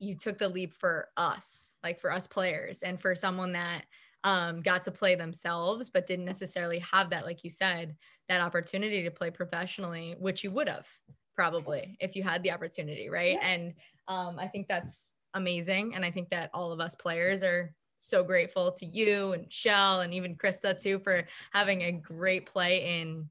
you 0.00 0.16
took 0.16 0.38
the 0.38 0.48
leap 0.48 0.74
for 0.74 1.10
us, 1.16 1.76
like 1.84 2.00
for 2.00 2.12
us 2.12 2.26
players, 2.28 2.82
and 2.82 3.00
for 3.00 3.14
someone 3.14 3.52
that 3.52 3.86
um, 4.24 4.62
got 4.62 4.84
to 4.84 4.92
play 4.92 5.14
themselves, 5.16 5.90
but 5.90 6.06
didn't 6.06 6.26
necessarily 6.26 6.80
have 6.80 7.10
that, 7.10 7.24
like 7.26 7.44
you 7.44 7.50
said, 7.50 7.96
that 8.28 8.40
opportunity 8.42 9.04
to 9.04 9.10
play 9.12 9.30
professionally, 9.30 10.16
which 10.18 10.44
you 10.44 10.50
would 10.52 10.68
have 10.68 10.88
probably 11.36 11.96
if 12.00 12.16
you 12.16 12.22
had 12.22 12.42
the 12.42 12.52
opportunity, 12.52 13.08
right? 13.10 13.38
Yeah. 13.40 13.48
And 13.48 13.74
um, 14.08 14.38
I 14.38 14.48
think 14.48 14.68
that's 14.68 15.12
amazing, 15.34 15.94
and 15.94 16.04
I 16.04 16.10
think 16.10 16.30
that 16.30 16.50
all 16.54 16.72
of 16.72 16.80
us 16.80 16.94
players 16.96 17.42
are 17.42 17.74
so 18.08 18.22
grateful 18.22 18.72
to 18.72 18.86
you 18.86 19.32
and 19.32 19.52
Shell 19.52 20.00
and 20.00 20.14
even 20.14 20.36
Krista 20.36 20.80
too 20.80 20.98
for 20.98 21.26
having 21.52 21.82
a 21.82 21.92
great 21.92 22.46
play 22.46 23.00
in 23.00 23.28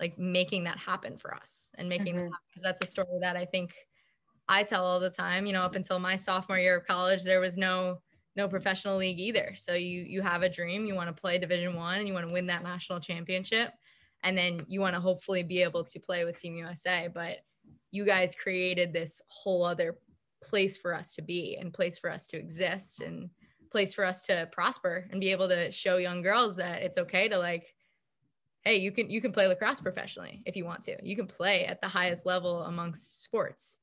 like 0.00 0.18
making 0.18 0.64
that 0.64 0.78
happen 0.78 1.16
for 1.16 1.34
us 1.34 1.70
and 1.78 1.88
making 1.88 2.16
mm-hmm. 2.16 2.24
that 2.24 2.38
because 2.48 2.62
that's 2.62 2.82
a 2.82 2.90
story 2.90 3.18
that 3.20 3.36
I 3.36 3.44
think 3.44 3.72
I 4.48 4.64
tell 4.64 4.84
all 4.84 5.00
the 5.00 5.10
time. 5.10 5.46
You 5.46 5.52
know, 5.52 5.62
up 5.62 5.76
until 5.76 5.98
my 5.98 6.16
sophomore 6.16 6.58
year 6.58 6.76
of 6.76 6.86
college, 6.86 7.22
there 7.22 7.40
was 7.40 7.56
no 7.56 7.98
no 8.34 8.48
professional 8.48 8.96
league 8.96 9.20
either. 9.20 9.54
So 9.56 9.74
you 9.74 10.02
you 10.02 10.22
have 10.22 10.42
a 10.42 10.48
dream, 10.48 10.86
you 10.86 10.94
want 10.94 11.14
to 11.14 11.20
play 11.20 11.38
Division 11.38 11.74
One, 11.74 11.98
and 11.98 12.08
you 12.08 12.14
want 12.14 12.26
to 12.26 12.32
win 12.32 12.46
that 12.46 12.62
national 12.62 13.00
championship, 13.00 13.72
and 14.22 14.36
then 14.36 14.60
you 14.68 14.80
want 14.80 14.94
to 14.94 15.00
hopefully 15.00 15.42
be 15.42 15.62
able 15.62 15.84
to 15.84 16.00
play 16.00 16.24
with 16.24 16.40
Team 16.40 16.56
USA. 16.56 17.08
But 17.12 17.38
you 17.92 18.04
guys 18.04 18.34
created 18.34 18.92
this 18.92 19.20
whole 19.28 19.64
other 19.64 19.98
place 20.42 20.76
for 20.76 20.94
us 20.94 21.14
to 21.14 21.22
be 21.22 21.56
and 21.56 21.72
place 21.72 21.98
for 21.98 22.10
us 22.10 22.26
to 22.26 22.36
exist 22.36 23.00
and 23.00 23.30
place 23.72 23.92
for 23.94 24.04
us 24.04 24.22
to 24.22 24.48
prosper 24.52 25.08
and 25.10 25.20
be 25.20 25.30
able 25.30 25.48
to 25.48 25.72
show 25.72 25.96
young 25.96 26.22
girls 26.22 26.56
that 26.56 26.82
it's 26.82 26.98
okay 26.98 27.28
to 27.28 27.38
like 27.38 27.74
hey 28.64 28.76
you 28.76 28.92
can 28.92 29.10
you 29.10 29.20
can 29.20 29.32
play 29.32 29.48
lacrosse 29.48 29.80
professionally 29.80 30.42
if 30.46 30.54
you 30.56 30.64
want 30.64 30.82
to. 30.84 30.96
You 31.02 31.16
can 31.16 31.26
play 31.26 31.64
at 31.64 31.80
the 31.80 31.88
highest 31.88 32.24
level 32.26 32.62
amongst 32.62 33.22
sports 33.22 33.78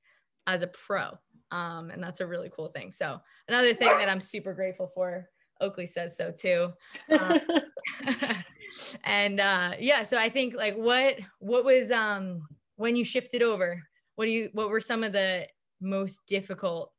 as 0.47 0.61
a 0.61 0.67
pro. 0.67 1.17
Um, 1.51 1.89
and 1.89 2.01
that's 2.01 2.21
a 2.21 2.27
really 2.27 2.51
cool 2.55 2.69
thing. 2.69 2.91
So 2.91 3.19
another 3.47 3.73
thing 3.73 3.89
that 3.89 4.07
i'm 4.07 4.21
super 4.21 4.53
grateful 4.53 4.91
for 4.93 5.27
oakley 5.59 5.87
says 5.87 6.15
so 6.15 6.31
too. 6.31 6.71
Um, 7.19 7.41
and 9.03 9.39
uh, 9.39 9.73
yeah 9.79 10.03
so 10.03 10.17
i 10.17 10.29
think 10.29 10.53
like 10.53 10.75
what 10.75 11.15
what 11.39 11.65
was 11.65 11.91
um 11.91 12.47
when 12.75 12.95
you 12.95 13.03
shifted 13.03 13.41
over 13.41 13.83
what 14.15 14.25
do 14.25 14.31
you 14.31 14.49
what 14.53 14.69
were 14.69 14.81
some 14.81 15.03
of 15.03 15.11
the 15.11 15.47
most 15.81 16.19
difficult 16.27 16.91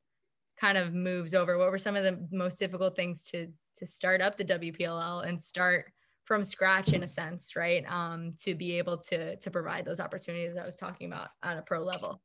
kind 0.60 0.78
of 0.78 0.92
moves 0.92 1.34
over? 1.34 1.58
What 1.58 1.70
were 1.70 1.78
some 1.78 1.96
of 1.96 2.04
the 2.04 2.26
most 2.30 2.58
difficult 2.58 2.96
things 2.96 3.22
to 3.30 3.48
to 3.76 3.86
start 3.86 4.20
up 4.20 4.36
the 4.36 4.44
WPLL 4.44 5.26
and 5.26 5.40
start 5.40 5.92
from 6.24 6.44
scratch 6.44 6.92
in 6.92 7.02
a 7.02 7.08
sense, 7.08 7.56
right? 7.56 7.84
Um, 7.90 8.32
to 8.42 8.54
be 8.54 8.78
able 8.78 8.98
to 8.98 9.36
to 9.36 9.50
provide 9.50 9.84
those 9.84 10.00
opportunities 10.00 10.56
I 10.56 10.66
was 10.66 10.76
talking 10.76 11.08
about 11.08 11.28
on 11.42 11.56
a 11.56 11.62
pro 11.62 11.82
level. 11.82 12.20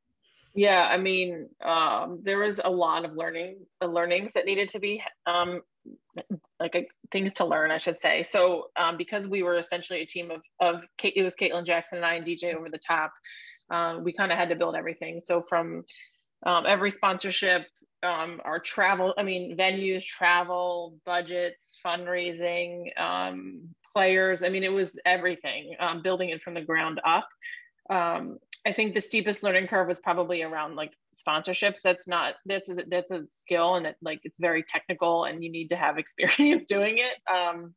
Yeah, 0.53 0.87
I 0.89 0.97
mean, 0.97 1.49
um, 1.63 2.19
there 2.23 2.39
was 2.39 2.61
a 2.63 2.69
lot 2.69 3.03
of 3.03 3.17
learning, 3.17 3.57
uh, 3.81 3.87
learnings 3.87 4.31
that 4.33 4.45
needed 4.45 4.69
to 4.69 4.79
be 4.79 5.03
um, 5.25 5.61
like 6.61 6.75
a, 6.75 6.87
things 7.11 7.33
to 7.33 7.45
learn, 7.45 7.71
I 7.71 7.77
should 7.77 7.99
say. 7.99 8.23
So 8.23 8.69
um, 8.77 8.95
because 8.95 9.27
we 9.27 9.43
were 9.43 9.57
essentially 9.57 10.01
a 10.01 10.05
team 10.05 10.31
of 10.31 10.41
of 10.61 10.85
it 11.03 11.23
was 11.23 11.35
Caitlin 11.35 11.65
Jackson 11.65 11.97
and 11.97 12.05
I 12.05 12.15
and 12.15 12.25
DJ 12.25 12.55
over 12.55 12.69
the 12.69 12.79
top. 12.79 13.11
Um, 13.69 14.03
we 14.03 14.13
kind 14.13 14.31
of 14.31 14.37
had 14.37 14.49
to 14.49 14.55
build 14.55 14.75
everything. 14.75 15.19
So 15.19 15.41
from 15.41 15.83
um, 16.45 16.65
every 16.65 16.91
sponsorship 16.91 17.67
um, 18.05 18.39
our 18.45 18.59
travel, 18.59 19.13
I 19.17 19.23
mean, 19.23 19.57
venues, 19.57 20.05
travel, 20.05 20.97
budgets, 21.05 21.79
fundraising, 21.85 22.97
um, 22.99 23.69
players. 23.93 24.43
I 24.43 24.49
mean, 24.49 24.63
it 24.63 24.71
was 24.71 24.99
everything, 25.05 25.75
um, 25.79 26.01
building 26.01 26.29
it 26.29 26.41
from 26.41 26.53
the 26.53 26.61
ground 26.61 27.01
up. 27.05 27.27
Um, 27.89 28.37
I 28.67 28.73
think 28.73 28.93
the 28.93 29.01
steepest 29.01 29.43
learning 29.43 29.67
curve 29.67 29.87
was 29.87 29.99
probably 29.99 30.41
around 30.41 30.75
like 30.75 30.93
sponsorships. 31.15 31.81
That's 31.83 32.07
not 32.07 32.35
that's 32.45 32.69
a, 32.69 32.83
that's 32.89 33.11
a 33.11 33.23
skill 33.29 33.75
and 33.75 33.85
it 33.85 33.95
like 34.01 34.21
it's 34.23 34.39
very 34.39 34.63
technical 34.63 35.25
and 35.25 35.43
you 35.43 35.51
need 35.51 35.67
to 35.67 35.75
have 35.75 35.97
experience 35.99 36.65
doing 36.65 36.97
it. 36.97 37.17
Um, 37.31 37.73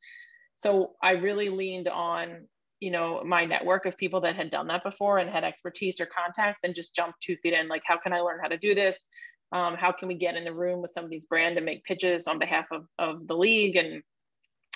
so 0.54 0.92
I 1.02 1.12
really 1.12 1.50
leaned 1.50 1.88
on 1.88 2.46
you 2.80 2.90
know 2.90 3.22
my 3.24 3.44
network 3.44 3.86
of 3.86 3.96
people 3.96 4.20
that 4.20 4.36
had 4.36 4.50
done 4.50 4.68
that 4.68 4.84
before 4.84 5.18
and 5.18 5.28
had 5.28 5.44
expertise 5.44 6.00
or 6.00 6.06
contacts 6.06 6.62
and 6.64 6.74
just 6.74 6.94
jumped 6.94 7.20
two 7.20 7.36
feet 7.42 7.52
in 7.52 7.66
like 7.66 7.82
how 7.84 7.96
can 7.96 8.12
i 8.12 8.20
learn 8.20 8.38
how 8.40 8.46
to 8.46 8.56
do 8.56 8.72
this 8.74 9.08
um, 9.52 9.76
how 9.76 9.92
can 9.92 10.08
we 10.08 10.14
get 10.14 10.36
in 10.36 10.44
the 10.44 10.52
room 10.52 10.82
with 10.82 10.90
some 10.90 11.04
of 11.04 11.10
these 11.10 11.26
brand 11.26 11.56
and 11.56 11.66
make 11.66 11.84
pitches 11.84 12.26
on 12.26 12.38
behalf 12.38 12.66
of, 12.70 12.86
of 12.98 13.26
the 13.26 13.36
league? 13.36 13.76
And 13.76 14.02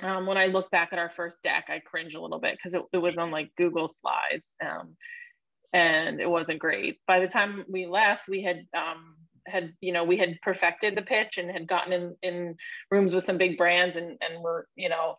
um, 0.03 0.25
when 0.25 0.39
i 0.39 0.47
look 0.47 0.71
back 0.71 0.89
at 0.93 0.99
our 0.99 1.11
first 1.11 1.43
deck 1.43 1.67
i 1.69 1.79
cringe 1.79 2.15
a 2.15 2.21
little 2.21 2.41
bit 2.41 2.57
because 2.57 2.73
it, 2.73 2.83
it, 2.95 2.99
was 2.99 3.19
on 3.19 3.31
like 3.31 3.55
google 3.57 3.89
slides 3.89 4.55
um, 4.65 4.97
and 5.73 6.21
it 6.21 6.29
wasn't 6.29 6.59
great. 6.59 6.99
By 7.07 7.21
the 7.21 7.29
time 7.29 7.65
we 7.69 7.87
left 7.87 8.29
we 8.29 8.43
had 8.43 8.67
um, 8.77 9.17
had 9.47 9.73
you 9.81 9.93
know 9.93 10.05
we 10.05 10.17
had 10.17 10.39
perfected 10.43 10.97
the 10.97 11.03
pitch 11.03 11.39
and 11.39 11.51
had 11.51 11.67
gotten 11.67 11.93
in 11.93 12.17
in 12.23 12.57
rooms 12.91 13.15
with 13.15 13.25
some 13.25 13.39
big 13.39 13.57
brands 13.57 13.97
and 13.97 14.19
and 14.21 14.43
we're 14.43 14.65
you 14.77 14.89
know 14.89 15.17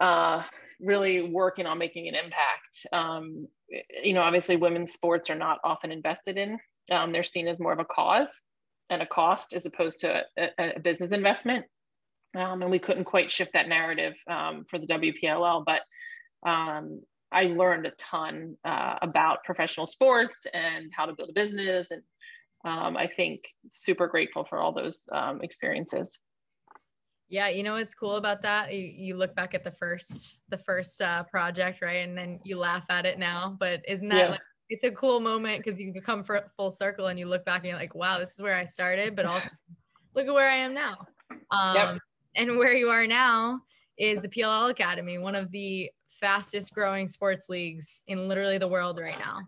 uh, 0.00 0.42
really 0.80 1.22
working 1.22 1.66
on 1.66 1.78
making 1.78 2.08
an 2.08 2.14
impact. 2.14 2.86
Um, 2.92 3.48
you 4.02 4.14
know 4.14 4.22
obviously 4.22 4.56
women's 4.56 4.92
sports 4.92 5.30
are 5.30 5.36
not 5.36 5.58
often 5.64 5.92
invested 5.92 6.36
in. 6.36 6.58
Um, 6.90 7.12
they're 7.12 7.24
seen 7.24 7.48
as 7.48 7.60
more 7.60 7.72
of 7.72 7.78
a 7.78 7.84
cause 7.84 8.42
and 8.90 9.02
a 9.02 9.06
cost 9.06 9.54
as 9.54 9.66
opposed 9.66 10.00
to 10.00 10.24
a, 10.36 10.76
a 10.76 10.80
business 10.80 11.12
investment. 11.12 11.64
Um, 12.36 12.62
and 12.62 12.70
we 12.70 12.78
couldn't 12.78 13.04
quite 13.04 13.30
shift 13.30 13.54
that 13.54 13.68
narrative 13.68 14.14
um, 14.28 14.64
for 14.68 14.78
the 14.78 14.86
WPLL, 14.86 15.64
but 15.64 15.80
um, 16.48 17.00
I 17.32 17.44
learned 17.44 17.86
a 17.86 17.92
ton 17.92 18.56
uh, 18.64 18.96
about 19.02 19.44
professional 19.44 19.86
sports 19.86 20.46
and 20.52 20.90
how 20.94 21.06
to 21.06 21.14
build 21.14 21.30
a 21.30 21.32
business. 21.32 21.90
And 21.90 22.02
um, 22.64 22.96
I 22.96 23.06
think 23.06 23.42
super 23.68 24.06
grateful 24.06 24.44
for 24.44 24.58
all 24.58 24.72
those 24.72 25.08
um, 25.12 25.40
experiences. 25.42 26.18
Yeah, 27.28 27.48
you 27.48 27.62
know 27.62 27.74
what's 27.74 27.94
cool 27.94 28.16
about 28.16 28.42
that? 28.42 28.74
You, 28.74 28.80
you 28.80 29.16
look 29.16 29.36
back 29.36 29.54
at 29.54 29.62
the 29.62 29.70
first 29.70 30.36
the 30.48 30.58
first 30.58 31.00
uh, 31.00 31.22
project, 31.24 31.80
right, 31.80 32.06
and 32.06 32.18
then 32.18 32.40
you 32.42 32.58
laugh 32.58 32.84
at 32.90 33.06
it 33.06 33.20
now. 33.20 33.56
But 33.58 33.82
isn't 33.86 34.08
that 34.08 34.18
yeah. 34.18 34.30
like 34.30 34.40
it's 34.70 34.84
a 34.84 34.90
cool 34.92 35.20
moment 35.20 35.62
because 35.62 35.78
you 35.78 35.92
come 36.00 36.22
for 36.22 36.50
full 36.56 36.70
circle 36.70 37.08
and 37.08 37.18
you 37.18 37.26
look 37.26 37.44
back 37.44 37.58
and 37.58 37.66
you're 37.66 37.76
like, 37.76 37.94
wow, 37.94 38.18
this 38.18 38.32
is 38.32 38.40
where 38.40 38.56
I 38.56 38.64
started, 38.64 39.16
but 39.16 39.26
also 39.26 39.50
look 40.14 40.26
at 40.26 40.32
where 40.32 40.48
I 40.48 40.56
am 40.56 40.72
now. 40.72 41.06
Um, 41.50 41.76
yep. 41.76 41.98
And 42.36 42.56
where 42.56 42.76
you 42.76 42.88
are 42.88 43.06
now 43.06 43.60
is 43.98 44.22
the 44.22 44.28
PLL 44.28 44.70
Academy, 44.70 45.18
one 45.18 45.34
of 45.34 45.50
the 45.50 45.90
fastest 46.08 46.72
growing 46.72 47.08
sports 47.08 47.48
leagues 47.48 48.00
in 48.06 48.28
literally 48.28 48.58
the 48.58 48.68
world 48.68 48.98
right 49.00 49.18
now, 49.18 49.40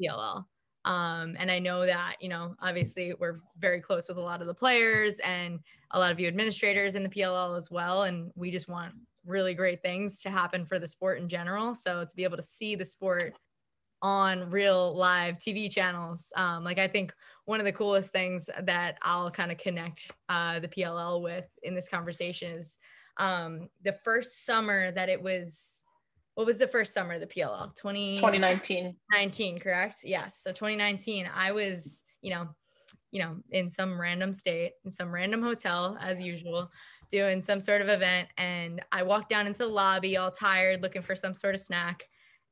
PLL. 0.00 0.44
Um, 0.84 1.36
and 1.38 1.50
I 1.50 1.58
know 1.58 1.86
that, 1.86 2.16
you 2.20 2.28
know, 2.28 2.54
obviously 2.60 3.14
we're 3.18 3.34
very 3.58 3.80
close 3.80 4.08
with 4.08 4.18
a 4.18 4.22
lot 4.22 4.42
of 4.42 4.46
the 4.46 4.54
players 4.54 5.18
and 5.20 5.58
a 5.92 5.98
lot 5.98 6.12
of 6.12 6.20
you 6.20 6.28
administrators 6.28 6.94
in 6.94 7.02
the 7.02 7.08
PLL 7.08 7.56
as 7.56 7.70
well. 7.70 8.02
And 8.02 8.30
we 8.34 8.50
just 8.50 8.68
want 8.68 8.92
really 9.26 9.54
great 9.54 9.82
things 9.82 10.20
to 10.20 10.30
happen 10.30 10.66
for 10.66 10.78
the 10.78 10.88
sport 10.88 11.18
in 11.18 11.28
general. 11.28 11.74
So 11.74 12.04
to 12.04 12.16
be 12.16 12.24
able 12.24 12.36
to 12.36 12.42
see 12.42 12.74
the 12.74 12.84
sport 12.84 13.34
on 14.02 14.50
real 14.50 14.96
live 14.96 15.38
TV 15.38 15.70
channels. 15.70 16.32
Um, 16.36 16.64
like 16.64 16.78
I 16.78 16.88
think 16.88 17.12
one 17.44 17.60
of 17.60 17.66
the 17.66 17.72
coolest 17.72 18.12
things 18.12 18.48
that 18.62 18.98
I'll 19.02 19.30
kind 19.30 19.52
of 19.52 19.58
connect 19.58 20.10
uh, 20.28 20.60
the 20.60 20.68
PLL 20.68 21.22
with 21.22 21.46
in 21.62 21.74
this 21.74 21.88
conversation 21.88 22.52
is 22.52 22.78
um, 23.16 23.68
the 23.82 23.92
first 23.92 24.44
summer 24.44 24.90
that 24.92 25.08
it 25.08 25.22
was. 25.22 25.84
What 26.34 26.46
was 26.46 26.58
the 26.58 26.66
first 26.66 26.94
summer 26.94 27.14
of 27.14 27.20
the 27.20 27.26
PLL? 27.26 27.76
20, 27.76 28.16
2019. 28.16 28.96
19, 29.12 29.58
correct? 29.58 30.00
Yes. 30.04 30.40
So 30.42 30.52
2019, 30.52 31.28
I 31.34 31.52
was, 31.52 32.04
you 32.22 32.30
know, 32.30 32.48
you 33.10 33.20
know, 33.20 33.36
in 33.50 33.68
some 33.68 34.00
random 34.00 34.32
state, 34.32 34.72
in 34.84 34.92
some 34.92 35.12
random 35.12 35.42
hotel, 35.42 35.98
as 36.00 36.22
usual, 36.22 36.70
doing 37.10 37.42
some 37.42 37.60
sort 37.60 37.82
of 37.82 37.88
event. 37.88 38.28
And 38.38 38.80
I 38.92 39.02
walked 39.02 39.28
down 39.28 39.48
into 39.48 39.58
the 39.58 39.66
lobby 39.66 40.16
all 40.16 40.30
tired, 40.30 40.80
looking 40.80 41.02
for 41.02 41.16
some 41.16 41.34
sort 41.34 41.54
of 41.54 41.60
snack 41.60 42.04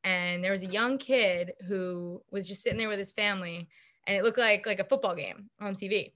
and 0.04 0.42
there 0.42 0.52
was 0.52 0.62
a 0.62 0.66
young 0.66 0.98
kid 0.98 1.52
who 1.66 2.22
was 2.30 2.48
just 2.48 2.62
sitting 2.62 2.78
there 2.78 2.88
with 2.88 2.98
his 2.98 3.12
family 3.12 3.68
and 4.06 4.16
it 4.16 4.24
looked 4.24 4.38
like 4.38 4.66
like 4.66 4.80
a 4.80 4.84
football 4.84 5.14
game 5.14 5.50
on 5.60 5.74
tv 5.74 6.12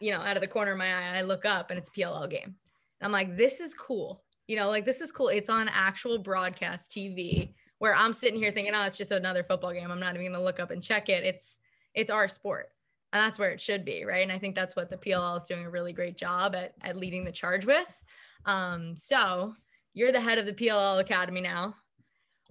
you 0.00 0.12
know 0.12 0.20
out 0.20 0.36
of 0.36 0.40
the 0.40 0.48
corner 0.48 0.72
of 0.72 0.78
my 0.78 0.86
eye 0.86 1.18
i 1.18 1.22
look 1.22 1.44
up 1.44 1.70
and 1.70 1.78
it's 1.78 1.88
a 1.88 1.92
pll 1.92 2.28
game. 2.28 2.54
And 3.00 3.06
i'm 3.06 3.12
like 3.12 3.36
this 3.36 3.60
is 3.60 3.74
cool. 3.74 4.22
You 4.46 4.56
know 4.56 4.68
like 4.68 4.84
this 4.84 5.00
is 5.00 5.12
cool. 5.12 5.28
It's 5.28 5.48
on 5.48 5.68
actual 5.68 6.18
broadcast 6.18 6.90
tv 6.90 7.52
where 7.78 7.94
i'm 7.94 8.12
sitting 8.12 8.38
here 8.38 8.50
thinking 8.50 8.74
oh 8.74 8.84
it's 8.84 8.98
just 8.98 9.12
another 9.12 9.42
football 9.42 9.72
game. 9.72 9.90
I'm 9.90 10.00
not 10.00 10.14
even 10.14 10.32
gonna 10.32 10.42
look 10.42 10.60
up 10.60 10.70
and 10.70 10.82
check 10.82 11.08
it. 11.08 11.24
It's 11.24 11.58
it's 11.94 12.10
our 12.10 12.28
sport. 12.28 12.70
And 13.12 13.24
that's 13.24 13.38
where 13.38 13.50
it 13.50 13.60
should 13.60 13.84
be 13.84 14.04
right? 14.04 14.22
And 14.22 14.32
i 14.32 14.38
think 14.38 14.54
that's 14.54 14.76
what 14.76 14.90
the 14.90 14.96
pll 14.96 15.36
is 15.36 15.44
doing 15.44 15.64
a 15.64 15.70
really 15.70 15.92
great 15.92 16.16
job 16.16 16.54
at, 16.54 16.74
at 16.82 16.96
leading 16.96 17.24
the 17.24 17.32
charge 17.32 17.64
with. 17.66 17.92
Um, 18.44 18.96
so 18.96 19.54
you're 19.94 20.12
the 20.12 20.20
head 20.20 20.38
of 20.38 20.46
the 20.46 20.52
pll 20.52 21.00
academy 21.00 21.40
now 21.40 21.74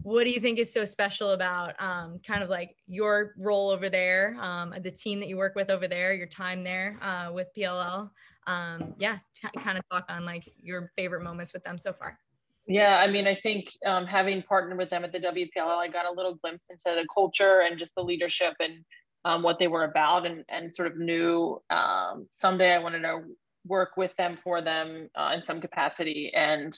what 0.03 0.23
do 0.23 0.29
you 0.29 0.39
think 0.39 0.59
is 0.59 0.71
so 0.71 0.85
special 0.85 1.31
about 1.31 1.73
um, 1.81 2.19
kind 2.25 2.43
of 2.43 2.49
like 2.49 2.75
your 2.87 3.33
role 3.37 3.69
over 3.69 3.89
there 3.89 4.37
um, 4.39 4.73
the 4.81 4.91
team 4.91 5.19
that 5.19 5.27
you 5.27 5.37
work 5.37 5.55
with 5.55 5.69
over 5.69 5.87
there 5.87 6.13
your 6.13 6.27
time 6.27 6.63
there 6.63 6.97
uh, 7.01 7.31
with 7.33 7.47
pll 7.57 8.09
um, 8.47 8.93
yeah 8.97 9.17
t- 9.35 9.59
kind 9.59 9.77
of 9.77 9.83
talk 9.89 10.05
on 10.09 10.25
like 10.25 10.51
your 10.61 10.91
favorite 10.95 11.23
moments 11.23 11.53
with 11.53 11.63
them 11.63 11.77
so 11.77 11.93
far. 11.93 12.17
Yeah, 12.65 12.97
I 12.97 13.09
mean, 13.09 13.27
I 13.27 13.35
think 13.35 13.71
um, 13.85 14.05
having 14.05 14.41
partnered 14.41 14.77
with 14.77 14.89
them 14.89 15.05
at 15.05 15.13
the 15.13 15.19
WPLL, 15.19 15.77
I 15.77 15.87
got 15.87 16.05
a 16.05 16.11
little 16.11 16.35
glimpse 16.35 16.69
into 16.69 16.83
the 16.95 17.07
culture 17.13 17.61
and 17.61 17.77
just 17.77 17.95
the 17.95 18.03
leadership 18.03 18.55
and 18.59 18.83
um, 19.23 19.41
what 19.41 19.57
they 19.57 19.67
were 19.67 19.85
about, 19.85 20.25
and 20.25 20.43
and 20.49 20.73
sort 20.73 20.89
of 20.89 20.97
knew 20.97 21.61
um, 21.69 22.27
someday 22.29 22.73
I 22.73 22.79
wanted 22.79 23.01
to 23.01 23.21
work 23.65 23.97
with 23.97 24.15
them 24.15 24.37
for 24.41 24.61
them 24.61 25.09
uh, 25.15 25.33
in 25.35 25.43
some 25.43 25.61
capacity, 25.61 26.31
and 26.33 26.77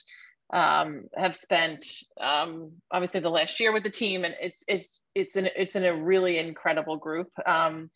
um, 0.52 1.04
have 1.16 1.36
spent 1.36 1.84
um, 2.20 2.72
obviously 2.90 3.20
the 3.20 3.30
last 3.30 3.60
year 3.60 3.72
with 3.72 3.82
the 3.82 3.90
team, 3.90 4.24
and 4.24 4.34
it's 4.40 4.64
it's 4.66 5.00
it's 5.14 5.36
an 5.36 5.48
it's 5.56 5.76
in 5.76 5.84
a 5.84 5.94
really 5.94 6.38
incredible 6.38 6.96
group. 6.96 7.28
Um, 7.46 7.90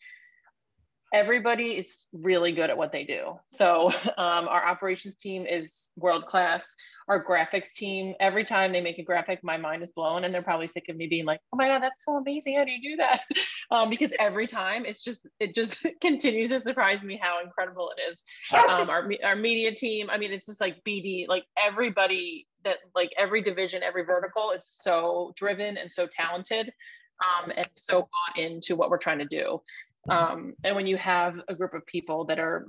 everybody 1.13 1.77
is 1.77 2.07
really 2.13 2.51
good 2.51 2.69
at 2.69 2.77
what 2.77 2.91
they 2.91 3.03
do. 3.03 3.39
So 3.47 3.91
our 4.17 4.67
operations 4.67 5.15
team 5.15 5.45
is 5.45 5.91
world 5.97 6.25
class 6.25 6.75
our 7.07 7.23
graphics 7.23 7.73
team, 7.73 8.15
every 8.19 8.43
time 8.43 8.71
they 8.71 8.81
make 8.81 8.97
a 8.97 9.03
graphic, 9.03 9.43
my 9.43 9.57
mind 9.57 9.83
is 9.83 9.91
blown. 9.91 10.23
And 10.23 10.33
they're 10.33 10.41
probably 10.41 10.67
sick 10.67 10.85
of 10.89 10.95
me 10.95 11.07
being 11.07 11.25
like, 11.25 11.39
oh 11.53 11.57
my 11.57 11.67
God, 11.67 11.83
that's 11.83 12.03
so 12.03 12.13
amazing. 12.13 12.57
How 12.57 12.65
do 12.65 12.71
you 12.71 12.91
do 12.91 12.95
that? 12.97 13.21
Um, 13.71 13.89
because 13.89 14.13
every 14.19 14.45
time 14.45 14.85
it's 14.85 15.03
just, 15.03 15.25
it 15.39 15.55
just 15.55 15.87
continues 16.01 16.51
to 16.51 16.59
surprise 16.59 17.03
me 17.03 17.19
how 17.19 17.43
incredible 17.43 17.91
it 17.97 18.11
is. 18.11 18.21
Um, 18.53 18.91
our, 18.91 19.09
our 19.23 19.35
media 19.35 19.73
team, 19.73 20.07
I 20.07 20.19
mean, 20.19 20.31
it's 20.31 20.45
just 20.45 20.61
like 20.61 20.83
BD, 20.87 21.27
like 21.27 21.45
everybody 21.57 22.47
that, 22.63 22.77
like 22.93 23.09
every 23.17 23.41
division, 23.41 23.81
every 23.81 24.05
vertical 24.05 24.51
is 24.51 24.63
so 24.67 25.33
driven 25.35 25.77
and 25.77 25.91
so 25.91 26.05
talented 26.05 26.71
um, 27.23 27.51
and 27.55 27.67
so 27.73 28.01
bought 28.01 28.37
into 28.37 28.75
what 28.75 28.91
we're 28.91 28.99
trying 28.99 29.19
to 29.19 29.25
do. 29.25 29.61
Um, 30.09 30.53
and 30.63 30.75
when 30.75 30.87
you 30.87 30.97
have 30.97 31.39
a 31.47 31.55
group 31.55 31.73
of 31.73 31.85
people 31.85 32.25
that 32.25 32.39
are 32.39 32.67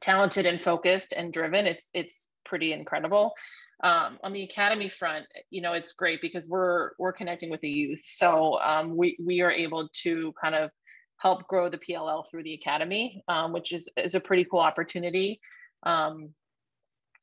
talented 0.00 0.46
and 0.46 0.62
focused 0.62 1.12
and 1.16 1.32
driven, 1.32 1.66
it's 1.66 1.90
it's 1.94 2.28
pretty 2.44 2.72
incredible. 2.72 3.34
Um, 3.84 4.18
on 4.24 4.32
the 4.32 4.42
academy 4.42 4.88
front, 4.88 5.26
you 5.50 5.62
know, 5.62 5.72
it's 5.72 5.92
great 5.92 6.20
because 6.20 6.48
we're 6.48 6.90
we're 6.98 7.12
connecting 7.12 7.50
with 7.50 7.60
the 7.60 7.70
youth, 7.70 8.02
so 8.04 8.58
um, 8.60 8.96
we 8.96 9.16
we 9.24 9.40
are 9.40 9.52
able 9.52 9.88
to 10.02 10.32
kind 10.40 10.54
of 10.54 10.70
help 11.18 11.46
grow 11.48 11.68
the 11.68 11.78
PLL 11.78 12.24
through 12.28 12.44
the 12.44 12.54
academy, 12.54 13.22
um, 13.28 13.52
which 13.52 13.72
is 13.72 13.88
is 13.96 14.14
a 14.14 14.20
pretty 14.20 14.44
cool 14.44 14.60
opportunity. 14.60 15.40
Um, 15.84 16.30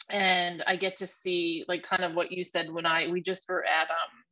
and 0.10 0.64
I 0.68 0.76
get 0.76 0.98
to 0.98 1.08
see 1.08 1.66
like 1.68 1.84
kind 1.84 2.04
of 2.04 2.14
what 2.14 2.32
you 2.32 2.44
said 2.44 2.72
when 2.72 2.86
I 2.86 3.08
we 3.08 3.22
just 3.22 3.50
were 3.50 3.66
at 3.66 3.90
um, 3.90 4.25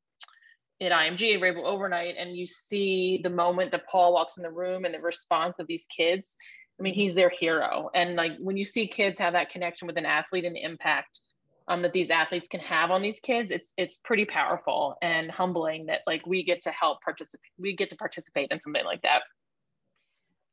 at 0.83 0.91
IMG 0.91 1.35
at 1.35 1.41
Rabil 1.41 1.63
overnight, 1.63 2.15
and 2.17 2.35
you 2.35 2.45
see 2.45 3.19
the 3.23 3.29
moment 3.29 3.71
that 3.71 3.87
Paul 3.87 4.13
walks 4.13 4.37
in 4.37 4.43
the 4.43 4.51
room 4.51 4.85
and 4.85 4.93
the 4.93 4.99
response 4.99 5.59
of 5.59 5.67
these 5.67 5.85
kids 5.85 6.35
I 6.79 6.83
mean, 6.83 6.93
he's 6.93 7.15
their 7.15 7.29
hero. 7.29 7.89
And 7.93 8.15
like 8.15 8.33
when 8.39 8.57
you 8.57 8.65
see 8.65 8.87
kids 8.87 9.19
have 9.19 9.33
that 9.33 9.49
connection 9.49 9.87
with 9.87 9.97
an 9.97 10.05
athlete 10.05 10.45
and 10.45 10.55
the 10.55 10.63
impact 10.63 11.21
um, 11.67 11.81
that 11.83 11.93
these 11.93 12.09
athletes 12.09 12.47
can 12.47 12.59
have 12.61 12.91
on 12.91 13.01
these 13.01 13.19
kids, 13.19 13.51
it's 13.51 13.73
it's 13.77 13.97
pretty 13.97 14.25
powerful 14.25 14.97
and 15.01 15.31
humbling 15.31 15.85
that 15.85 16.01
like 16.07 16.25
we 16.25 16.43
get 16.43 16.61
to 16.63 16.71
help 16.71 17.01
participate. 17.01 17.51
We 17.57 17.75
get 17.75 17.89
to 17.91 17.95
participate 17.95 18.51
in 18.51 18.59
something 18.59 18.83
like 18.83 19.01
that. 19.03 19.21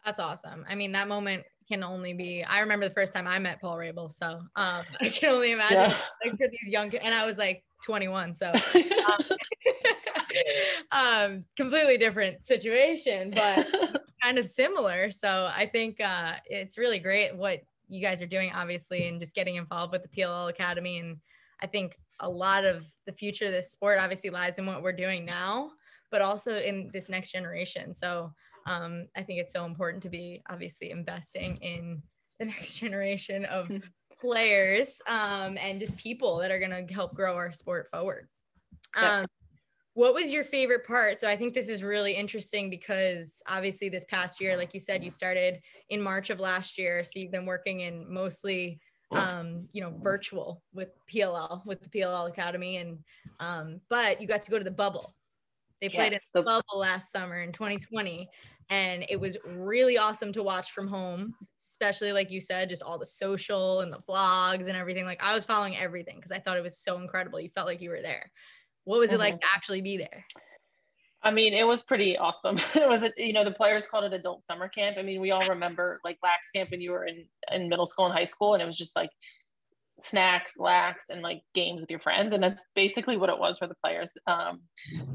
That's 0.04 0.20
awesome. 0.20 0.64
I 0.68 0.74
mean, 0.74 0.92
that 0.92 1.08
moment 1.08 1.44
can 1.68 1.82
only 1.82 2.14
be. 2.14 2.44
I 2.44 2.60
remember 2.60 2.88
the 2.88 2.94
first 2.94 3.12
time 3.12 3.26
I 3.26 3.38
met 3.38 3.60
Paul 3.60 3.76
Rabil, 3.76 4.10
so 4.10 4.40
um, 4.56 4.84
I 5.00 5.08
can 5.08 5.30
only 5.30 5.52
imagine 5.52 5.90
yeah. 5.90 5.96
like 6.24 6.38
for 6.38 6.48
these 6.48 6.70
young. 6.70 6.94
And 6.94 7.14
I 7.14 7.24
was 7.24 7.38
like 7.38 7.64
21, 7.84 8.34
so 8.34 8.46
um, 8.52 8.54
um, 10.92 11.44
completely 11.56 11.98
different 11.98 12.46
situation, 12.46 13.32
but 13.34 13.66
kind 14.22 14.38
of 14.38 14.46
similar. 14.46 15.10
So 15.10 15.50
I 15.54 15.66
think 15.66 16.00
uh, 16.00 16.34
it's 16.46 16.78
really 16.78 16.98
great 16.98 17.36
what 17.36 17.60
you 17.88 18.00
guys 18.00 18.22
are 18.22 18.26
doing, 18.26 18.52
obviously, 18.54 19.08
and 19.08 19.20
just 19.20 19.34
getting 19.34 19.56
involved 19.56 19.92
with 19.92 20.02
the 20.02 20.08
PLL 20.08 20.50
Academy. 20.50 20.98
And 20.98 21.16
I 21.62 21.66
think 21.66 21.96
a 22.20 22.28
lot 22.28 22.64
of 22.64 22.86
the 23.06 23.12
future 23.12 23.46
of 23.46 23.52
this 23.52 23.70
sport 23.70 23.98
obviously 23.98 24.30
lies 24.30 24.58
in 24.58 24.66
what 24.66 24.82
we're 24.82 24.92
doing 24.92 25.24
now, 25.24 25.70
but 26.10 26.22
also 26.22 26.56
in 26.56 26.90
this 26.92 27.08
next 27.08 27.32
generation. 27.32 27.94
So 27.94 28.32
um, 28.66 29.06
I 29.16 29.22
think 29.22 29.40
it's 29.40 29.52
so 29.52 29.64
important 29.64 30.02
to 30.04 30.08
be 30.08 30.42
obviously 30.48 30.90
investing 30.90 31.56
in 31.56 32.02
the 32.38 32.44
next 32.46 32.74
generation 32.74 33.44
of 33.46 33.70
players 34.20 35.00
um, 35.06 35.56
and 35.58 35.80
just 35.80 35.96
people 35.96 36.38
that 36.38 36.50
are 36.50 36.58
going 36.58 36.86
to 36.86 36.92
help 36.92 37.14
grow 37.14 37.34
our 37.34 37.52
sport 37.52 37.88
forward. 37.90 38.28
Um, 38.96 39.26
what 39.94 40.14
was 40.14 40.30
your 40.32 40.44
favorite 40.44 40.86
part? 40.86 41.18
So 41.18 41.28
I 41.28 41.36
think 41.36 41.52
this 41.52 41.68
is 41.68 41.82
really 41.82 42.12
interesting 42.12 42.70
because 42.70 43.42
obviously 43.48 43.88
this 43.88 44.04
past 44.04 44.40
year, 44.40 44.56
like 44.56 44.72
you 44.72 44.80
said, 44.80 45.02
you 45.02 45.10
started 45.10 45.60
in 45.88 46.00
March 46.00 46.30
of 46.30 46.38
last 46.38 46.78
year. 46.78 47.04
So 47.04 47.18
you've 47.18 47.32
been 47.32 47.46
working 47.46 47.80
in 47.80 48.12
mostly 48.12 48.80
um, 49.12 49.68
you 49.72 49.82
know, 49.82 49.92
virtual 50.02 50.62
with 50.72 50.90
PLL, 51.12 51.66
with 51.66 51.80
the 51.80 51.88
PLL 51.88 52.28
Academy. 52.28 52.76
And 52.76 52.98
um, 53.40 53.80
but 53.88 54.20
you 54.20 54.28
got 54.28 54.42
to 54.42 54.50
go 54.50 54.58
to 54.58 54.64
the 54.64 54.70
bubble. 54.70 55.14
They 55.80 55.88
played 55.88 56.12
yes, 56.12 56.28
in 56.34 56.40
the 56.40 56.42
bubble 56.42 56.78
last 56.78 57.10
summer 57.10 57.40
in 57.40 57.52
2020. 57.52 58.28
And 58.68 59.04
it 59.08 59.18
was 59.18 59.38
really 59.44 59.98
awesome 59.98 60.32
to 60.34 60.42
watch 60.42 60.72
from 60.72 60.86
home, 60.86 61.34
especially 61.58 62.12
like 62.12 62.30
you 62.30 62.40
said, 62.40 62.68
just 62.68 62.82
all 62.82 62.98
the 62.98 63.06
social 63.06 63.80
and 63.80 63.92
the 63.92 63.98
vlogs 64.08 64.68
and 64.68 64.76
everything. 64.76 65.06
Like 65.06 65.22
I 65.22 65.34
was 65.34 65.44
following 65.44 65.76
everything 65.76 66.16
because 66.16 66.32
I 66.32 66.38
thought 66.38 66.56
it 66.56 66.62
was 66.62 66.78
so 66.78 66.98
incredible. 66.98 67.40
You 67.40 67.48
felt 67.48 67.66
like 67.66 67.80
you 67.80 67.90
were 67.90 68.02
there. 68.02 68.30
What 68.84 69.00
was 69.00 69.10
it 69.10 69.14
mm-hmm. 69.14 69.20
like 69.20 69.40
to 69.40 69.46
actually 69.54 69.82
be 69.82 69.96
there? 69.96 70.24
I 71.22 71.30
mean, 71.30 71.52
it 71.52 71.64
was 71.64 71.82
pretty 71.82 72.16
awesome. 72.16 72.56
it 72.74 72.88
was, 72.88 73.04
you 73.16 73.32
know, 73.32 73.44
the 73.44 73.50
players 73.50 73.86
called 73.86 74.04
it 74.04 74.12
adult 74.12 74.46
summer 74.46 74.68
camp. 74.68 74.96
I 74.98 75.02
mean, 75.02 75.20
we 75.20 75.30
all 75.30 75.46
remember 75.48 76.00
like 76.04 76.18
lax 76.22 76.50
camp 76.50 76.70
when 76.70 76.80
you 76.80 76.92
were 76.92 77.04
in, 77.04 77.26
in 77.52 77.68
middle 77.68 77.86
school 77.86 78.06
and 78.06 78.14
high 78.14 78.24
school, 78.24 78.54
and 78.54 78.62
it 78.62 78.66
was 78.66 78.76
just 78.76 78.96
like 78.96 79.10
snacks, 80.00 80.54
lax, 80.56 81.10
and 81.10 81.20
like 81.20 81.42
games 81.54 81.82
with 81.82 81.90
your 81.90 82.00
friends. 82.00 82.32
And 82.32 82.42
that's 82.42 82.64
basically 82.74 83.16
what 83.16 83.28
it 83.28 83.38
was 83.38 83.58
for 83.58 83.66
the 83.66 83.74
players. 83.84 84.12
Um, 84.26 84.62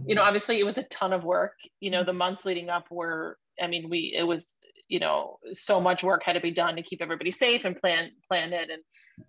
you 0.05 0.16
know, 0.16 0.22
obviously 0.22 0.59
it 0.59 0.66
was 0.66 0.78
a 0.78 0.84
ton 0.84 1.13
of 1.13 1.24
work. 1.24 1.53
You 1.80 1.89
know, 1.89 2.03
the 2.03 2.13
months 2.13 2.45
leading 2.45 2.70
up 2.70 2.86
were, 2.91 3.38
I 3.61 3.68
mean, 3.68 3.89
we, 3.89 4.13
it 4.16 4.24
was, 4.24 4.57
you 4.88 5.00
know, 5.00 5.40
so 5.52 5.82
much 5.82 6.04
work 6.04 6.24
had 6.24 6.34
to 6.34 6.40
be 6.40 6.52
done 6.52 6.76
to 6.76 6.84
keep 6.84 7.02
everybody 7.02 7.32
safe 7.32 7.66
and 7.66 7.76
plan, 7.76 8.12
plan 8.28 8.54
it 8.54 8.70
and 8.70 8.82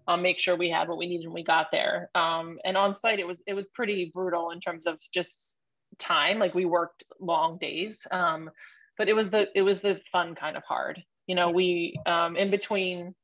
um, 0.06 0.22
make 0.22 0.38
sure 0.38 0.56
we 0.56 0.70
had 0.70 0.88
what 0.88 0.98
we 0.98 1.06
needed 1.06 1.26
when 1.26 1.34
we 1.34 1.44
got 1.44 1.68
there. 1.72 2.10
Um, 2.14 2.58
and 2.64 2.76
on 2.76 2.94
site, 2.94 3.18
it 3.18 3.26
was, 3.26 3.42
it 3.46 3.54
was 3.54 3.68
pretty 3.68 4.10
brutal 4.14 4.50
in 4.50 4.60
terms 4.60 4.86
of 4.86 4.98
just 5.12 5.60
time. 5.98 6.38
Like 6.38 6.54
we 6.54 6.64
worked 6.66 7.04
long 7.20 7.58
days. 7.58 8.06
Um, 8.10 8.50
but 8.98 9.08
it 9.08 9.14
was 9.14 9.30
the, 9.30 9.48
it 9.54 9.62
was 9.62 9.80
the 9.80 10.00
fun 10.12 10.34
kind 10.34 10.56
of 10.56 10.62
hard. 10.64 11.02
You 11.26 11.34
know, 11.34 11.50
we, 11.50 11.98
um, 12.06 12.36
in 12.36 12.50
between, 12.50 13.14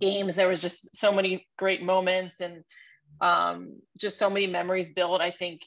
games 0.00 0.34
there 0.34 0.48
was 0.48 0.60
just 0.60 0.96
so 0.96 1.12
many 1.12 1.46
great 1.58 1.82
moments 1.82 2.40
and 2.40 2.64
um, 3.20 3.80
just 3.98 4.18
so 4.18 4.30
many 4.30 4.46
memories 4.46 4.88
built 4.88 5.20
i 5.20 5.30
think 5.30 5.60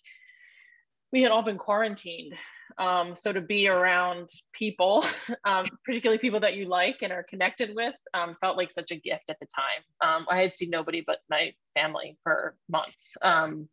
we 1.12 1.22
had 1.22 1.32
all 1.32 1.43
been 1.43 1.58
quarantined 1.58 2.34
um, 2.78 3.15
so 3.15 3.32
to 3.32 3.41
be 3.41 3.67
around 3.67 4.30
people 4.53 5.05
um, 5.45 5.65
particularly 5.86 6.19
people 6.19 6.39
that 6.39 6.55
you 6.55 6.67
like 6.67 6.97
and 7.01 7.11
are 7.11 7.23
connected 7.23 7.71
with 7.76 7.95
um, 8.13 8.36
felt 8.41 8.57
like 8.57 8.71
such 8.71 8.91
a 8.91 8.95
gift 8.95 9.30
at 9.30 9.38
the 9.39 9.47
time. 9.47 10.09
Um, 10.09 10.26
i 10.30 10.41
had 10.41 10.57
seen 10.57 10.69
nobody 10.69 11.03
but 11.05 11.19
my 11.30 11.53
family 11.73 12.17
for 12.23 12.55
months. 12.69 13.15
Um, 13.21 13.69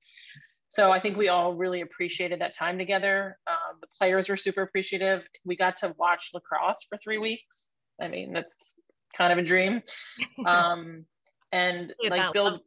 so 0.68 0.90
i 0.90 0.98
think 1.00 1.16
we 1.16 1.28
all 1.28 1.54
really 1.54 1.82
appreciated 1.82 2.40
that 2.40 2.54
time 2.54 2.78
together. 2.78 3.38
The 3.80 3.88
players 3.98 4.28
were 4.28 4.36
super 4.36 4.62
appreciative. 4.62 5.22
We 5.44 5.56
got 5.56 5.76
to 5.78 5.94
watch 5.98 6.30
lacrosse 6.34 6.86
for 6.88 6.98
three 6.98 7.18
weeks. 7.18 7.74
I 8.00 8.08
mean 8.08 8.32
that's 8.32 8.76
kind 9.16 9.32
of 9.32 9.38
a 9.38 9.42
dream. 9.42 9.82
Um, 10.46 11.06
and 11.52 11.94
like 12.08 12.32
build, 12.32 12.60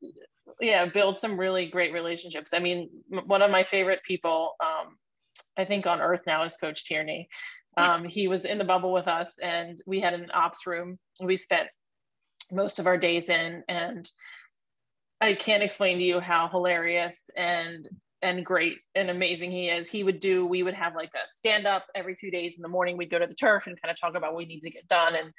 yeah, 0.61 0.85
build 0.85 1.17
some 1.17 1.39
really 1.39 1.65
great 1.67 1.91
relationships. 1.91 2.53
I 2.53 2.59
mean, 2.59 2.89
one 3.25 3.41
of 3.41 3.49
my 3.49 3.63
favorite 3.63 4.01
people, 4.07 4.55
um, 4.63 4.95
I 5.57 5.65
think 5.65 5.87
on 5.87 6.01
earth 6.01 6.21
now 6.27 6.43
is 6.43 6.57
Coach 6.57 6.85
Tierney. 6.85 7.29
Um, 7.77 8.05
he 8.05 8.27
was 8.27 8.45
in 8.45 8.57
the 8.57 8.63
bubble 8.63 8.93
with 8.93 9.07
us, 9.07 9.29
and 9.41 9.81
we 9.85 9.99
had 9.99 10.13
an 10.13 10.29
ops 10.33 10.65
room. 10.65 10.97
We 11.21 11.35
spent 11.35 11.67
most 12.51 12.79
of 12.79 12.87
our 12.87 12.97
days 12.97 13.29
in, 13.29 13.63
and 13.67 14.09
I 15.19 15.33
can't 15.33 15.63
explain 15.63 15.97
to 15.97 16.03
you 16.03 16.19
how 16.19 16.47
hilarious 16.47 17.29
and 17.35 17.87
and 18.21 18.45
great 18.45 18.77
and 18.95 19.09
amazing 19.09 19.51
he 19.51 19.67
is. 19.67 19.89
He 19.89 20.03
would 20.03 20.19
do, 20.19 20.47
we 20.47 20.63
would 20.63 20.73
have 20.73 20.95
like 20.95 21.11
a 21.13 21.29
stand 21.29 21.67
up 21.67 21.85
every 21.93 22.15
two 22.15 22.31
days 22.31 22.55
in 22.55 22.63
the 22.63 22.67
morning. 22.67 22.97
We'd 22.97 23.11
go 23.11 23.19
to 23.19 23.27
the 23.27 23.35
turf 23.35 23.67
and 23.67 23.79
kind 23.79 23.91
of 23.91 23.99
talk 23.99 24.15
about 24.15 24.33
what 24.33 24.39
we 24.39 24.45
need 24.45 24.61
to 24.61 24.71
get 24.71 24.87
done. 24.87 25.13
And 25.15 25.31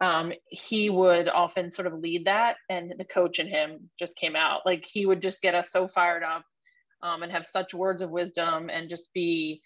um, 0.00 0.32
he 0.48 0.90
would 0.90 1.28
often 1.28 1.70
sort 1.70 1.86
of 1.86 1.94
lead 1.94 2.24
that 2.24 2.56
and 2.68 2.92
the 2.98 3.04
coach 3.04 3.38
in 3.38 3.46
him 3.46 3.90
just 3.98 4.16
came 4.16 4.36
out 4.36 4.62
like 4.64 4.84
he 4.84 5.06
would 5.06 5.22
just 5.22 5.42
get 5.42 5.54
us 5.54 5.70
so 5.70 5.88
fired 5.88 6.22
up 6.22 6.44
um, 7.02 7.22
and 7.22 7.32
have 7.32 7.46
such 7.46 7.74
words 7.74 8.02
of 8.02 8.10
wisdom 8.10 8.70
and 8.70 8.88
just 8.88 9.12
be 9.12 9.60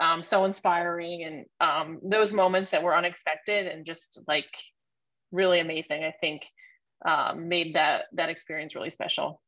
um, 0.00 0.22
so 0.22 0.44
inspiring 0.44 1.24
and 1.24 1.46
um, 1.60 2.00
those 2.02 2.32
moments 2.32 2.70
that 2.70 2.82
were 2.82 2.96
unexpected 2.96 3.66
and 3.66 3.86
just 3.86 4.20
like 4.28 4.46
really 5.32 5.60
amazing 5.60 6.04
i 6.04 6.12
think 6.20 6.46
um, 7.04 7.48
made 7.48 7.74
that 7.74 8.04
that 8.12 8.30
experience 8.30 8.74
really 8.74 8.90
special. 8.90 9.42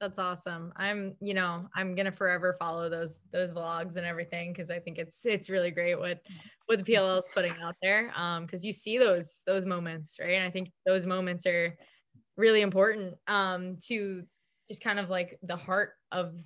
That's 0.00 0.18
awesome. 0.18 0.72
I'm 0.76 1.14
you 1.20 1.34
know 1.34 1.62
i'm 1.76 1.94
gonna 1.94 2.12
forever 2.12 2.56
follow 2.58 2.88
those 2.88 3.20
those 3.32 3.52
vlogs 3.52 3.96
and 3.96 4.06
everything 4.06 4.52
because 4.52 4.70
i 4.70 4.78
think 4.78 4.96
it's 4.96 5.26
it's 5.26 5.50
really 5.50 5.70
great 5.70 5.98
what 5.98 6.20
what 6.66 6.78
the 6.78 6.92
pll 6.92 7.18
is 7.18 7.28
putting 7.34 7.52
out 7.62 7.74
there 7.82 8.10
um 8.16 8.46
because 8.46 8.64
you 8.64 8.72
see 8.72 8.96
those 8.96 9.42
those 9.46 9.66
moments 9.66 10.16
right? 10.18 10.32
And 10.32 10.44
i 10.44 10.50
think 10.50 10.70
those 10.86 11.04
moments 11.04 11.44
are 11.44 11.76
really 12.38 12.62
important 12.62 13.14
um 13.26 13.76
to 13.88 14.22
just 14.68 14.80
kind 14.80 14.98
of 14.98 15.10
like 15.10 15.38
the 15.42 15.56
heart 15.56 15.92
of 16.12 16.38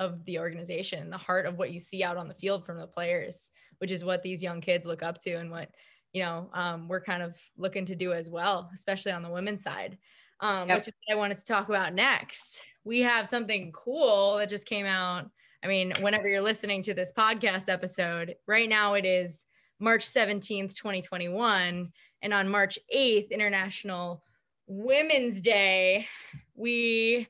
of 0.00 0.24
the 0.24 0.38
organization, 0.38 1.10
the 1.10 1.18
heart 1.18 1.46
of 1.46 1.58
what 1.58 1.70
you 1.70 1.78
see 1.78 2.02
out 2.02 2.16
on 2.16 2.26
the 2.26 2.34
field 2.34 2.64
from 2.64 2.78
the 2.78 2.86
players, 2.86 3.50
which 3.78 3.92
is 3.92 4.02
what 4.02 4.22
these 4.22 4.42
young 4.42 4.60
kids 4.60 4.86
look 4.86 5.02
up 5.02 5.20
to 5.20 5.34
and 5.34 5.50
what 5.50 5.68
you 6.12 6.22
know 6.24 6.50
um, 6.54 6.88
we're 6.88 7.02
kind 7.02 7.22
of 7.22 7.36
looking 7.56 7.86
to 7.86 7.94
do 7.94 8.12
as 8.12 8.28
well, 8.28 8.70
especially 8.74 9.12
on 9.12 9.22
the 9.22 9.30
women's 9.30 9.62
side. 9.62 9.98
Um, 10.40 10.68
yep. 10.68 10.78
Which 10.78 10.88
is 10.88 10.94
what 11.06 11.14
I 11.14 11.18
wanted 11.18 11.36
to 11.36 11.44
talk 11.44 11.68
about 11.68 11.94
next. 11.94 12.62
We 12.82 13.00
have 13.00 13.28
something 13.28 13.72
cool 13.72 14.38
that 14.38 14.48
just 14.48 14.66
came 14.66 14.86
out. 14.86 15.30
I 15.62 15.66
mean, 15.66 15.92
whenever 16.00 16.28
you're 16.28 16.40
listening 16.40 16.82
to 16.84 16.94
this 16.94 17.12
podcast 17.12 17.68
episode, 17.68 18.34
right 18.46 18.68
now 18.68 18.94
it 18.94 19.04
is 19.04 19.44
March 19.80 20.06
17th, 20.06 20.74
2021. 20.74 21.92
And 22.22 22.34
on 22.34 22.48
March 22.48 22.78
8th, 22.94 23.30
International 23.30 24.24
Women's 24.66 25.42
Day, 25.42 26.06
we 26.54 27.28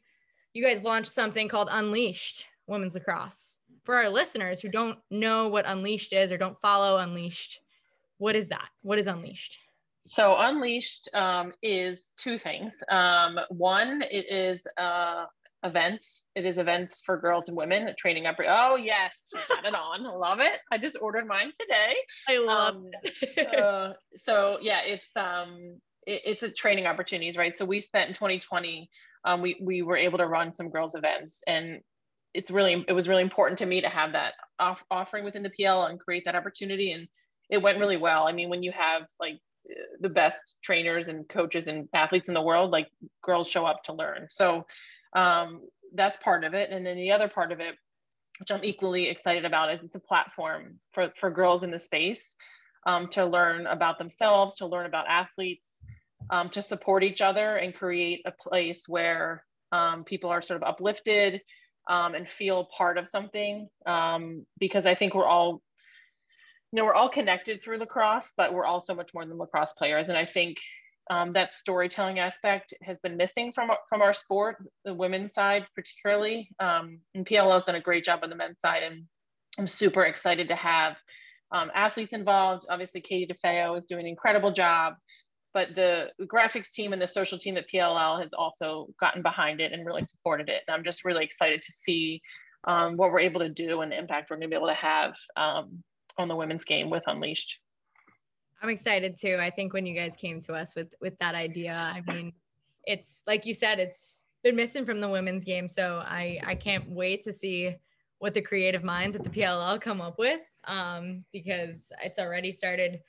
you 0.53 0.64
guys 0.64 0.83
launched 0.83 1.11
something 1.11 1.49
called 1.49 1.68
Unleashed 1.71 2.47
Women's 2.71 2.95
Lacrosse. 2.95 3.59
For 3.85 3.97
our 3.97 4.09
listeners 4.09 4.61
who 4.61 4.68
don't 4.68 4.99
know 5.11 5.49
what 5.49 5.68
Unleashed 5.68 6.12
is 6.12 6.33
or 6.33 6.39
don't 6.39 6.59
follow 6.59 6.99
Unleashed, 6.99 7.61
what 8.18 8.37
is 8.37 8.49
that? 8.49 8.68
What 8.83 8.99
is 8.99 9.07
Unleashed? 9.07 9.59
So 10.07 10.37
Unleashed 10.39 11.09
um, 11.14 11.53
is 11.62 12.12
two 12.16 12.39
things. 12.39 12.83
Um, 12.91 13.39
one, 13.51 14.03
it 14.11 14.27
is 14.31 14.66
uh, 14.79 15.25
events. 15.62 16.27
It 16.35 16.47
is 16.47 16.59
events 16.59 17.03
for 17.05 17.18
girls 17.18 17.49
and 17.49 17.57
women 17.57 17.93
training 17.99 18.27
up. 18.27 18.37
Oh 18.47 18.77
yes, 18.77 19.31
got 19.49 19.64
it 19.64 19.75
on. 19.75 20.05
Love 20.05 20.41
it. 20.41 20.61
I 20.73 20.79
just 20.79 20.97
ordered 21.01 21.27
mine 21.27 21.53
today. 21.59 21.95
I 22.29 22.39
love 22.39 22.77
um, 22.77 22.91
it. 23.03 23.55
uh, 23.55 23.93
so 24.14 24.59
yeah, 24.62 24.81
it's 24.83 25.16
um, 25.16 25.81
it, 26.07 26.23
it's 26.25 26.43
a 26.43 26.51
training 26.51 26.87
opportunities, 26.87 27.37
right? 27.37 27.57
So 27.57 27.64
we 27.64 27.81
spent 27.81 28.09
in 28.09 28.14
2020 28.14 28.89
um, 29.25 29.43
we 29.43 29.61
we 29.62 29.83
were 29.83 29.97
able 29.97 30.18
to 30.18 30.27
run 30.27 30.53
some 30.53 30.71
girls 30.71 30.95
events 30.95 31.43
and 31.47 31.81
it's 32.35 32.51
really 32.51 32.85
it 32.89 32.93
was 32.93 33.09
really 33.09 33.22
important 33.22 33.59
to 33.59 33.66
me 33.66 33.81
to 33.81 33.89
have 33.89 34.12
that 34.12 34.35
off- 34.59 34.85
offering 34.91 35.24
within 35.24 35.43
the 35.43 35.51
PL 35.51 35.85
and 35.85 35.99
create 35.99 36.24
that 36.24 36.37
opportunity 36.37 36.93
and 36.93 37.09
it 37.51 37.61
went 37.61 37.78
really 37.78 37.97
well. 37.97 38.28
I 38.28 38.33
mean, 38.33 38.49
when 38.49 38.62
you 38.62 38.72
have 38.72 39.09
like 39.18 39.41
the 40.01 40.09
best 40.09 40.57
trainers 40.62 41.09
and 41.09 41.28
coaches 41.28 41.68
and 41.68 41.89
athletes 41.93 42.28
in 42.28 42.35
the 42.35 42.43
world, 42.43 42.70
like 42.70 42.89
girls 43.22 43.49
show 43.49 43.66
up 43.66 43.83
to 43.85 43.93
learn. 43.93 44.26
So 44.31 44.66
um, 45.14 45.62
that's 45.95 46.18
part 46.18 46.45
of 46.45 46.55
it. 46.55 46.70
And 46.70 46.87
then 46.87 46.97
the 46.97 47.12
other 47.12 47.28
part 47.28 47.53
of 47.53 47.61
it, 47.61 47.74
which 48.39 48.51
I'm 48.51 48.64
equally 48.64 49.09
excited 49.09 49.45
about, 49.45 49.72
is 49.74 49.85
it's 49.85 49.97
a 49.97 50.01
platform 50.01 50.78
for 50.93 51.12
for 51.16 51.31
girls 51.31 51.62
in 51.62 51.70
the 51.70 51.78
space 51.78 52.37
um, 52.87 53.09
to 53.09 53.26
learn 53.26 53.66
about 53.66 53.99
themselves, 53.99 54.55
to 54.57 54.66
learn 54.66 54.87
about 54.87 55.07
athletes, 55.09 55.83
um, 56.31 56.49
to 56.51 56.62
support 56.62 57.03
each 57.03 57.20
other 57.20 57.57
and 57.57 57.74
create 57.74 58.22
a 58.24 58.31
place 58.31 58.89
where 58.89 59.45
um, 59.72 60.05
people 60.05 60.31
are 60.31 60.43
sort 60.43 60.62
of 60.62 60.68
uplifted 60.68 61.43
um, 61.89 62.14
and 62.14 62.28
feel 62.28 62.68
part 62.76 62.99
of 62.99 63.07
something. 63.07 63.68
Um, 63.87 64.47
because 64.59 64.87
I 64.87 64.95
think 64.95 65.14
we're 65.14 65.24
all, 65.24 65.62
you 66.72 66.76
know, 66.76 66.85
we're 66.85 66.95
all 66.95 67.09
connected 67.09 67.62
through 67.62 67.78
lacrosse, 67.78 68.33
but 68.37 68.53
we're 68.53 68.66
all 68.66 68.81
so 68.81 68.95
much 68.95 69.11
more 69.14 69.24
than 69.24 69.39
lacrosse 69.39 69.72
players. 69.72 70.09
And 70.09 70.18
I 70.18 70.24
think 70.24 70.59
um, 71.11 71.33
that 71.33 71.53
storytelling 71.53 72.20
aspect 72.20 72.72
has 72.83 73.01
been 73.01 73.16
missing 73.16 73.53
from 73.53 73.70
from 73.89 74.01
our 74.01 74.14
sport, 74.14 74.57
the 74.85 74.95
women's 74.95 75.35
side 75.35 75.66
particularly. 75.74 76.49
Um, 76.61 77.01
and 77.14 77.26
PLL 77.26 77.55
has 77.55 77.64
done 77.64 77.74
a 77.74 77.81
great 77.81 78.05
job 78.05 78.20
on 78.22 78.31
the 78.31 78.37
men's 78.37 78.61
side, 78.61 78.85
and 78.85 79.05
I'm 79.59 79.66
super 79.66 80.05
excited 80.05 80.49
to 80.49 80.55
have 80.55 80.97
um, 81.53 81.70
athletes 81.74 82.14
involved. 82.14 82.66
Obviously, 82.70 83.01
Katie 83.01 83.33
DeFeo 83.33 83.76
is 83.76 83.87
doing 83.87 84.03
an 84.03 84.07
incredible 84.07 84.53
job 84.53 84.95
but 85.53 85.74
the 85.74 86.11
graphics 86.22 86.70
team 86.70 86.92
and 86.92 87.03
the 87.03 87.07
social 87.07 87.38
team 87.38 87.57
at 87.57 87.68
PLL 87.68 88.22
has 88.22 88.32
also 88.32 88.88
gotten 89.01 89.22
behind 89.22 89.61
it 89.61 89.72
and 89.72 89.84
really 89.84 90.03
supported 90.03 90.48
it. 90.48 90.62
And 90.66 90.74
I'm 90.74 90.84
just 90.84 91.05
really 91.05 91.24
excited 91.24 91.61
to 91.62 91.72
see 91.72 92.22
um, 92.64 92.96
what 92.96 93.11
we're 93.11 93.20
able 93.20 93.40
to 93.40 93.48
do 93.48 93.80
and 93.80 93.90
the 93.90 93.98
impact 93.98 94.30
we're 94.30 94.36
going 94.36 94.48
to 94.48 94.55
be 94.55 94.57
able 94.57 94.68
to 94.68 94.74
have 94.74 95.16
um, 95.36 95.82
on 96.18 96.28
the 96.28 96.36
women's 96.36 96.64
game 96.64 96.90
with 96.90 97.03
Unleashed. 97.07 97.59
I'm 98.62 98.68
excited 98.68 99.16
too. 99.18 99.38
I 99.40 99.51
think 99.51 99.72
when 99.72 99.86
you 99.86 99.94
guys 99.94 100.16
came 100.16 100.40
to 100.42 100.53
us 100.53 100.74
with 100.76 100.88
with 101.01 101.18
that 101.18 101.34
idea, 101.34 101.72
I 101.72 102.03
mean, 102.12 102.32
it's 102.84 103.22
like 103.26 103.46
you 103.46 103.55
said, 103.55 103.78
it's 103.78 104.24
been 104.44 104.55
missing 104.55 104.84
from 104.84 105.01
the 105.01 105.09
women's 105.09 105.44
game. 105.44 105.66
So 105.66 106.03
I 106.05 106.38
I 106.44 106.55
can't 106.57 106.88
wait 106.88 107.22
to 107.22 107.32
see 107.32 107.74
what 108.18 108.34
the 108.34 108.42
creative 108.42 108.84
minds 108.84 109.16
at 109.16 109.24
the 109.24 109.30
PLL 109.30 109.80
come 109.80 110.03
up 110.03 110.18
with 110.18 110.40
um, 110.64 111.24
because 111.32 111.90
it's 112.05 112.18
already 112.18 112.53
started 112.53 113.01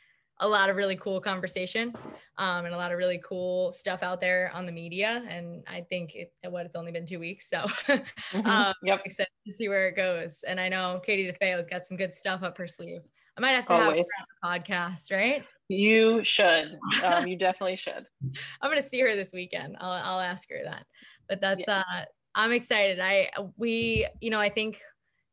a 0.41 0.47
lot 0.47 0.69
of 0.69 0.75
really 0.75 0.95
cool 0.95 1.21
conversation 1.21 1.93
um, 2.37 2.65
and 2.65 2.73
a 2.73 2.77
lot 2.77 2.91
of 2.91 2.97
really 2.97 3.21
cool 3.23 3.71
stuff 3.71 4.03
out 4.03 4.19
there 4.19 4.51
on 4.53 4.65
the 4.65 4.71
media. 4.71 5.23
And 5.29 5.63
I 5.67 5.81
think 5.81 6.15
it, 6.15 6.33
what 6.49 6.65
it's 6.65 6.75
only 6.75 6.91
been 6.91 7.05
two 7.05 7.19
weeks, 7.19 7.49
so 7.49 7.57
mm-hmm. 7.87 8.45
um, 8.47 8.73
yep. 8.83 9.01
excited 9.05 9.29
to 9.47 9.53
see 9.53 9.69
where 9.69 9.87
it 9.87 9.95
goes. 9.95 10.43
And 10.45 10.59
I 10.59 10.67
know 10.67 10.99
Katie 11.05 11.31
DeFeo's 11.31 11.67
got 11.67 11.85
some 11.85 11.95
good 11.95 12.13
stuff 12.13 12.43
up 12.43 12.57
her 12.57 12.67
sleeve. 12.67 13.01
I 13.37 13.41
might 13.41 13.51
have 13.51 13.67
to 13.67 13.73
Always. 13.73 14.05
have 14.17 14.53
a 14.55 14.59
podcast, 14.59 15.11
right? 15.11 15.43
You 15.69 16.21
should. 16.23 16.75
Um, 17.03 17.27
you 17.27 17.37
definitely 17.37 17.77
should. 17.77 18.05
I'm 18.61 18.69
gonna 18.69 18.83
see 18.83 18.99
her 18.99 19.15
this 19.15 19.31
weekend. 19.31 19.77
I'll 19.79 19.91
I'll 19.91 20.19
ask 20.19 20.49
her 20.49 20.59
that. 20.65 20.85
But 21.29 21.39
that's 21.39 21.63
yes. 21.65 21.69
uh 21.69 22.05
I'm 22.35 22.51
excited. 22.51 22.99
I 22.99 23.29
we 23.57 24.05
you 24.19 24.31
know 24.31 24.39
I 24.39 24.49
think 24.49 24.81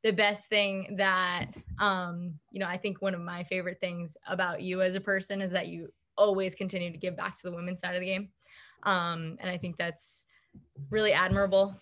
the 0.09 0.13
best 0.15 0.49
thing 0.49 0.97
that 0.97 1.49
um 1.81 2.33
you 2.51 2.59
know 2.59 2.67
i 2.67 2.79
think 2.79 3.03
one 3.03 3.15
of 3.15 3.21
my 3.21 3.45
favorite 3.45 3.79
things 3.79 4.17
about 4.27 4.63
you 4.63 4.81
as 4.81 4.95
a 4.95 5.01
person 5.03 5.43
is 5.43 5.51
that 5.51 5.69
you 5.69 5.87
always 6.17 6.55
continue 6.55 6.91
to 6.91 6.97
give 6.97 7.15
back 7.15 7.37
to 7.37 7.43
the 7.43 7.53
women's 7.55 7.81
side 7.81 7.95
of 7.95 8.01
the 8.01 8.07
game. 8.07 8.31
Um 8.85 9.37
and 9.39 9.51
i 9.51 9.59
think 9.59 9.77
that's 9.77 10.25
really 10.89 11.13
admirable. 11.13 11.77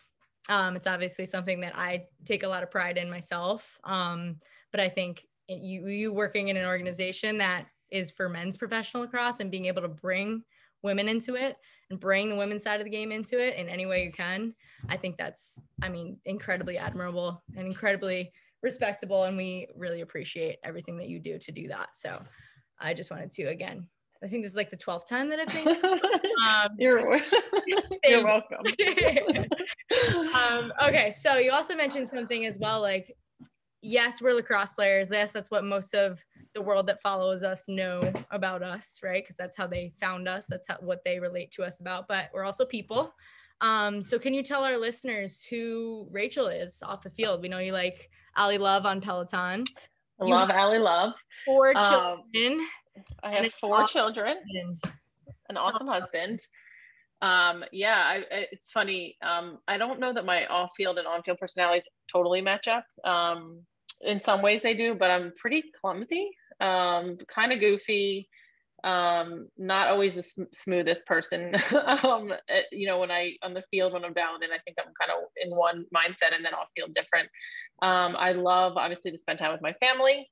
Um 0.49 0.75
it's 0.75 0.89
obviously 0.89 1.25
something 1.25 1.61
that 1.61 1.79
i 1.79 2.03
take 2.25 2.43
a 2.43 2.49
lot 2.49 2.65
of 2.65 2.71
pride 2.73 2.99
in 2.99 3.09
myself. 3.09 3.79
Um 3.85 4.41
but 4.73 4.81
i 4.81 4.89
think 4.89 5.25
you 5.47 5.87
you 5.87 6.13
working 6.13 6.49
in 6.49 6.57
an 6.57 6.67
organization 6.67 7.39
that 7.39 7.67
is 7.93 8.11
for 8.11 8.29
men's 8.29 8.57
professional 8.57 9.05
lacrosse 9.05 9.39
and 9.39 9.53
being 9.53 9.67
able 9.67 9.83
to 9.83 9.89
bring 9.89 10.43
women 10.83 11.09
into 11.09 11.37
it 11.37 11.57
and 11.91 12.01
bring 12.01 12.29
the 12.29 12.37
women's 12.37 12.63
side 12.63 12.81
of 12.81 12.85
the 12.85 12.91
game 12.91 13.13
into 13.13 13.39
it 13.39 13.57
in 13.57 13.69
any 13.69 13.87
way 13.87 14.05
you 14.05 14.13
can 14.13 14.55
i 14.89 14.97
think 14.97 15.17
that's 15.17 15.59
i 15.83 15.89
mean 15.89 16.19
incredibly 16.25 16.79
admirable 16.79 17.43
and 17.57 17.67
incredibly 17.67 18.33
respectable 18.63 19.25
and 19.25 19.37
we 19.37 19.69
really 19.77 20.01
appreciate 20.01 20.59
everything 20.65 20.97
that 20.97 21.09
you 21.09 21.21
do 21.21 21.39
to 21.39 21.53
do 21.53 21.69
that. 21.69 21.91
So 21.95 22.21
i 22.81 22.93
just 22.93 23.11
wanted 23.11 23.31
to 23.31 23.45
again 23.45 23.87
i 24.23 24.27
think 24.27 24.43
this 24.43 24.53
is 24.53 24.57
like 24.57 24.71
the 24.71 24.77
12th 24.77 25.09
time 25.09 25.29
that 25.31 25.39
i've 25.39 25.49
think 25.49 25.85
um, 25.85 26.71
you're, 26.79 27.19
you're 28.05 28.25
welcome. 28.25 28.63
Um, 30.35 30.73
okay 30.83 31.11
so 31.11 31.37
you 31.37 31.53
also 31.53 31.75
mentioned 31.75 32.09
something 32.09 32.45
as 32.45 32.59
well 32.59 32.81
like 32.81 33.17
yes 33.83 34.21
we're 34.21 34.35
lacrosse 34.35 34.73
players. 34.73 35.09
Yes 35.11 35.33
that's 35.33 35.51
what 35.51 35.65
most 35.65 35.95
of 35.95 36.23
the 36.57 36.63
world 36.63 36.87
that 36.87 37.03
follows 37.03 37.43
us 37.43 37.69
know 37.69 38.11
about 38.31 38.63
us, 38.63 38.99
right? 39.05 39.23
Because 39.23 39.37
that's 39.37 39.59
how 39.59 39.67
they 39.67 39.93
found 40.01 40.27
us. 40.27 40.47
That's 40.49 40.67
how, 40.67 40.79
what 40.81 41.05
they 41.05 41.21
relate 41.21 41.53
to 41.53 41.63
us 41.63 41.81
about. 41.81 42.09
But 42.09 42.31
we're 42.33 42.45
also 42.45 42.65
people. 42.65 43.15
Um, 43.61 44.03
so 44.03 44.19
can 44.19 44.33
you 44.33 44.43
tell 44.43 44.65
our 44.65 44.79
listeners 44.79 45.45
who 45.45 46.09
Rachel 46.11 46.47
is 46.47 46.83
off 46.83 47.03
the 47.03 47.11
field? 47.11 47.43
We 47.43 47.49
know 47.49 47.59
you 47.59 47.73
like 47.73 48.11
Ally 48.39 48.57
Love 48.57 48.87
on 48.87 49.03
Peloton. 49.03 49.65
I 50.19 50.25
love 50.25 50.49
Ally 50.49 50.79
Love. 50.79 51.13
Four 51.45 51.77
um, 51.77 52.23
children. 52.33 52.67
I 53.23 53.33
have 53.33 53.53
four 53.53 53.77
awesome 53.77 53.89
children. 53.89 54.39
Husband. 54.39 54.99
An 55.51 55.57
awesome 55.59 55.87
husband. 55.87 56.41
Um, 57.21 57.65
yeah, 57.71 57.99
I, 57.99 58.25
it's 58.51 58.71
funny. 58.71 59.19
Um, 59.21 59.59
I 59.69 59.77
don't 59.77 60.01
know 60.01 60.15
that 60.15 60.25
my 60.25 60.47
off-field 60.47 60.97
and 60.97 61.07
on-field 61.07 61.39
personalities 61.39 61.85
totally 62.11 62.41
match 62.41 62.67
up. 62.67 62.87
Um, 63.05 63.61
in 64.03 64.19
some 64.19 64.43
ways 64.43 64.63
they 64.63 64.75
do, 64.75 64.95
but 64.95 65.11
I'm 65.11 65.33
pretty 65.39 65.65
clumsy 65.81 66.31
um, 66.61 67.19
kind 67.29 67.53
of 67.53 67.61
goofy, 67.61 68.29
um, 68.85 69.49
not 69.59 69.89
always 69.89 70.15
the 70.15 70.23
sm- 70.23 70.53
smoothest 70.53 71.07
person. 71.07 71.55
um, 72.05 72.33
eh, 72.49 72.63
you 72.73 72.87
know, 72.87 72.99
when 73.01 73.11
I 73.11 73.33
on 73.43 73.55
the 73.55 73.65
field 73.71 73.93
when 73.93 74.05
I'm 74.05 74.13
down, 74.13 74.43
and 74.43 74.53
I 74.53 74.59
think 74.65 74.77
I'm 74.79 74.93
kind 75.01 75.11
of 75.11 75.29
in 75.37 75.57
one 75.57 75.85
mindset, 75.95 76.35
and 76.35 76.45
then 76.45 76.55
I'll 76.55 76.69
feel 76.77 76.87
different. 76.95 77.29
Um, 77.83 78.17
I 78.17 78.33
love 78.33 78.77
obviously 78.77 79.11
to 79.11 79.19
spend 79.19 79.39
time 79.39 79.53
with 79.53 79.63
my 79.63 79.73
family. 79.75 80.29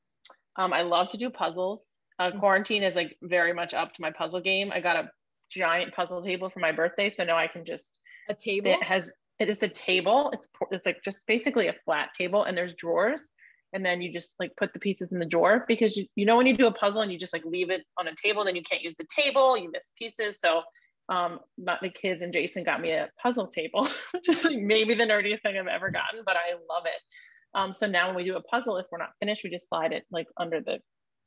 Um, 0.56 0.72
I 0.72 0.82
love 0.82 1.08
to 1.08 1.16
do 1.16 1.30
puzzles. 1.30 1.84
Uh, 2.18 2.28
mm-hmm. 2.28 2.38
quarantine 2.38 2.82
is 2.82 2.94
like 2.94 3.16
very 3.22 3.52
much 3.52 3.74
up 3.74 3.92
to 3.94 4.02
my 4.02 4.10
puzzle 4.10 4.40
game. 4.40 4.70
I 4.72 4.80
got 4.80 4.96
a 4.96 5.10
giant 5.50 5.92
puzzle 5.92 6.22
table 6.22 6.48
for 6.48 6.60
my 6.60 6.72
birthday, 6.72 7.10
so 7.10 7.24
now 7.24 7.36
I 7.36 7.48
can 7.48 7.64
just 7.64 7.98
a 8.28 8.34
table. 8.34 8.70
It 8.70 8.82
has 8.82 9.10
it 9.40 9.48
is 9.48 9.62
a 9.62 9.68
table. 9.68 10.30
It's 10.32 10.48
it's 10.70 10.86
like 10.86 11.02
just 11.02 11.26
basically 11.26 11.68
a 11.68 11.74
flat 11.84 12.10
table, 12.16 12.44
and 12.44 12.56
there's 12.56 12.74
drawers 12.74 13.32
and 13.74 13.84
then 13.84 14.00
you 14.00 14.12
just 14.12 14.36
like 14.38 14.52
put 14.56 14.72
the 14.72 14.78
pieces 14.78 15.12
in 15.12 15.18
the 15.18 15.26
drawer 15.26 15.64
because 15.68 15.96
you, 15.96 16.06
you 16.14 16.24
know 16.24 16.36
when 16.36 16.46
you 16.46 16.56
do 16.56 16.66
a 16.66 16.72
puzzle 16.72 17.02
and 17.02 17.12
you 17.12 17.18
just 17.18 17.32
like 17.32 17.44
leave 17.44 17.70
it 17.70 17.82
on 17.98 18.08
a 18.08 18.14
table 18.22 18.44
then 18.44 18.56
you 18.56 18.62
can't 18.62 18.82
use 18.82 18.94
the 18.98 19.06
table 19.14 19.58
you 19.58 19.70
miss 19.70 19.92
pieces. 19.98 20.38
So 20.40 20.62
um 21.10 21.40
not 21.58 21.82
the 21.82 21.90
kids 21.90 22.22
and 22.22 22.32
jason 22.32 22.64
got 22.64 22.80
me 22.80 22.90
a 22.90 23.10
puzzle 23.22 23.48
table 23.48 23.86
which 24.14 24.26
is 24.26 24.42
like 24.42 24.56
maybe 24.56 24.94
the 24.94 25.04
nerdiest 25.04 25.42
thing 25.42 25.54
i've 25.58 25.66
ever 25.66 25.90
gotten 25.90 26.22
but 26.24 26.34
i 26.34 26.52
love 26.52 26.84
it. 26.86 27.58
Um 27.58 27.74
so 27.74 27.86
now 27.86 28.06
when 28.06 28.16
we 28.16 28.24
do 28.24 28.36
a 28.36 28.42
puzzle 28.42 28.78
if 28.78 28.86
we're 28.90 28.98
not 28.98 29.10
finished 29.20 29.44
we 29.44 29.50
just 29.50 29.68
slide 29.68 29.92
it 29.92 30.04
like 30.10 30.28
under 30.38 30.62
the 30.62 30.78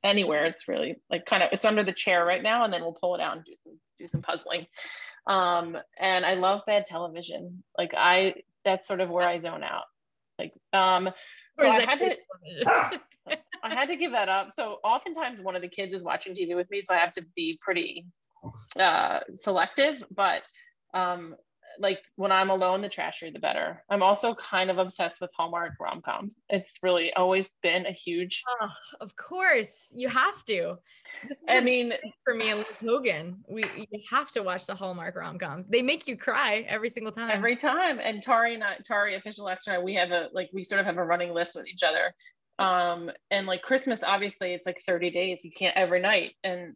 anywhere. 0.03 0.45
It's 0.45 0.67
really 0.67 0.95
like 1.09 1.25
kind 1.25 1.43
of 1.43 1.49
it's 1.51 1.65
under 1.65 1.83
the 1.83 1.93
chair 1.93 2.25
right 2.25 2.41
now 2.41 2.63
and 2.63 2.73
then 2.73 2.81
we'll 2.81 2.97
pull 2.99 3.15
it 3.15 3.21
out 3.21 3.35
and 3.35 3.45
do 3.45 3.53
some 3.63 3.79
do 3.99 4.07
some 4.07 4.21
puzzling. 4.21 4.65
Um 5.27 5.77
and 5.99 6.25
i 6.25 6.35
love 6.35 6.61
bad 6.65 6.85
television. 6.85 7.63
Like 7.77 7.93
i 7.95 8.35
that's 8.65 8.87
sort 8.87 9.01
of 9.01 9.09
where 9.09 9.27
i 9.27 9.39
zone 9.39 9.63
out. 9.63 9.85
Like 10.39 10.53
um 10.73 11.09
so 11.59 11.67
I 11.67 11.81
had 11.81 11.99
to 11.99 12.15
I 13.63 13.73
had 13.73 13.89
to 13.89 13.95
give 13.95 14.11
that 14.11 14.29
up. 14.29 14.51
So 14.55 14.77
oftentimes 14.83 15.41
one 15.41 15.55
of 15.55 15.61
the 15.61 15.67
kids 15.67 15.93
is 15.93 16.03
watching 16.03 16.33
TV 16.33 16.55
with 16.55 16.69
me, 16.69 16.81
so 16.81 16.93
I 16.93 16.99
have 16.99 17.13
to 17.13 17.25
be 17.35 17.59
pretty 17.61 18.05
uh, 18.79 19.19
selective. 19.35 20.03
But 20.15 20.43
um, 20.93 21.35
like 21.79 22.01
when 22.15 22.31
I'm 22.31 22.49
alone, 22.49 22.81
the 22.81 22.89
trashier 22.89 23.31
the 23.31 23.39
better. 23.39 23.83
I'm 23.89 24.03
also 24.03 24.33
kind 24.35 24.69
of 24.69 24.77
obsessed 24.77 25.21
with 25.21 25.29
Hallmark 25.35 25.73
rom 25.79 26.01
coms. 26.01 26.35
It's 26.49 26.79
really 26.81 27.13
always 27.13 27.49
been 27.61 27.85
a 27.85 27.91
huge. 27.91 28.43
Oh, 28.61 28.69
of 29.01 29.15
course, 29.15 29.93
you 29.95 30.09
have 30.09 30.43
to. 30.45 30.75
I 31.47 31.61
mean, 31.61 31.93
for 32.23 32.33
me 32.33 32.49
and 32.49 32.59
Luke 32.59 32.75
Hogan, 32.81 33.43
we 33.49 33.63
you 33.91 33.99
have 34.09 34.31
to 34.31 34.41
watch 34.41 34.65
the 34.65 34.75
Hallmark 34.75 35.15
rom 35.15 35.37
coms. 35.37 35.67
They 35.67 35.81
make 35.81 36.07
you 36.07 36.17
cry 36.17 36.65
every 36.67 36.89
single 36.89 37.11
time. 37.11 37.29
Every 37.31 37.55
time. 37.55 37.99
And 37.99 38.21
Tari 38.21 38.55
and 38.55 38.63
I, 38.63 38.77
Tari, 38.85 39.15
official 39.15 39.47
and 39.47 39.57
I, 39.67 39.79
we 39.79 39.93
have 39.95 40.11
a 40.11 40.29
like 40.33 40.49
we 40.53 40.63
sort 40.63 40.79
of 40.79 40.85
have 40.85 40.97
a 40.97 41.03
running 41.03 41.33
list 41.33 41.55
with 41.55 41.67
each 41.67 41.83
other. 41.83 42.13
Um, 42.59 43.11
and 43.29 43.45
like 43.45 43.61
Christmas, 43.61 44.03
obviously, 44.03 44.53
it's 44.53 44.65
like 44.65 44.81
30 44.85 45.11
days. 45.11 45.43
You 45.43 45.51
can't 45.51 45.77
every 45.77 45.99
night. 45.99 46.33
And 46.43 46.75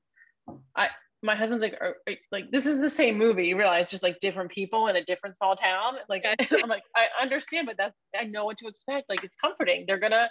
I 0.75 0.89
my 1.23 1.35
husband's 1.35 1.61
like, 1.61 1.77
are, 1.79 1.97
are, 2.07 2.15
like 2.31 2.49
this 2.51 2.65
is 2.65 2.81
the 2.81 2.89
same 2.89 3.17
movie. 3.17 3.47
You 3.47 3.57
realize 3.57 3.89
just 3.89 4.03
like 4.03 4.19
different 4.19 4.51
people 4.51 4.87
in 4.87 4.95
a 4.95 5.03
different 5.03 5.35
small 5.35 5.55
town. 5.55 5.95
Like 6.09 6.25
I'm 6.63 6.69
like, 6.69 6.83
I 6.95 7.07
understand, 7.21 7.67
but 7.67 7.77
that's 7.77 7.99
I 8.19 8.23
know 8.23 8.45
what 8.45 8.57
to 8.57 8.67
expect. 8.67 9.09
Like 9.09 9.23
it's 9.23 9.35
comforting. 9.35 9.85
They're 9.87 9.99
gonna 9.99 10.29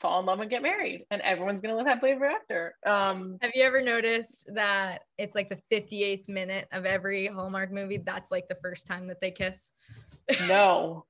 fall 0.00 0.20
in 0.20 0.26
love 0.26 0.40
and 0.40 0.50
get 0.50 0.62
married, 0.62 1.04
and 1.10 1.20
everyone's 1.22 1.60
gonna 1.60 1.76
live 1.76 1.86
happily 1.86 2.12
ever 2.12 2.26
after. 2.26 2.74
Um, 2.86 3.36
Have 3.42 3.52
you 3.54 3.64
ever 3.64 3.82
noticed 3.82 4.48
that 4.54 5.02
it's 5.18 5.34
like 5.34 5.50
the 5.50 5.58
58th 5.70 6.28
minute 6.28 6.68
of 6.72 6.86
every 6.86 7.26
Hallmark 7.26 7.70
movie? 7.70 7.98
That's 7.98 8.30
like 8.30 8.48
the 8.48 8.56
first 8.62 8.86
time 8.86 9.06
that 9.08 9.20
they 9.20 9.30
kiss. 9.30 9.72
No, 10.48 11.04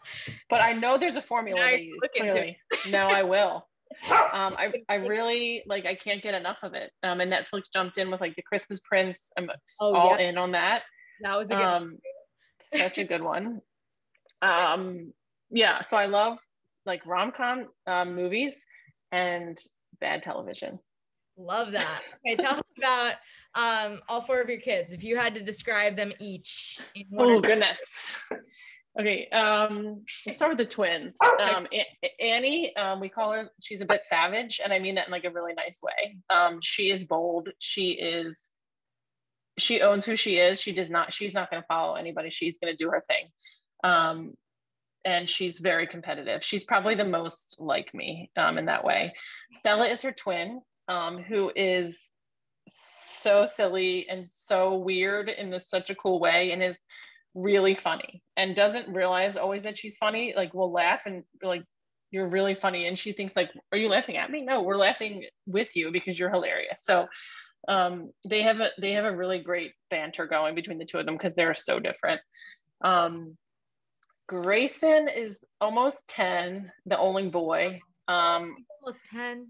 but 0.50 0.60
I 0.60 0.72
know 0.72 0.98
there's 0.98 1.16
a 1.16 1.22
formula 1.22 1.60
they 1.60 1.82
use. 1.82 1.98
Clearly, 2.16 2.58
no, 2.88 3.08
I 3.08 3.22
will 3.22 3.66
um, 4.10 4.54
I, 4.58 4.72
I 4.88 4.94
really 4.96 5.62
like 5.66 5.86
I 5.86 5.94
can't 5.94 6.22
get 6.22 6.34
enough 6.34 6.58
of 6.62 6.74
it. 6.74 6.90
Um, 7.02 7.20
and 7.20 7.32
Netflix 7.32 7.72
jumped 7.72 7.98
in 7.98 8.10
with 8.10 8.20
like 8.20 8.36
the 8.36 8.42
Christmas 8.42 8.80
Prince. 8.80 9.30
I'm 9.36 9.50
oh, 9.80 9.94
all 9.94 10.16
yeah. 10.18 10.28
in 10.28 10.38
on 10.38 10.52
that. 10.52 10.82
That 11.22 11.36
was 11.36 11.50
a 11.50 11.56
good 11.56 11.64
um, 11.64 11.98
such 12.60 12.98
a 12.98 13.04
good 13.04 13.22
one. 13.22 13.60
Um, 14.42 15.12
yeah, 15.50 15.80
so 15.82 15.96
I 15.96 16.06
love 16.06 16.38
like 16.84 17.04
rom 17.06 17.32
com 17.32 17.68
um, 17.86 18.14
movies 18.14 18.64
and 19.12 19.58
bad 20.00 20.22
television. 20.22 20.78
Love 21.38 21.72
that. 21.72 22.02
Okay, 22.26 22.36
tell 22.36 22.56
us 22.56 22.72
about 22.78 23.14
um, 23.54 24.00
all 24.08 24.22
four 24.22 24.40
of 24.40 24.48
your 24.48 24.60
kids. 24.60 24.92
If 24.92 25.04
you 25.04 25.16
had 25.16 25.34
to 25.34 25.42
describe 25.42 25.96
them 25.96 26.12
each. 26.18 26.78
oh 27.16 27.40
goodness. 27.40 27.80
Okay, 28.98 29.28
um, 29.28 30.04
let's 30.24 30.38
start 30.38 30.56
with 30.56 30.58
the 30.58 30.64
twins. 30.64 31.18
Um, 31.38 31.66
Annie, 32.18 32.74
um, 32.76 32.98
we 32.98 33.10
call 33.10 33.32
her, 33.32 33.50
she's 33.62 33.82
a 33.82 33.86
bit 33.86 34.04
savage, 34.04 34.58
and 34.62 34.72
I 34.72 34.78
mean 34.78 34.94
that 34.94 35.06
in 35.06 35.12
like 35.12 35.24
a 35.24 35.30
really 35.30 35.52
nice 35.52 35.80
way. 35.82 36.16
Um, 36.30 36.60
she 36.62 36.90
is 36.90 37.04
bold. 37.04 37.50
She 37.58 37.90
is, 37.90 38.50
she 39.58 39.82
owns 39.82 40.06
who 40.06 40.16
she 40.16 40.36
is. 40.36 40.60
She 40.62 40.72
does 40.72 40.88
not, 40.88 41.12
she's 41.12 41.34
not 41.34 41.50
going 41.50 41.62
to 41.62 41.66
follow 41.66 41.96
anybody. 41.96 42.30
She's 42.30 42.56
going 42.56 42.74
to 42.74 42.84
do 42.84 42.90
her 42.90 43.02
thing. 43.06 43.26
Um, 43.84 44.32
and 45.04 45.28
she's 45.28 45.58
very 45.58 45.86
competitive. 45.86 46.42
She's 46.42 46.64
probably 46.64 46.94
the 46.94 47.04
most 47.04 47.56
like 47.60 47.92
me 47.92 48.30
um, 48.36 48.56
in 48.56 48.64
that 48.64 48.82
way. 48.82 49.12
Stella 49.52 49.88
is 49.88 50.00
her 50.02 50.12
twin, 50.12 50.62
um, 50.88 51.18
who 51.22 51.52
is 51.54 52.10
so 52.66 53.46
silly 53.46 54.08
and 54.08 54.26
so 54.26 54.76
weird 54.76 55.28
in 55.28 55.50
this, 55.50 55.68
such 55.68 55.90
a 55.90 55.94
cool 55.94 56.18
way, 56.18 56.52
and 56.52 56.62
is 56.62 56.78
really 57.36 57.74
funny 57.74 58.22
and 58.36 58.56
doesn't 58.56 58.88
realize 58.88 59.36
always 59.36 59.62
that 59.62 59.76
she's 59.76 59.98
funny 59.98 60.32
like 60.34 60.54
will 60.54 60.72
laugh 60.72 61.02
and 61.04 61.22
like 61.42 61.62
you're 62.10 62.28
really 62.28 62.54
funny. 62.54 62.86
And 62.86 62.98
she 62.98 63.12
thinks 63.12 63.36
like 63.36 63.50
are 63.70 63.78
you 63.78 63.88
laughing 63.88 64.16
at 64.16 64.30
me? 64.30 64.42
No 64.42 64.62
we're 64.62 64.76
laughing 64.76 65.24
with 65.46 65.76
you 65.76 65.92
because 65.92 66.18
you're 66.18 66.30
hilarious. 66.30 66.82
So 66.82 67.06
um, 67.68 68.10
they 68.28 68.42
have 68.42 68.60
a 68.60 68.68
they 68.80 68.92
have 68.92 69.04
a 69.04 69.14
really 69.14 69.38
great 69.38 69.72
banter 69.90 70.26
going 70.26 70.54
between 70.54 70.78
the 70.78 70.84
two 70.84 70.98
of 70.98 71.06
them 71.06 71.16
because 71.16 71.34
they're 71.34 71.54
so 71.54 71.78
different. 71.78 72.20
Um, 72.82 73.36
grayson 74.28 75.08
is 75.08 75.44
almost 75.60 76.08
10 76.08 76.72
the 76.86 76.98
only 76.98 77.28
boy. 77.28 77.80
Um, 78.08 78.54
almost 78.80 79.04
10 79.06 79.48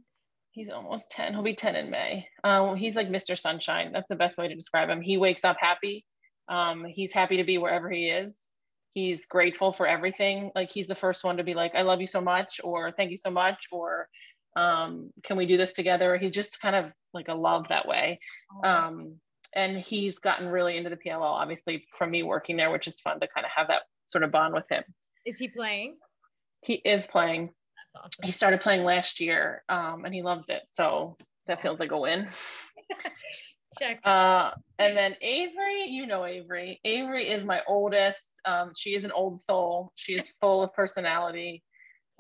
he's 0.50 0.70
almost 0.70 1.10
10 1.10 1.34
he'll 1.34 1.42
be 1.42 1.54
10 1.54 1.76
in 1.76 1.90
may. 1.90 2.26
Um, 2.42 2.74
he's 2.74 2.96
like 2.96 3.08
mr 3.08 3.38
sunshine. 3.38 3.92
That's 3.92 4.08
the 4.08 4.16
best 4.16 4.38
way 4.38 4.48
to 4.48 4.54
describe 4.56 4.88
him. 4.88 5.02
He 5.02 5.18
wakes 5.18 5.44
up 5.44 5.56
happy 5.60 6.04
um, 6.48 6.84
he's 6.84 7.12
happy 7.12 7.36
to 7.36 7.44
be 7.44 7.58
wherever 7.58 7.90
he 7.90 8.08
is. 8.08 8.48
He's 8.90 9.26
grateful 9.26 9.72
for 9.72 9.86
everything. 9.86 10.50
Like 10.54 10.70
he's 10.70 10.86
the 10.86 10.94
first 10.94 11.24
one 11.24 11.36
to 11.36 11.44
be 11.44 11.54
like, 11.54 11.74
I 11.74 11.82
love 11.82 12.00
you 12.00 12.06
so 12.06 12.20
much, 12.20 12.60
or 12.64 12.92
thank 12.92 13.10
you 13.10 13.16
so 13.16 13.30
much, 13.30 13.66
or 13.70 14.08
um, 14.56 15.10
can 15.22 15.36
we 15.36 15.46
do 15.46 15.56
this 15.56 15.72
together? 15.72 16.16
He 16.16 16.30
just 16.30 16.60
kind 16.60 16.74
of 16.74 16.86
like 17.12 17.28
a 17.28 17.34
love 17.34 17.66
that 17.68 17.86
way. 17.86 18.18
Um, 18.64 19.16
and 19.54 19.78
he's 19.78 20.18
gotten 20.18 20.48
really 20.48 20.76
into 20.76 20.90
the 20.90 20.96
PLL, 20.96 21.20
obviously, 21.20 21.86
from 21.96 22.10
me 22.10 22.22
working 22.22 22.56
there, 22.56 22.70
which 22.70 22.86
is 22.86 23.00
fun 23.00 23.20
to 23.20 23.28
kind 23.28 23.44
of 23.44 23.52
have 23.54 23.68
that 23.68 23.82
sort 24.06 24.24
of 24.24 24.32
bond 24.32 24.54
with 24.54 24.66
him. 24.70 24.82
Is 25.24 25.38
he 25.38 25.48
playing? 25.48 25.96
He 26.62 26.74
is 26.74 27.06
playing. 27.06 27.50
That's 27.94 28.16
awesome. 28.16 28.26
He 28.26 28.32
started 28.32 28.60
playing 28.60 28.84
last 28.84 29.20
year 29.20 29.62
um, 29.68 30.04
and 30.04 30.14
he 30.14 30.22
loves 30.22 30.48
it. 30.48 30.62
So 30.68 31.16
that 31.46 31.62
feels 31.62 31.80
like 31.80 31.92
a 31.92 31.98
win. 31.98 32.28
Check. 33.78 34.00
Uh, 34.04 34.50
and 34.78 34.96
then 34.96 35.14
Avery, 35.20 35.86
you 35.88 36.06
know 36.06 36.24
Avery. 36.24 36.80
Avery 36.84 37.28
is 37.28 37.44
my 37.44 37.60
oldest. 37.66 38.40
Um, 38.44 38.72
she 38.76 38.94
is 38.94 39.04
an 39.04 39.12
old 39.12 39.40
soul. 39.40 39.92
She 39.94 40.14
is 40.14 40.32
full 40.40 40.62
of 40.62 40.72
personality. 40.72 41.62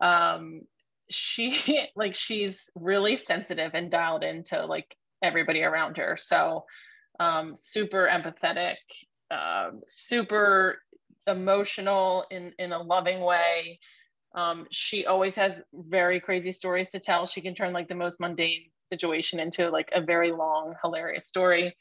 Um, 0.00 0.62
she 1.10 1.88
like 1.96 2.14
she's 2.14 2.70
really 2.74 3.16
sensitive 3.16 3.72
and 3.74 3.90
dialed 3.90 4.24
into 4.24 4.64
like 4.66 4.96
everybody 5.22 5.62
around 5.62 5.96
her. 5.96 6.16
So 6.18 6.64
um, 7.20 7.54
super 7.56 8.08
empathetic, 8.10 8.76
um, 9.30 9.80
super 9.88 10.78
emotional 11.26 12.24
in 12.30 12.52
in 12.58 12.72
a 12.72 12.82
loving 12.82 13.20
way. 13.20 13.78
Um, 14.34 14.66
she 14.70 15.06
always 15.06 15.34
has 15.36 15.62
very 15.72 16.20
crazy 16.20 16.52
stories 16.52 16.90
to 16.90 17.00
tell. 17.00 17.26
She 17.26 17.40
can 17.40 17.54
turn 17.54 17.72
like 17.72 17.88
the 17.88 17.94
most 17.94 18.20
mundane 18.20 18.66
situation 18.88 19.40
into 19.40 19.70
like 19.70 19.90
a 19.92 20.00
very 20.00 20.32
long, 20.32 20.74
hilarious 20.82 21.26
story. 21.26 21.74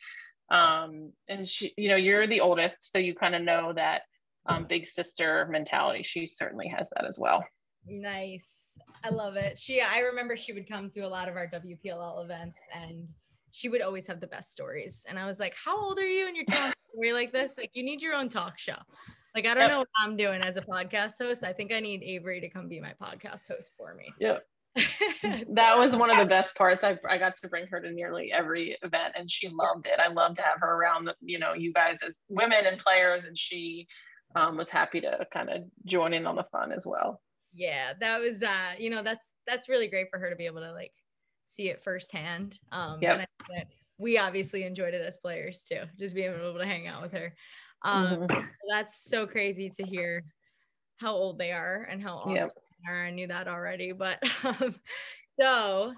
Um, 0.52 1.12
and 1.28 1.48
she, 1.48 1.74
you 1.78 1.90
know, 1.90 1.96
you're 1.96 2.28
the 2.28 2.42
oldest, 2.42 2.92
so 2.92 3.00
you 3.00 3.16
kind 3.16 3.36
of 3.36 3.42
know 3.42 3.74
that 3.74 4.04
um, 4.48 4.66
big 4.66 4.86
sister 4.86 5.48
mentality. 5.50 6.04
She 6.04 6.26
certainly 6.26 6.68
has 6.68 6.88
that 6.96 7.06
as 7.06 7.20
well. 7.20 7.44
Nice. 7.88 8.78
I 9.04 9.10
love 9.10 9.36
it. 9.36 9.58
She, 9.58 9.82
I 9.82 10.00
remember 10.00 10.36
she 10.36 10.54
would 10.54 10.68
come 10.68 10.90
to 10.92 11.02
a 11.02 11.08
lot 11.08 11.28
of 11.30 11.36
our 11.36 11.48
WPLL 11.48 12.24
events 12.24 12.60
and 12.74 13.08
she 13.52 13.70
would 13.70 13.82
always 13.82 14.08
have 14.08 14.20
the 14.20 14.28
best 14.28 14.52
stories. 14.52 15.06
And 15.08 15.18
I 15.18 15.26
was 15.26 15.40
like, 15.40 15.56
how 15.56 15.80
old 15.80 15.98
are 16.00 16.08
you 16.08 16.28
and 16.28 16.36
you're 16.36 16.46
telling 16.46 16.72
a 16.72 16.92
story 16.94 17.14
like 17.14 17.32
this? 17.32 17.58
Like 17.58 17.72
you 17.74 17.84
need 17.84 18.02
your 18.02 18.14
own 18.14 18.30
talk 18.30 18.58
show. 18.58 18.78
Like, 19.36 19.48
I 19.48 19.54
don't 19.54 19.64
yep. 19.64 19.70
know 19.70 19.80
what 19.80 19.88
I'm 20.00 20.16
doing 20.16 20.42
as 20.42 20.56
a 20.56 20.62
podcast 20.62 21.14
host. 21.20 21.44
I 21.44 21.52
think 21.52 21.74
I 21.74 21.82
need 21.82 22.02
Avery 22.04 22.40
to 22.40 22.50
come 22.50 22.70
be 22.70 22.80
my 22.80 22.94
podcast 23.02 23.48
host 23.50 23.72
for 23.78 23.94
me. 23.94 24.14
Yeah. 24.18 24.38
that 25.54 25.78
was 25.78 25.96
one 25.96 26.10
of 26.10 26.18
the 26.18 26.26
best 26.26 26.56
parts. 26.56 26.84
I, 26.84 26.98
I 27.10 27.18
got 27.18 27.36
to 27.38 27.48
bring 27.48 27.66
her 27.68 27.80
to 27.80 27.92
nearly 27.92 28.32
every 28.32 28.78
event 28.84 29.14
and 29.16 29.30
she 29.30 29.50
loved 29.50 29.86
it. 29.86 30.00
I 30.00 30.12
love 30.12 30.34
to 30.36 30.42
have 30.42 30.58
her 30.60 30.76
around, 30.76 31.06
the, 31.06 31.16
you 31.22 31.40
know, 31.40 31.54
you 31.54 31.72
guys 31.72 31.98
as 32.06 32.20
women 32.28 32.66
and 32.66 32.78
players, 32.78 33.24
and 33.24 33.38
she 33.38 33.88
um, 34.36 34.58
was 34.58 34.70
happy 34.70 35.00
to 35.02 35.26
kind 35.32 35.50
of 35.50 35.62
join 35.86 36.14
in 36.14 36.28
on 36.28 36.36
the 36.36 36.46
fun 36.52 36.72
as 36.72 36.86
well. 36.86 37.22
Yeah, 37.54 37.94
that 38.02 38.20
was, 38.20 38.44
uh, 38.44 38.74
you 38.78 38.90
know, 38.90 39.02
that's 39.02 39.26
that's 39.48 39.70
really 39.70 39.88
great 39.88 40.08
for 40.10 40.20
her 40.20 40.30
to 40.30 40.36
be 40.36 40.46
able 40.46 40.62
to 40.62 40.74
like 40.74 40.92
see 41.48 41.70
it 41.70 41.82
firsthand. 41.82 42.60
Um, 42.72 42.98
yeah. 43.02 43.24
We 43.98 44.18
obviously 44.18 44.64
enjoyed 44.64 44.94
it 44.94 45.02
as 45.02 45.18
players 45.18 45.64
too, 45.64 45.84
just 45.98 46.14
being 46.14 46.34
able 46.34 46.58
to 46.58 46.66
hang 46.66 46.88
out 46.88 47.02
with 47.02 47.14
her. 47.14 47.34
Um, 47.84 48.08
mm-hmm. 48.08 48.46
That's 48.70 49.10
so 49.10 49.26
crazy 49.26 49.70
to 49.70 49.84
hear 49.84 50.26
how 50.98 51.14
old 51.14 51.38
they 51.38 51.52
are 51.52 51.88
and 51.90 52.02
how 52.02 52.18
awesome 52.18 52.36
yep. 52.36 52.50
I 52.94 53.12
knew 53.12 53.28
that 53.28 53.48
already, 53.48 53.92
but 53.92 54.20
um, 54.44 54.76
so 55.32 55.94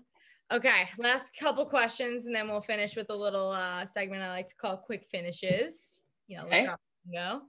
okay, 0.51 0.88
last 0.97 1.31
couple 1.39 1.65
questions, 1.65 2.25
and 2.25 2.35
then 2.35 2.47
we'll 2.47 2.61
finish 2.61 2.95
with 2.95 3.09
a 3.09 3.15
little 3.15 3.51
uh, 3.51 3.85
segment 3.85 4.21
I 4.21 4.29
like 4.29 4.47
to 4.47 4.55
call 4.55 4.77
quick 4.77 5.05
finishes. 5.11 6.01
You 6.27 6.38
know, 6.38 6.45
okay. 6.45 6.67
go. 7.13 7.41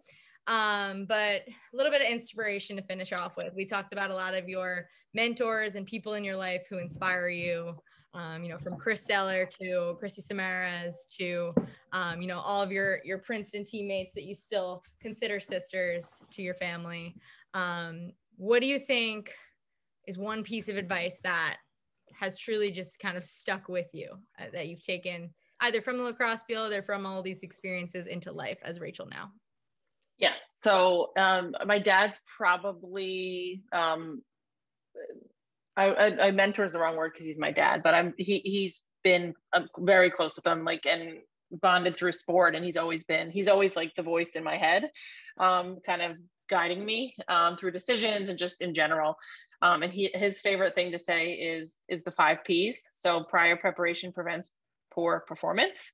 Um, 0.46 1.04
but 1.04 1.42
a 1.46 1.76
little 1.76 1.92
bit 1.92 2.00
of 2.00 2.08
inspiration 2.08 2.76
to 2.76 2.82
finish 2.82 3.12
off 3.12 3.36
with. 3.36 3.52
We 3.54 3.66
talked 3.66 3.92
about 3.92 4.10
a 4.10 4.14
lot 4.14 4.34
of 4.34 4.48
your 4.48 4.88
mentors 5.14 5.74
and 5.74 5.86
people 5.86 6.14
in 6.14 6.24
your 6.24 6.36
life 6.36 6.66
who 6.68 6.78
inspire 6.78 7.28
you. 7.28 7.74
Um, 8.14 8.42
you 8.42 8.48
know, 8.48 8.58
from 8.58 8.78
Chris 8.78 9.04
Sailer 9.04 9.46
to 9.60 9.94
Chrissy 9.98 10.22
Samaras 10.22 10.94
to, 11.18 11.52
um, 11.92 12.22
you 12.22 12.26
know, 12.26 12.40
all 12.40 12.62
of 12.62 12.72
your 12.72 13.00
your 13.04 13.18
Princeton 13.18 13.66
teammates 13.66 14.12
that 14.14 14.24
you 14.24 14.34
still 14.34 14.82
consider 15.00 15.38
sisters 15.38 16.22
to 16.30 16.42
your 16.42 16.54
family. 16.54 17.14
Um, 17.52 18.12
what 18.38 18.62
do 18.62 18.66
you 18.66 18.78
think 18.78 19.32
is 20.06 20.16
one 20.16 20.42
piece 20.42 20.68
of 20.68 20.76
advice 20.76 21.20
that 21.22 21.56
has 22.18 22.38
truly 22.38 22.70
just 22.70 22.98
kind 22.98 23.16
of 23.16 23.24
stuck 23.24 23.68
with 23.68 23.88
you 23.92 24.10
uh, 24.40 24.44
that 24.52 24.68
you've 24.68 24.84
taken 24.84 25.30
either 25.60 25.82
from 25.82 25.98
the 25.98 26.04
lacrosse 26.04 26.42
field 26.44 26.72
or 26.72 26.82
from 26.82 27.04
all 27.04 27.22
these 27.22 27.42
experiences 27.42 28.06
into 28.06 28.32
life 28.32 28.58
as 28.62 28.80
Rachel 28.80 29.06
now? 29.10 29.30
Yes. 30.18 30.56
So 30.60 31.10
um, 31.16 31.54
my 31.66 31.78
dad's 31.78 32.18
probably 32.36 33.62
um, 33.72 34.22
I, 35.76 35.86
I, 35.86 36.26
I, 36.26 36.30
mentor 36.32 36.64
is 36.64 36.72
the 36.72 36.80
wrong 36.80 36.96
word 36.96 37.12
because 37.12 37.26
he's 37.26 37.38
my 37.38 37.52
dad, 37.52 37.82
but 37.84 37.94
I'm 37.94 38.14
he 38.18 38.40
he's 38.44 38.82
been 39.04 39.34
um, 39.52 39.68
very 39.78 40.10
close 40.10 40.34
with 40.36 40.46
him, 40.46 40.64
like 40.64 40.86
and 40.86 41.18
bonded 41.52 41.96
through 41.96 42.12
sport, 42.12 42.56
and 42.56 42.64
he's 42.64 42.76
always 42.76 43.04
been 43.04 43.30
he's 43.30 43.48
always 43.48 43.76
like 43.76 43.94
the 43.96 44.02
voice 44.02 44.32
in 44.34 44.42
my 44.42 44.56
head, 44.56 44.90
um, 45.38 45.78
kind 45.86 46.02
of 46.02 46.16
guiding 46.48 46.84
me 46.84 47.14
um, 47.28 47.56
through 47.56 47.72
decisions 47.72 48.30
and 48.30 48.38
just 48.38 48.60
in 48.60 48.74
general. 48.74 49.16
Um, 49.60 49.82
and 49.82 49.92
he 49.92 50.10
his 50.14 50.40
favorite 50.40 50.74
thing 50.74 50.92
to 50.92 50.98
say 50.98 51.32
is 51.32 51.76
is 51.88 52.02
the 52.02 52.12
five 52.12 52.38
P's. 52.44 52.88
So 52.92 53.24
prior 53.24 53.56
preparation 53.56 54.12
prevents 54.12 54.50
poor 54.92 55.24
performance, 55.26 55.92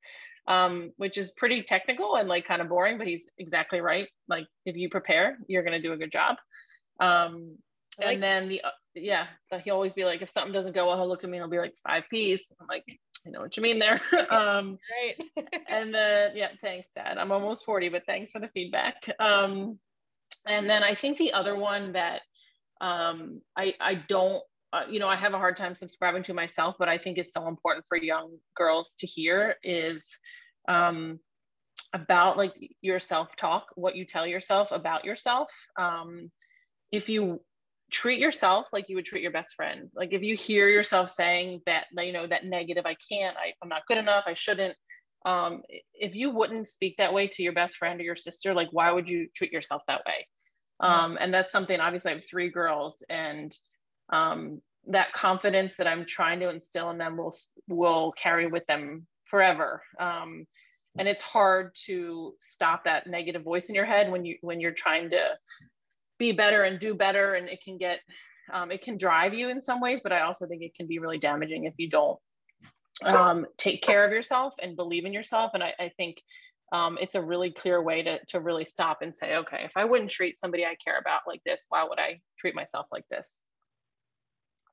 um, 0.48 0.92
which 0.96 1.18
is 1.18 1.32
pretty 1.32 1.62
technical 1.62 2.16
and 2.16 2.28
like 2.28 2.44
kind 2.44 2.60
of 2.60 2.68
boring, 2.68 2.98
but 2.98 3.06
he's 3.06 3.28
exactly 3.38 3.80
right. 3.80 4.08
Like 4.28 4.46
if 4.66 4.76
you 4.76 4.88
prepare, 4.88 5.38
you're 5.46 5.62
going 5.62 5.80
to 5.80 5.86
do 5.86 5.92
a 5.92 5.96
good 5.96 6.12
job. 6.12 6.36
Um, 7.00 7.56
like 7.98 8.14
and 8.14 8.22
then 8.22 8.48
the, 8.48 8.60
yeah, 8.94 9.26
he'll 9.62 9.74
always 9.74 9.92
be 9.92 10.04
like, 10.04 10.22
if 10.22 10.30
something 10.30 10.52
doesn't 10.52 10.74
go 10.74 10.86
well, 10.86 10.96
he'll 10.96 11.08
look 11.08 11.24
at 11.24 11.30
me 11.30 11.38
and 11.38 11.44
he'll 11.44 11.50
be 11.50 11.58
like 11.58 11.74
five 11.86 12.04
P's. 12.10 12.42
I'm 12.60 12.66
like, 12.66 12.84
I 13.26 13.30
know 13.30 13.40
what 13.40 13.56
you 13.56 13.62
mean 13.62 13.78
there. 13.78 14.00
um, 14.30 14.78
right. 14.90 15.46
and 15.68 15.94
then, 15.94 16.32
yeah, 16.34 16.48
thanks 16.60 16.90
dad. 16.90 17.18
I'm 17.18 17.32
almost 17.32 17.64
40, 17.64 17.88
but 17.90 18.04
thanks 18.06 18.30
for 18.30 18.40
the 18.40 18.48
feedback. 18.48 19.08
Um, 19.18 19.78
and 20.46 20.68
then 20.68 20.82
I 20.82 20.94
think 20.94 21.18
the 21.18 21.32
other 21.32 21.56
one 21.56 21.92
that 21.92 22.22
um, 22.80 23.40
I, 23.56 23.74
I 23.80 24.02
don't 24.08 24.42
uh, 24.74 24.82
you 24.90 24.98
know, 24.98 25.06
I 25.06 25.14
have 25.14 25.34
a 25.34 25.38
hard 25.38 25.56
time 25.56 25.76
subscribing 25.76 26.24
to 26.24 26.34
myself, 26.34 26.74
but 26.80 26.88
I 26.88 26.98
think 26.98 27.16
is 27.16 27.32
so 27.32 27.46
important 27.46 27.86
for 27.86 27.96
young 27.96 28.38
girls 28.56 28.96
to 28.98 29.06
hear 29.06 29.54
is 29.62 30.18
um, 30.66 31.20
about 31.92 32.36
like 32.36 32.54
your 32.80 32.98
self 32.98 33.36
talk, 33.36 33.66
what 33.76 33.94
you 33.94 34.04
tell 34.04 34.26
yourself 34.26 34.72
about 34.72 35.04
yourself. 35.04 35.48
Um, 35.78 36.32
if 36.90 37.08
you 37.08 37.40
treat 37.92 38.18
yourself 38.18 38.66
like 38.72 38.88
you 38.88 38.96
would 38.96 39.04
treat 39.04 39.22
your 39.22 39.30
best 39.30 39.54
friend, 39.54 39.90
like 39.94 40.12
if 40.12 40.22
you 40.22 40.34
hear 40.34 40.68
yourself 40.68 41.08
saying 41.08 41.60
that, 41.66 41.84
you 41.96 42.12
know, 42.12 42.26
that 42.26 42.44
negative, 42.44 42.84
I 42.84 42.96
can't, 43.08 43.36
I, 43.36 43.52
I'm 43.62 43.68
not 43.68 43.86
good 43.86 43.98
enough, 43.98 44.24
I 44.26 44.34
shouldn't. 44.34 44.74
Um, 45.24 45.62
if 45.94 46.14
you 46.14 46.30
wouldn't 46.30 46.68
speak 46.68 46.96
that 46.98 47.12
way 47.12 47.28
to 47.28 47.42
your 47.42 47.52
best 47.52 47.76
friend 47.76 48.00
or 48.00 48.04
your 48.04 48.16
sister, 48.16 48.52
like 48.52 48.68
why 48.72 48.92
would 48.92 49.08
you 49.08 49.28
treat 49.34 49.52
yourself 49.52 49.82
that 49.86 50.02
way? 50.06 50.26
Um, 50.80 51.16
and 51.20 51.32
that's 51.32 51.52
something 51.52 51.80
obviously 51.80 52.12
I 52.12 52.14
have 52.16 52.28
three 52.28 52.50
girls 52.50 53.02
and 53.08 53.56
um, 54.12 54.60
that 54.88 55.12
confidence 55.12 55.76
that 55.76 55.86
I'm 55.86 56.04
trying 56.04 56.40
to 56.40 56.50
instill 56.50 56.90
in 56.90 56.98
them 56.98 57.16
will 57.16 57.34
will 57.68 58.12
carry 58.12 58.46
with 58.46 58.66
them 58.66 59.06
forever. 59.24 59.82
Um, 59.98 60.46
and 60.98 61.08
it's 61.08 61.22
hard 61.22 61.74
to 61.86 62.34
stop 62.38 62.84
that 62.84 63.06
negative 63.06 63.42
voice 63.42 63.68
in 63.68 63.74
your 63.74 63.86
head 63.86 64.10
when 64.10 64.24
you 64.24 64.36
when 64.42 64.60
you're 64.60 64.72
trying 64.72 65.10
to 65.10 65.30
be 66.18 66.32
better 66.32 66.62
and 66.64 66.78
do 66.78 66.94
better, 66.94 67.34
and 67.34 67.48
it 67.48 67.62
can 67.62 67.78
get 67.78 68.00
um, 68.52 68.70
it 68.70 68.82
can 68.82 68.96
drive 68.96 69.34
you 69.34 69.48
in 69.48 69.62
some 69.62 69.80
ways, 69.80 70.00
but 70.02 70.12
I 70.12 70.20
also 70.20 70.46
think 70.46 70.62
it 70.62 70.74
can 70.74 70.86
be 70.86 70.98
really 70.98 71.18
damaging 71.18 71.64
if 71.64 71.74
you 71.78 71.88
don't 71.88 72.18
um, 73.02 73.46
take 73.58 73.82
care 73.82 74.04
of 74.04 74.12
yourself 74.12 74.54
and 74.62 74.76
believe 74.76 75.04
in 75.04 75.12
yourself. 75.12 75.52
And 75.54 75.62
I, 75.62 75.72
I 75.78 75.90
think 75.96 76.22
um, 76.72 76.98
it's 77.00 77.14
a 77.14 77.22
really 77.22 77.50
clear 77.50 77.82
way 77.82 78.02
to, 78.02 78.18
to 78.28 78.40
really 78.40 78.64
stop 78.64 78.98
and 79.02 79.14
say, 79.14 79.36
okay, 79.36 79.62
if 79.64 79.72
I 79.76 79.84
wouldn't 79.84 80.10
treat 80.10 80.40
somebody 80.40 80.64
I 80.64 80.76
care 80.82 80.98
about 80.98 81.20
like 81.26 81.42
this, 81.44 81.66
why 81.68 81.84
would 81.84 81.98
I 81.98 82.20
treat 82.38 82.54
myself 82.54 82.86
like 82.90 83.06
this? 83.08 83.40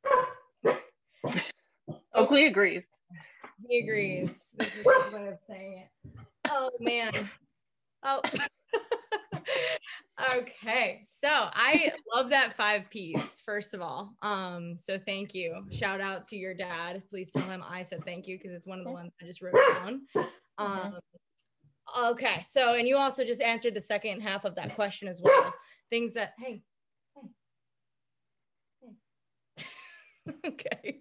Oakley 2.14 2.46
agrees. 2.46 2.88
He 3.68 3.80
agrees. 3.80 4.50
This 4.58 4.78
is 4.78 4.86
way 4.86 5.28
of 5.28 5.38
saying 5.48 5.84
it. 5.84 6.12
Oh 6.50 6.72
man. 6.80 7.30
Oh. 8.04 8.22
okay. 10.36 11.02
So 11.04 11.28
I 11.30 11.92
love 12.14 12.30
that 12.30 12.56
five 12.56 12.90
P's, 12.90 13.42
first 13.46 13.74
of 13.74 13.82
all. 13.82 14.14
Um, 14.22 14.76
so 14.78 14.98
thank 15.06 15.34
you. 15.34 15.66
Shout 15.72 16.02
out 16.02 16.28
to 16.30 16.36
your 16.36 16.54
dad. 16.54 17.04
Please 17.10 17.32
tell 17.32 17.44
him 17.44 17.64
I 17.68 17.84
said 17.84 18.04
thank 18.06 18.28
you 18.28 18.38
because 18.38 18.52
it's 18.52 18.68
one 18.68 18.80
of 18.80 18.86
the 18.86 18.92
ones 18.92 19.12
I 19.22 19.26
just 19.26 19.42
wrote 19.42 19.56
down. 19.74 20.02
Um, 20.58 21.00
okay. 22.00 22.42
So, 22.44 22.76
and 22.76 22.88
you 22.88 22.98
also 22.98 23.24
just 23.24 23.42
answered 23.42 23.74
the 23.74 23.82
second 23.82 24.22
half 24.22 24.46
of 24.46 24.56
that 24.56 24.76
question 24.76 25.08
as 25.08 25.22
well. 25.24 25.54
Things 25.90 26.14
that, 26.14 26.34
hey, 26.38 26.62
okay. 30.46 31.00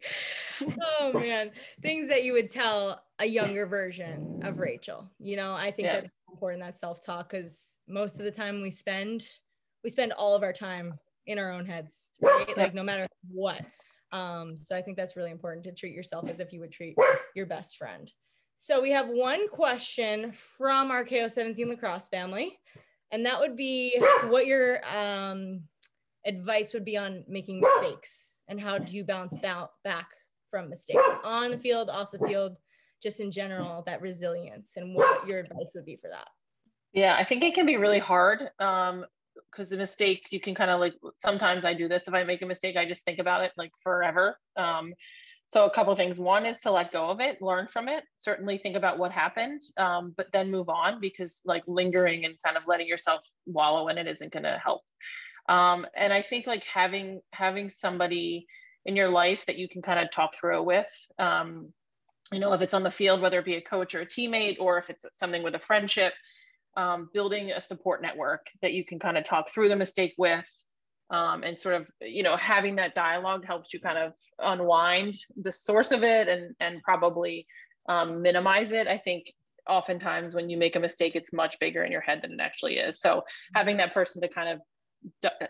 Oh 1.01 1.13
man, 1.15 1.53
things 1.81 2.09
that 2.09 2.23
you 2.23 2.35
would 2.35 2.51
tell 2.51 3.03
a 3.19 3.25
younger 3.25 3.65
version 3.65 4.43
of 4.45 4.59
Rachel. 4.59 5.11
You 5.19 5.37
know, 5.37 5.55
I 5.55 5.71
think 5.71 5.87
yeah. 5.87 6.01
that's 6.01 6.11
important 6.31 6.63
that 6.63 6.77
self-talk 6.77 7.31
because 7.31 7.79
most 7.89 8.19
of 8.19 8.25
the 8.25 8.31
time 8.31 8.61
we 8.61 8.71
spend 8.71 9.25
we 9.83 9.89
spend 9.89 10.13
all 10.13 10.35
of 10.35 10.43
our 10.43 10.53
time 10.53 10.99
in 11.27 11.39
our 11.39 11.51
own 11.51 11.65
heads, 11.65 12.11
right? 12.21 12.55
Like 12.59 12.75
no 12.75 12.83
matter 12.83 13.07
what. 13.31 13.63
Um, 14.13 14.59
so 14.59 14.77
I 14.77 14.83
think 14.83 14.99
that's 14.99 15.17
really 15.17 15.31
important 15.31 15.65
to 15.65 15.73
treat 15.73 15.95
yourself 15.95 16.29
as 16.29 16.41
if 16.41 16.53
you 16.53 16.61
would 16.61 16.73
treat 16.73 16.95
your 17.35 17.47
best 17.47 17.79
friend. 17.79 18.11
So 18.59 18.83
we 18.83 18.91
have 18.91 19.09
one 19.09 19.49
question 19.49 20.35
from 20.59 20.91
our 20.91 21.05
KO17 21.05 21.69
lacrosse 21.69 22.09
family, 22.09 22.59
and 23.11 23.25
that 23.25 23.41
would 23.41 23.57
be 23.57 23.99
what 24.27 24.47
your 24.47 24.85
um, 24.87 25.63
advice 26.27 26.73
would 26.75 26.85
be 26.85 26.97
on 26.97 27.25
making 27.29 27.61
mistakes 27.61 28.43
and 28.49 28.61
how 28.61 28.79
do 28.79 28.93
you 28.93 29.05
bounce 29.05 29.35
back 29.43 30.09
from 30.51 30.69
mistakes 30.69 31.03
on 31.25 31.53
the 31.53 31.59
field, 31.59 31.89
off 31.89 32.11
the 32.11 32.19
field, 32.27 32.57
just 33.03 33.21
in 33.21 33.31
general, 33.31 33.83
that 33.87 34.03
resilience 34.03 34.73
and 34.77 34.95
what 34.95 35.29
your 35.29 35.41
advice 35.41 35.73
would 35.75 35.87
be 35.87 35.97
for 35.97 36.09
that? 36.09 36.27
Yeah, 36.93 37.17
I 37.17 37.25
think 37.25 37.45
it 37.45 37.55
can 37.55 37.67
be 37.67 37.77
really 37.77 38.01
hard 38.01 38.51
um, 38.59 39.05
because 39.51 39.69
the 39.71 39.77
mistakes 39.77 40.33
you 40.33 40.41
can 40.41 40.55
kind 40.55 40.71
of 40.71 40.81
like 40.81 40.95
sometimes 41.19 41.65
I 41.65 41.73
do 41.73 41.89
this. 41.89 42.09
If 42.09 42.15
I 42.15 42.25
make 42.25 42.43
a 42.43 42.47
mistake, 42.47 42.77
I 42.77 42.87
just 42.87 43.05
think 43.05 43.21
about 43.21 43.45
it 43.45 43.53
like 43.57 43.71
forever. 43.83 44.37
Um, 44.57 44.93
so 45.47 45.65
a 45.65 45.71
couple 45.71 45.95
things. 45.97 46.21
One 46.21 46.47
is 46.47 46.59
to 46.59 46.71
let 46.71 46.93
go 46.93 47.11
of 47.11 47.21
it, 47.21 47.43
learn 47.43 47.67
from 47.67 47.89
it. 47.89 48.05
Certainly 48.17 48.59
think 48.59 48.77
about 48.77 48.99
what 48.99 49.11
happened, 49.11 49.61
um, 49.79 50.15
but 50.17 50.27
then 50.33 50.51
move 50.51 50.69
on 50.69 51.01
because 51.01 51.43
like 51.45 51.65
lingering 51.67 52.25
and 52.25 52.35
kind 52.45 52.57
of 52.57 52.65
letting 52.69 52.87
yourself 52.87 53.27
wallow 53.47 53.89
in 53.89 53.99
it 53.99 54.07
isn't 54.07 54.33
going 54.33 54.45
to 54.45 54.61
help. 54.63 54.83
Um, 55.51 55.85
and 55.97 56.13
I 56.13 56.23
think 56.23 56.47
like 56.47 56.63
having 56.63 57.21
having 57.33 57.71
somebody 57.71 58.47
in 58.87 58.95
your 58.95 59.09
life 59.11 59.45
that 59.47 59.59
you 59.59 59.69
can 59.69 59.83
kind 59.83 59.99
of 59.99 60.11
talk 60.11 60.35
through 60.35 60.59
it 60.61 60.65
with. 60.65 61.07
Um, 61.19 61.73
you 62.33 62.39
know, 62.39 62.53
if 62.53 62.63
it's 62.63 62.73
on 62.73 62.85
the 62.85 62.91
field, 62.91 63.21
whether 63.21 63.41
it 63.41 63.45
be 63.45 63.57
a 63.57 63.61
coach 63.61 63.95
or 63.95 64.01
a 64.01 64.07
teammate, 64.07 64.59
or 64.61 64.79
if 64.79 64.89
it's 64.89 65.05
something 65.13 65.43
with 65.43 65.57
a 65.57 65.59
friendship, 65.59 66.13
um, 66.77 67.11
building 67.13 67.51
a 67.51 67.61
support 67.61 68.01
network 68.01 68.47
that 68.63 68.73
you 68.73 68.85
can 68.85 69.01
kind 69.01 69.19
of 69.19 69.25
talk 69.25 69.51
through 69.51 69.69
the 69.69 69.77
mistake 69.77 70.15
with. 70.17 70.49
Um, 71.11 71.43
and 71.43 71.59
sort 71.59 71.75
of, 71.75 71.89
you 72.01 72.23
know, 72.23 72.37
having 72.37 72.77
that 72.77 72.95
dialogue 72.95 73.45
helps 73.45 73.75
you 73.75 73.81
kind 73.81 73.99
of 73.99 74.13
unwind 74.39 75.17
the 75.37 75.51
source 75.51 75.91
of 75.91 76.05
it 76.05 76.29
and 76.29 76.55
and 76.61 76.81
probably 76.85 77.49
um, 77.89 78.23
minimize 78.23 78.71
it. 78.71 78.87
I 78.87 78.99
think 78.99 79.33
oftentimes 79.69 80.33
when 80.37 80.49
you 80.49 80.57
make 80.57 80.77
a 80.77 80.81
mistake, 80.81 81.17
it's 81.17 81.33
much 81.33 81.59
bigger 81.59 81.83
in 81.83 81.91
your 81.91 82.01
head 82.01 82.21
than 82.23 82.35
it 82.35 82.41
actually 82.41 82.77
is. 82.77 83.01
So 83.01 83.25
having 83.57 83.79
that 83.79 83.93
person 83.93 84.23
to 84.23 84.29
kind 84.29 84.49
of 84.49 84.61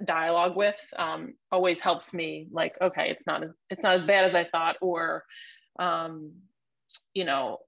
dialogue 0.04 0.56
with 0.56 0.78
um, 0.96 1.34
always 1.50 1.80
helps 1.80 2.12
me 2.12 2.48
like 2.52 2.76
okay 2.80 3.10
it's 3.10 3.26
not 3.26 3.42
as 3.42 3.52
it's 3.68 3.82
not 3.82 4.00
as 4.00 4.06
bad 4.06 4.24
as 4.24 4.34
i 4.34 4.44
thought 4.44 4.76
or 4.80 5.24
um, 5.78 6.32
you 7.14 7.24
know 7.24 7.58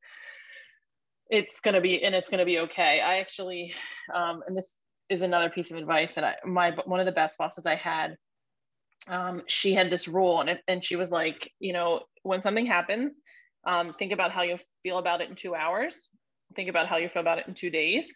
it's 1.30 1.61
going 1.61 1.74
to 1.74 1.80
be 1.80 2.03
and 2.05 2.14
it's 2.14 2.28
going 2.28 2.41
to 2.41 2.45
be 2.45 2.59
okay. 2.59 3.01
I 3.01 3.18
actually 3.18 3.72
um, 4.14 4.43
and 4.47 4.57
this 4.57 4.76
is 5.09 5.22
another 5.22 5.49
piece 5.49 5.70
of 5.70 5.76
advice 5.76 6.14
that 6.14 6.24
i 6.24 6.35
my 6.45 6.72
one 6.85 7.01
of 7.01 7.07
the 7.07 7.12
best 7.12 7.39
bosses 7.39 7.66
i 7.66 7.74
had 7.74 8.16
um, 9.09 9.43
she 9.47 9.74
had 9.74 9.91
this 9.91 10.07
rule 10.07 10.41
and, 10.41 10.51
it, 10.51 10.61
and 10.68 10.85
she 10.85 10.97
was 10.97 11.11
like 11.11 11.51
you 11.59 11.72
know 11.72 12.03
when 12.22 12.43
something 12.43 12.66
happens 12.66 13.14
um, 13.64 13.95
think 13.99 14.12
about 14.12 14.33
how 14.33 14.43
you 14.43 14.57
feel 14.83 14.99
about 14.99 15.20
it 15.20 15.30
in 15.30 15.37
two 15.37 15.55
hours. 15.55 16.09
Think 16.57 16.68
about 16.68 16.89
how 16.89 16.97
you 16.97 17.09
feel 17.09 17.22
about 17.22 17.39
it 17.39 17.47
in 17.47 17.55
two 17.55 17.70
days 17.70 18.09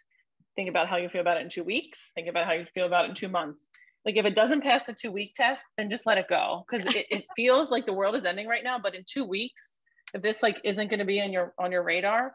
think 0.57 0.67
about 0.67 0.89
how 0.89 0.97
you 0.97 1.07
feel 1.07 1.21
about 1.21 1.37
it 1.37 1.43
in 1.43 1.49
two 1.49 1.63
weeks 1.63 2.11
think 2.15 2.27
about 2.27 2.45
how 2.45 2.51
you 2.51 2.65
feel 2.73 2.87
about 2.87 3.05
it 3.05 3.09
in 3.09 3.15
two 3.15 3.29
months 3.29 3.69
like 4.05 4.17
if 4.17 4.25
it 4.25 4.35
doesn't 4.35 4.61
pass 4.61 4.83
the 4.83 4.93
two 4.93 5.11
week 5.11 5.33
test 5.35 5.63
then 5.77 5.89
just 5.89 6.05
let 6.05 6.17
it 6.17 6.25
go 6.29 6.65
because 6.69 6.85
it, 6.87 7.05
it 7.09 7.23
feels 7.35 7.71
like 7.71 7.85
the 7.85 7.93
world 7.93 8.15
is 8.15 8.25
ending 8.25 8.47
right 8.47 8.63
now 8.65 8.77
but 8.77 8.95
in 8.95 9.03
two 9.09 9.23
weeks 9.23 9.79
if 10.13 10.21
this 10.21 10.43
like 10.43 10.59
isn't 10.65 10.89
going 10.89 10.99
to 10.99 11.05
be 11.05 11.21
on 11.21 11.31
your 11.31 11.53
on 11.57 11.71
your 11.71 11.83
radar 11.83 12.33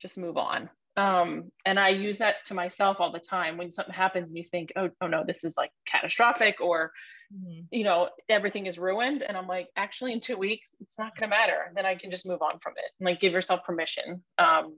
just 0.00 0.16
move 0.18 0.36
on 0.36 0.70
Um, 0.96 1.52
and 1.66 1.78
I 1.78 1.90
use 1.90 2.18
that 2.18 2.36
to 2.46 2.54
myself 2.54 3.00
all 3.00 3.12
the 3.12 3.18
time 3.20 3.58
when 3.58 3.70
something 3.70 3.92
happens 3.94 4.30
and 4.30 4.38
you 4.38 4.44
think, 4.44 4.72
oh, 4.76 4.88
oh 5.02 5.06
no, 5.06 5.24
this 5.26 5.44
is 5.44 5.56
like 5.56 5.70
catastrophic 5.86 6.60
or, 6.60 6.92
mm-hmm. 7.34 7.62
you 7.70 7.84
know, 7.84 8.08
everything 8.30 8.64
is 8.64 8.78
ruined. 8.78 9.22
And 9.22 9.36
I'm 9.36 9.46
like, 9.46 9.68
actually, 9.76 10.14
in 10.14 10.20
two 10.20 10.38
weeks, 10.38 10.74
it's 10.80 10.98
not 10.98 11.14
going 11.14 11.28
to 11.30 11.36
matter. 11.36 11.70
Then 11.74 11.84
I 11.84 11.96
can 11.96 12.10
just 12.10 12.26
move 12.26 12.40
on 12.40 12.58
from 12.60 12.74
it 12.78 12.90
and 12.98 13.06
like 13.06 13.20
give 13.20 13.34
yourself 13.34 13.60
permission 13.64 14.22
um, 14.38 14.74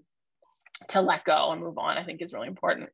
to 0.88 1.00
let 1.00 1.24
go 1.24 1.50
and 1.50 1.60
move 1.60 1.78
on, 1.78 1.98
I 1.98 2.04
think 2.04 2.22
is 2.22 2.32
really 2.32 2.48
important. 2.48 2.90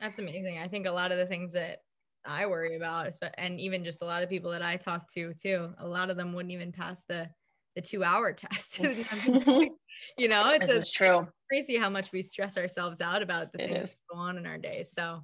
That's 0.00 0.18
amazing. 0.18 0.58
I 0.58 0.68
think 0.68 0.86
a 0.86 0.92
lot 0.92 1.12
of 1.12 1.18
the 1.18 1.26
things 1.26 1.52
that 1.52 1.78
I 2.26 2.46
worry 2.46 2.76
about, 2.76 3.12
and 3.38 3.60
even 3.60 3.84
just 3.84 4.02
a 4.02 4.06
lot 4.06 4.22
of 4.22 4.28
people 4.28 4.50
that 4.50 4.62
I 4.62 4.76
talk 4.76 5.12
to 5.14 5.34
too, 5.34 5.72
a 5.78 5.86
lot 5.86 6.10
of 6.10 6.16
them 6.16 6.32
wouldn't 6.32 6.52
even 6.52 6.72
pass 6.72 7.04
the 7.04 7.28
the 7.76 7.82
two 7.82 8.04
hour 8.04 8.32
test. 8.36 8.78
you 10.18 10.28
know, 10.28 10.50
it's 10.50 10.66
this 10.66 10.82
is 10.86 10.92
true. 10.92 11.26
Crazy 11.50 11.76
how 11.76 11.90
much 11.90 12.12
we 12.12 12.22
stress 12.22 12.56
ourselves 12.56 13.00
out 13.00 13.22
about 13.22 13.52
the 13.52 13.62
it 13.62 13.70
things 13.70 13.90
is. 13.90 13.96
that 13.96 14.14
go 14.14 14.18
on 14.18 14.38
in 14.38 14.46
our 14.46 14.58
days. 14.58 14.92
So 14.92 15.22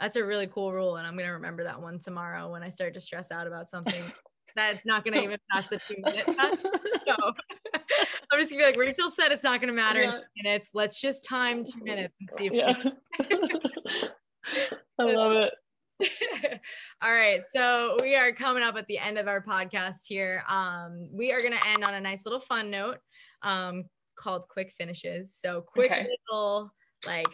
that's 0.00 0.16
a 0.16 0.24
really 0.24 0.46
cool 0.48 0.72
rule, 0.72 0.96
and 0.96 1.06
I'm 1.06 1.16
gonna 1.16 1.32
remember 1.32 1.64
that 1.64 1.80
one 1.80 1.98
tomorrow 1.98 2.50
when 2.50 2.62
I 2.62 2.68
start 2.68 2.94
to 2.94 3.00
stress 3.00 3.30
out 3.30 3.46
about 3.46 3.68
something 3.68 4.02
that's 4.56 4.84
not 4.84 5.04
gonna 5.04 5.22
even 5.22 5.38
pass 5.50 5.66
the 5.68 5.78
two 5.88 5.96
minutes. 5.98 6.28
So 7.04 7.16
I'm 8.32 8.40
just 8.40 8.52
gonna 8.52 8.62
be 8.62 8.66
like 8.66 8.76
Rachel 8.76 9.10
said, 9.10 9.32
it's 9.32 9.42
not 9.42 9.60
gonna 9.60 9.72
matter 9.72 10.02
yeah. 10.02 10.16
in 10.16 10.22
minutes. 10.44 10.70
Let's 10.72 11.00
just 11.00 11.24
time 11.24 11.64
two 11.64 11.82
minutes 11.82 12.14
and 12.20 12.30
see 12.36 12.46
if. 12.46 12.52
Yeah. 12.52 12.72
I 14.98 15.02
love 15.02 15.32
it. 15.32 15.52
All 17.02 17.12
right. 17.12 17.40
So 17.54 17.96
we 18.00 18.14
are 18.14 18.32
coming 18.32 18.62
up 18.62 18.76
at 18.76 18.86
the 18.86 18.98
end 18.98 19.18
of 19.18 19.28
our 19.28 19.42
podcast 19.42 20.06
here. 20.06 20.44
Um, 20.48 21.08
we 21.12 21.32
are 21.32 21.40
going 21.40 21.52
to 21.52 21.66
end 21.66 21.84
on 21.84 21.94
a 21.94 22.00
nice 22.00 22.24
little 22.24 22.40
fun 22.40 22.70
note 22.70 22.98
um, 23.42 23.84
called 24.16 24.46
quick 24.48 24.72
finishes. 24.76 25.34
So 25.34 25.60
quick 25.60 25.90
okay. 25.90 26.08
little 26.28 26.72
like 27.06 27.26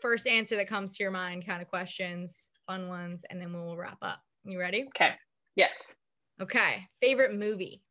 first 0.00 0.26
answer 0.26 0.56
that 0.56 0.68
comes 0.68 0.96
to 0.96 1.02
your 1.02 1.12
mind 1.12 1.46
kind 1.46 1.62
of 1.62 1.68
questions, 1.68 2.48
fun 2.66 2.88
ones, 2.88 3.24
and 3.30 3.40
then 3.40 3.52
we'll 3.52 3.76
wrap 3.76 3.98
up. 4.02 4.20
You 4.44 4.58
ready? 4.58 4.86
Okay. 4.96 5.14
Yes. 5.56 5.96
Okay. 6.40 6.86
Favorite 7.00 7.34
movie? 7.34 7.82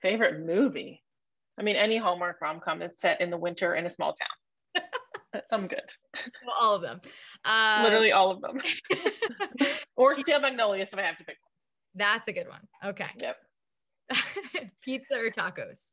Favorite 0.00 0.40
movie? 0.44 1.02
I 1.58 1.62
mean, 1.62 1.76
any 1.76 1.98
Hallmark 1.98 2.40
rom 2.40 2.60
com 2.60 2.78
that's 2.78 3.00
set 3.00 3.20
in 3.20 3.30
the 3.30 3.36
winter 3.36 3.74
in 3.74 3.84
a 3.84 3.90
small 3.90 4.14
town. 4.14 4.84
I'm 5.52 5.68
good. 5.68 5.80
Well, 6.46 6.56
all 6.58 6.74
of 6.74 6.82
them. 6.82 7.00
Uh, 7.44 7.82
Literally 7.84 8.12
all 8.12 8.30
of 8.30 8.40
them. 8.40 8.58
or 9.96 10.14
Steel 10.14 10.40
Magnolias 10.40 10.92
if 10.92 10.98
I 10.98 11.02
have 11.02 11.18
to 11.18 11.24
pick 11.24 11.36
one. 11.42 11.50
That's 11.94 12.28
a 12.28 12.32
good 12.32 12.48
one. 12.48 12.62
Okay. 12.84 13.10
Yep. 13.18 13.36
pizza 14.82 15.16
or 15.16 15.30
tacos? 15.30 15.90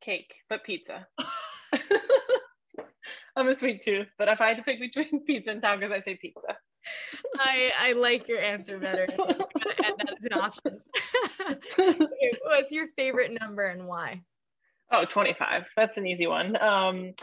Cake, 0.00 0.34
but 0.48 0.64
pizza. 0.64 1.06
I'm 3.36 3.48
a 3.48 3.54
sweet 3.54 3.82
tooth, 3.82 4.08
but 4.18 4.28
if 4.28 4.40
I 4.40 4.48
had 4.48 4.56
to 4.58 4.62
pick 4.62 4.80
between 4.80 5.24
pizza 5.24 5.52
and 5.52 5.62
tacos, 5.62 5.92
I 5.92 6.00
say 6.00 6.16
pizza. 6.16 6.56
I 7.38 7.72
I 7.78 7.92
like 7.92 8.28
your 8.28 8.40
answer 8.40 8.78
better. 8.78 9.06
add 9.84 9.94
that 9.98 10.14
as 10.18 10.24
an 10.24 10.32
option. 10.32 10.80
What's 12.44 12.72
your 12.72 12.88
favorite 12.96 13.36
number 13.40 13.66
and 13.66 13.86
why? 13.86 14.22
Oh, 14.90 15.04
25. 15.04 15.68
That's 15.76 15.96
an 15.96 16.06
easy 16.06 16.26
one. 16.26 16.60
Um, 16.60 17.14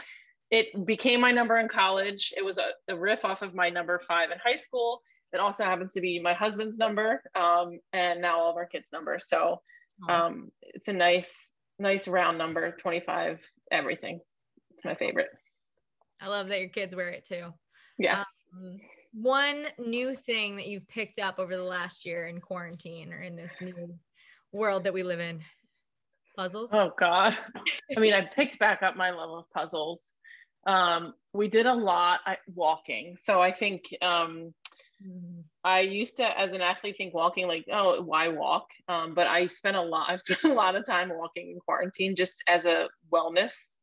it 0.50 0.84
became 0.84 1.20
my 1.20 1.30
number 1.30 1.58
in 1.58 1.68
college. 1.68 2.32
It 2.36 2.44
was 2.44 2.58
a, 2.58 2.70
a, 2.88 2.96
riff 2.98 3.24
off 3.24 3.42
of 3.42 3.54
my 3.54 3.70
number 3.70 4.00
five 4.00 4.30
in 4.32 4.38
high 4.44 4.56
school. 4.56 5.02
It 5.32 5.38
also 5.38 5.62
happens 5.62 5.92
to 5.92 6.00
be 6.00 6.18
my 6.18 6.32
husband's 6.32 6.76
number, 6.76 7.22
um, 7.36 7.78
and 7.92 8.20
now 8.20 8.40
all 8.40 8.50
of 8.50 8.56
our 8.56 8.66
kids' 8.66 8.88
numbers. 8.92 9.28
So 9.28 9.60
um, 10.08 10.50
it's 10.62 10.88
a 10.88 10.92
nice, 10.92 11.52
nice 11.78 12.08
round 12.08 12.38
number, 12.38 12.72
25, 12.72 13.40
everything. 13.70 14.20
It's 14.76 14.84
my 14.84 14.94
favorite. 14.94 15.28
I 16.20 16.26
love 16.26 16.48
that 16.48 16.60
your 16.60 16.68
kids 16.68 16.96
wear 16.96 17.10
it 17.10 17.24
too. 17.26 17.52
Yes. 17.98 18.24
Um, 18.54 18.78
one 19.12 19.66
new 19.78 20.14
thing 20.14 20.56
that 20.56 20.66
you've 20.66 20.88
picked 20.88 21.18
up 21.18 21.38
over 21.38 21.56
the 21.56 21.64
last 21.64 22.06
year 22.06 22.26
in 22.26 22.40
quarantine 22.40 23.12
or 23.12 23.20
in 23.20 23.36
this 23.36 23.60
new 23.60 23.94
world 24.52 24.84
that 24.84 24.94
we 24.94 25.02
live 25.02 25.20
in? 25.20 25.40
Puzzles? 26.36 26.70
Oh, 26.72 26.92
God. 26.98 27.36
I 27.96 28.00
mean, 28.00 28.14
I 28.14 28.24
picked 28.24 28.58
back 28.58 28.82
up 28.82 28.96
my 28.96 29.10
love 29.10 29.30
of 29.30 29.44
puzzles 29.52 30.14
um, 30.66 31.14
we 31.32 31.48
did 31.48 31.66
a 31.66 31.74
lot 31.74 32.20
walking. 32.54 33.16
So 33.20 33.40
I 33.40 33.52
think 33.52 33.84
um, 34.02 34.52
mm. 35.04 35.42
I 35.64 35.80
used 35.80 36.16
to, 36.18 36.38
as 36.38 36.52
an 36.52 36.60
athlete, 36.60 36.96
think 36.96 37.14
walking 37.14 37.46
like, 37.46 37.66
oh, 37.72 38.02
why 38.02 38.28
walk? 38.28 38.66
Um, 38.88 39.14
but 39.14 39.26
I 39.26 39.46
spent 39.46 39.76
a 39.76 39.82
lot. 39.82 40.06
I've 40.10 40.20
spent 40.20 40.52
a 40.52 40.56
lot 40.56 40.76
of 40.76 40.84
time 40.84 41.10
walking 41.10 41.50
in 41.50 41.60
quarantine 41.60 42.14
just 42.14 42.42
as 42.46 42.66
a 42.66 42.88
wellness, 43.12 43.76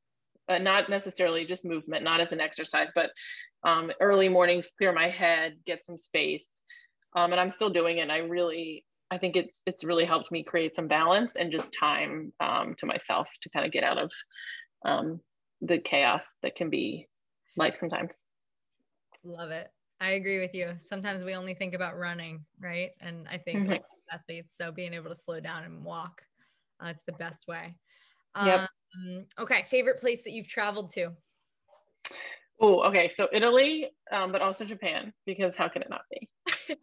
uh, 0.50 0.60
not 0.60 0.90
necessarily 0.90 1.46
just 1.46 1.66
movement, 1.66 2.04
not 2.04 2.22
as 2.22 2.32
an 2.32 2.42
exercise, 2.42 2.90
but 2.94 3.12
um, 3.64 3.92
early 4.00 4.30
mornings, 4.30 4.72
clear 4.78 4.94
my 4.94 5.10
head, 5.10 5.58
get 5.66 5.86
some 5.86 5.98
space. 5.98 6.62
Um, 7.16 7.32
and 7.32 7.40
I'm 7.40 7.50
still 7.50 7.70
doing 7.70 7.98
it. 7.98 8.02
And 8.02 8.12
I 8.12 8.20
really, 8.20 8.86
I 9.10 9.18
think 9.18 9.36
it's 9.36 9.62
it's 9.66 9.84
really 9.84 10.06
helped 10.06 10.32
me 10.32 10.44
create 10.44 10.76
some 10.76 10.88
balance 10.88 11.36
and 11.36 11.52
just 11.52 11.74
time 11.74 12.34
um, 12.40 12.76
to 12.78 12.86
myself 12.86 13.30
to 13.42 13.50
kind 13.50 13.66
of 13.66 13.72
get 13.72 13.84
out 13.84 13.98
of 13.98 14.12
um, 14.86 15.20
the 15.62 15.80
chaos 15.80 16.36
that 16.44 16.56
can 16.56 16.70
be 16.70 17.08
life 17.56 17.76
sometimes. 17.76 18.26
Love 19.24 19.52
it. 19.52 19.68
I 20.00 20.12
agree 20.12 20.40
with 20.40 20.54
you. 20.54 20.74
Sometimes 20.80 21.24
we 21.24 21.34
only 21.34 21.56
think 21.56 21.74
about 21.74 21.98
running, 21.98 22.46
right? 22.60 22.92
And 23.00 23.28
I 23.30 23.38
think 23.38 23.60
mm-hmm. 23.60 23.72
like 23.72 23.84
athletes, 24.12 24.56
so 24.56 24.72
being 24.72 24.94
able 24.94 25.10
to 25.10 25.16
slow 25.16 25.40
down 25.40 25.64
and 25.64 25.84
walk, 25.84 26.22
uh, 26.84 26.90
it's 26.90 27.04
the 27.06 27.14
best 27.14 27.48
way. 27.48 27.74
Yep. 28.46 28.70
Um, 28.96 29.26
okay, 29.40 29.66
favorite 29.70 30.00
place 30.00 30.24
that 30.24 30.32
you've 30.32 30.48
traveled 30.48 30.92
to? 30.92 31.12
Oh, 32.60 32.82
okay. 32.84 33.10
So 33.10 33.28
Italy, 33.32 33.90
um, 34.12 34.32
but 34.32 34.42
also 34.42 34.66
Japan, 34.66 35.14
because 35.26 35.56
how 35.56 35.68
can 35.68 35.82
it 35.82 35.90
not 35.90 36.02
be? 36.10 36.30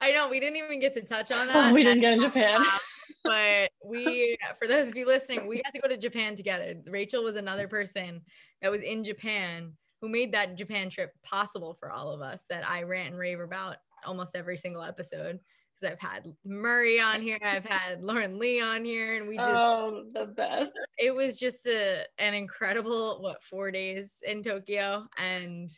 I 0.00 0.12
know 0.12 0.28
we 0.28 0.40
didn't 0.40 0.56
even 0.56 0.80
get 0.80 0.94
to 0.94 1.02
touch 1.02 1.30
on 1.30 1.46
that. 1.48 1.70
Oh, 1.70 1.74
we 1.74 1.82
didn't 1.82 2.00
get 2.00 2.12
in 2.14 2.20
Japan. 2.20 2.62
but 3.24 3.70
we, 3.84 4.36
for 4.58 4.68
those 4.68 4.88
of 4.88 4.96
you 4.96 5.06
listening, 5.06 5.46
we 5.46 5.62
got 5.62 5.72
to 5.74 5.80
go 5.80 5.88
to 5.88 5.96
Japan 5.96 6.36
together. 6.36 6.74
Rachel 6.86 7.24
was 7.24 7.36
another 7.36 7.68
person 7.68 8.22
that 8.60 8.70
was 8.70 8.82
in 8.82 9.04
Japan 9.04 9.72
who 10.00 10.08
made 10.08 10.32
that 10.32 10.56
Japan 10.56 10.90
trip 10.90 11.12
possible 11.22 11.76
for 11.78 11.90
all 11.90 12.10
of 12.10 12.20
us 12.20 12.44
that 12.50 12.68
I 12.68 12.82
rant 12.82 13.10
and 13.10 13.18
rave 13.18 13.40
about 13.40 13.76
almost 14.04 14.34
every 14.34 14.56
single 14.56 14.82
episode. 14.82 15.38
I've 15.84 16.00
had 16.00 16.32
Murray 16.44 17.00
on 17.00 17.20
here, 17.20 17.38
I've 17.42 17.64
had 17.64 18.02
Lauren 18.02 18.38
Lee 18.38 18.60
on 18.60 18.84
here, 18.84 19.16
and 19.16 19.28
we 19.28 19.36
just 19.36 19.48
oh 19.50 20.04
the 20.12 20.26
best. 20.26 20.72
It 20.98 21.14
was 21.14 21.38
just 21.38 21.66
a 21.66 22.04
an 22.18 22.34
incredible 22.34 23.20
what 23.20 23.42
four 23.42 23.70
days 23.70 24.22
in 24.26 24.42
Tokyo, 24.42 25.06
and 25.18 25.70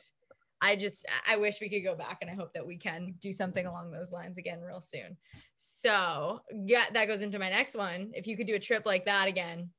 I 0.60 0.76
just 0.76 1.04
I 1.28 1.36
wish 1.36 1.60
we 1.60 1.68
could 1.68 1.84
go 1.84 1.94
back 1.94 2.18
and 2.22 2.30
I 2.30 2.34
hope 2.34 2.54
that 2.54 2.66
we 2.66 2.78
can 2.78 3.14
do 3.20 3.32
something 3.32 3.66
along 3.66 3.90
those 3.90 4.12
lines 4.12 4.38
again 4.38 4.60
real 4.60 4.80
soon. 4.80 5.16
So, 5.58 6.40
yeah, 6.52 6.84
that 6.92 7.06
goes 7.06 7.20
into 7.20 7.38
my 7.38 7.50
next 7.50 7.76
one. 7.76 8.10
If 8.14 8.26
you 8.26 8.36
could 8.36 8.46
do 8.46 8.54
a 8.54 8.60
trip 8.60 8.84
like 8.86 9.04
that 9.04 9.28
again, 9.28 9.70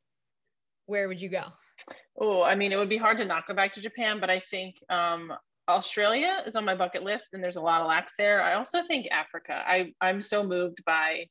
where 0.85 1.07
would 1.07 1.19
you 1.19 1.29
go? 1.29 1.45
Oh, 2.19 2.43
I 2.43 2.55
mean, 2.55 2.71
it 2.71 2.77
would 2.77 2.89
be 2.89 2.97
hard 2.97 3.17
to 3.17 3.25
not 3.25 3.47
go 3.47 3.53
back 3.53 3.73
to 3.73 3.81
Japan, 3.81 4.19
but 4.19 4.29
I 4.29 4.39
think 4.39 4.75
um, 4.89 5.33
Australia 5.67 6.43
is 6.45 6.55
on 6.55 6.65
my 6.65 6.75
bucket 6.75 7.03
list, 7.03 7.33
and 7.33 7.43
there's 7.43 7.55
a 7.55 7.61
lot 7.61 7.81
of 7.81 7.87
lax 7.87 8.13
there. 8.17 8.41
I 8.41 8.53
also 8.53 8.83
think 8.83 9.07
Africa. 9.11 9.63
I 9.65 9.93
I'm 10.01 10.21
so 10.21 10.43
moved 10.43 10.83
by 10.85 11.25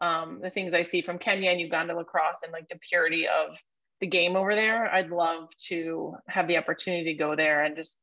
um, 0.00 0.40
the 0.42 0.50
things 0.50 0.74
I 0.74 0.82
see 0.82 1.02
from 1.02 1.18
Kenya 1.18 1.50
and 1.50 1.60
Uganda 1.60 1.94
lacrosse 1.94 2.42
and 2.42 2.52
like 2.52 2.68
the 2.68 2.78
purity 2.88 3.26
of 3.26 3.56
the 4.00 4.06
game 4.06 4.36
over 4.36 4.54
there. 4.54 4.92
I'd 4.92 5.10
love 5.10 5.48
to 5.68 6.14
have 6.28 6.46
the 6.48 6.56
opportunity 6.56 7.12
to 7.12 7.18
go 7.18 7.34
there 7.34 7.64
and 7.64 7.76
just 7.76 8.00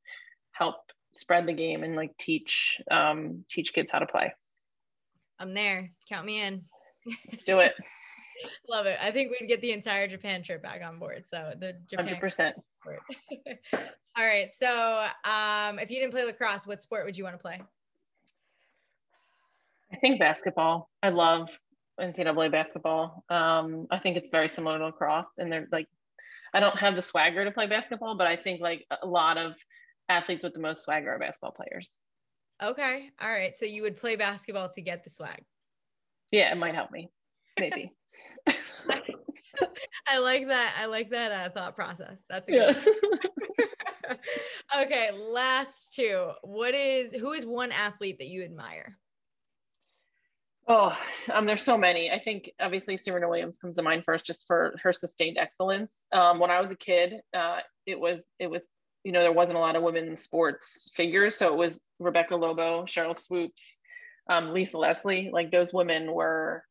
help 0.52 0.76
spread 1.14 1.48
the 1.48 1.54
game 1.54 1.84
and 1.84 1.96
like 1.96 2.18
teach 2.18 2.82
um, 2.92 3.46
teach 3.50 3.74
kids 3.74 3.92
how 3.92 4.00
to 4.00 4.08
play. 4.08 4.34
I'm 5.40 5.54
there. 5.54 5.92
Count 6.10 6.26
me 6.26 6.42
in. 6.42 6.64
Let's 7.32 7.44
do 7.44 7.60
it. 7.60 7.74
Love 8.70 8.86
it. 8.86 8.98
I 9.02 9.12
think 9.12 9.32
we'd 9.32 9.48
get 9.48 9.62
the 9.62 9.72
entire 9.72 10.08
Japan 10.08 10.44
trip 10.44 10.62
back 10.62 10.82
on 10.84 11.00
board. 11.00 11.26
So 11.30 11.54
the 11.60 11.76
Japan 11.90 12.20
100%. 12.22 12.54
All 14.18 14.26
right. 14.26 14.52
So 14.52 15.08
um, 15.24 15.80
if 15.80 15.92
you 15.92 16.00
didn't 16.00 16.12
play 16.12 16.24
lacrosse, 16.24 16.66
what 16.66 16.82
sport 16.82 17.06
would 17.06 17.18
you 17.18 17.24
want 17.24 17.36
to 17.36 17.42
play? 17.42 17.62
I 19.92 19.98
think 19.98 20.20
basketball. 20.20 20.90
I 21.04 21.10
love 21.10 21.58
NCAA 22.00 22.52
basketball. 22.52 23.24
Um, 23.30 23.88
I 23.92 24.00
think 24.00 24.18
it's 24.18 24.30
very 24.30 24.48
similar 24.48 24.78
to 24.78 24.86
lacrosse, 24.86 25.38
and 25.38 25.52
they're 25.52 25.68
like, 25.72 25.88
I 26.54 26.60
don't 26.60 26.78
have 26.78 26.96
the 26.96 27.02
swagger 27.02 27.46
to 27.46 27.52
play 27.52 27.68
basketball, 27.68 28.16
but 28.16 28.28
I 28.28 28.36
think 28.36 28.62
like 28.62 28.86
a 29.02 29.06
lot 29.06 29.38
of 29.38 29.54
athletes 30.10 30.44
with 30.44 30.54
the 30.54 30.60
most 30.60 30.84
swagger 30.84 31.12
are 31.12 31.20
basketball 31.20 31.52
players. 31.52 32.00
Okay. 32.64 33.10
All 33.22 33.30
right. 33.30 33.56
So 33.56 33.66
you 33.66 33.82
would 33.82 33.98
play 33.98 34.16
basketball 34.16 34.70
to 34.70 34.82
get 34.82 35.04
the 35.04 35.10
swag. 35.10 35.44
Yeah, 36.32 36.52
it 36.52 36.56
might 36.56 36.76
help 36.76 36.92
me. 36.92 37.10
Maybe. 37.60 37.94
I 40.08 40.20
like 40.20 40.48
that. 40.48 40.76
I 40.80 40.86
like 40.86 41.10
that 41.12 41.32
uh, 41.32 41.50
thought 41.50 41.76
process. 41.76 42.18
That's 42.30 42.48
a 42.48 42.52
good 42.52 42.78
yeah. 44.08 44.16
okay. 44.84 45.12
Last 45.12 45.94
two. 45.96 46.32
What 46.44 46.76
is 46.76 47.14
who 47.14 47.34
is 47.34 47.46
one 47.46 47.72
athlete 47.72 48.18
that 48.20 48.28
you 48.28 48.44
admire? 48.44 48.98
Oh, 50.68 50.98
um, 51.32 51.46
there's 51.46 51.62
so 51.62 51.78
many. 51.78 52.10
I 52.10 52.20
think 52.20 52.50
obviously 52.60 52.98
Serena 52.98 53.30
Williams 53.30 53.60
comes 53.60 53.76
to 53.76 53.84
mind 53.84 54.04
first, 54.04 54.26
just 54.26 54.48
for 54.48 54.76
her 54.82 54.92
sustained 54.92 55.38
excellence. 55.38 56.08
Um, 56.12 56.40
when 56.40 56.50
I 56.50 56.60
was 56.60 56.72
a 56.72 56.76
kid, 56.76 57.16
uh, 57.36 57.60
it 57.86 58.00
was 58.00 58.24
it 58.40 58.50
was 58.50 58.64
you 59.04 59.12
know 59.12 59.22
there 59.22 59.32
wasn't 59.32 59.58
a 59.58 59.62
lot 59.62 59.76
of 59.76 59.84
women's 59.84 60.22
sports 60.22 60.92
figures, 60.96 61.36
so 61.36 61.48
it 61.54 61.58
was 61.58 61.80
Rebecca 62.00 62.36
Lobo, 62.36 62.84
Sheryl 62.86 63.16
Swoopes, 63.16 63.78
um, 64.30 64.54
Lisa 64.54 64.78
Leslie. 64.78 65.30
Like 65.32 65.52
those 65.52 65.72
women 65.72 66.12
were 66.12 66.64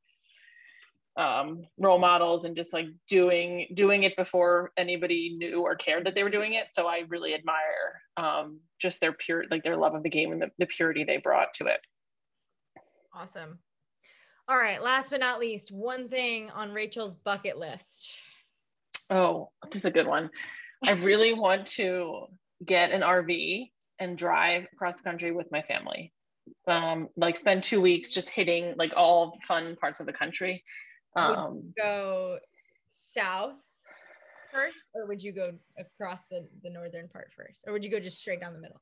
um, 1.16 1.64
role 1.78 1.98
models 1.98 2.44
and 2.44 2.56
just 2.56 2.72
like 2.72 2.86
doing 3.08 3.66
doing 3.74 4.02
it 4.02 4.16
before 4.16 4.72
anybody 4.76 5.36
knew 5.38 5.62
or 5.62 5.76
cared 5.76 6.06
that 6.06 6.14
they 6.14 6.24
were 6.24 6.30
doing 6.30 6.54
it. 6.54 6.66
So 6.72 6.86
I 6.86 7.04
really 7.08 7.34
admire 7.34 8.02
um, 8.16 8.60
just 8.80 9.00
their 9.00 9.12
pure 9.12 9.44
like 9.50 9.62
their 9.62 9.76
love 9.76 9.94
of 9.94 10.02
the 10.02 10.10
game 10.10 10.32
and 10.32 10.42
the, 10.42 10.50
the 10.58 10.66
purity 10.66 11.04
they 11.04 11.18
brought 11.18 11.54
to 11.54 11.66
it. 11.66 11.80
Awesome. 13.14 13.58
All 14.46 14.58
right, 14.58 14.82
last 14.82 15.10
but 15.10 15.20
not 15.20 15.40
least, 15.40 15.72
one 15.72 16.08
thing 16.08 16.50
on 16.50 16.72
Rachel's 16.72 17.14
bucket 17.14 17.58
list. 17.58 18.10
Oh, 19.08 19.50
this 19.70 19.82
is 19.82 19.86
a 19.86 19.90
good 19.90 20.06
one. 20.06 20.28
I 20.84 20.92
really 20.92 21.32
want 21.34 21.66
to 21.68 22.26
get 22.64 22.90
an 22.90 23.00
RV 23.00 23.70
and 23.98 24.18
drive 24.18 24.66
across 24.72 24.96
the 24.96 25.02
country 25.02 25.30
with 25.30 25.50
my 25.50 25.62
family. 25.62 26.12
Um, 26.68 27.08
like 27.16 27.38
spend 27.38 27.62
two 27.62 27.80
weeks 27.80 28.12
just 28.12 28.28
hitting 28.28 28.74
like 28.76 28.92
all 28.96 29.38
fun 29.46 29.76
parts 29.76 30.00
of 30.00 30.06
the 30.06 30.12
country. 30.12 30.62
Um, 31.16 31.72
go 31.76 32.38
south 32.88 33.54
first, 34.52 34.90
or 34.94 35.06
would 35.06 35.22
you 35.22 35.32
go 35.32 35.52
across 35.78 36.24
the 36.30 36.46
the 36.62 36.70
northern 36.70 37.08
part 37.08 37.30
first, 37.36 37.64
or 37.66 37.72
would 37.72 37.84
you 37.84 37.90
go 37.90 38.00
just 38.00 38.18
straight 38.18 38.40
down 38.40 38.52
the 38.52 38.60
middle? 38.60 38.80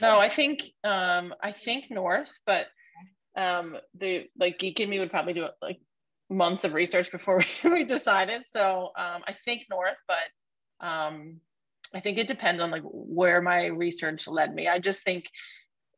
No, 0.00 0.18
I 0.18 0.28
think 0.28 0.62
um, 0.84 1.34
I 1.42 1.52
think 1.52 1.90
north, 1.90 2.32
but 2.46 2.66
um, 3.36 3.76
the 3.94 4.26
like 4.38 4.58
geek 4.58 4.80
and 4.80 4.90
me 4.90 4.98
would 4.98 5.10
probably 5.10 5.32
do 5.32 5.46
like 5.62 5.80
months 6.28 6.64
of 6.64 6.74
research 6.74 7.10
before 7.10 7.42
we, 7.64 7.70
we 7.70 7.84
decided. 7.84 8.42
So 8.48 8.90
um, 8.98 9.22
I 9.26 9.34
think 9.44 9.62
north, 9.70 9.96
but 10.08 10.86
um, 10.86 11.40
I 11.94 12.00
think 12.00 12.18
it 12.18 12.26
depends 12.26 12.60
on 12.60 12.70
like 12.70 12.82
where 12.84 13.40
my 13.40 13.66
research 13.66 14.26
led 14.26 14.54
me. 14.54 14.68
I 14.68 14.78
just 14.78 15.04
think 15.04 15.30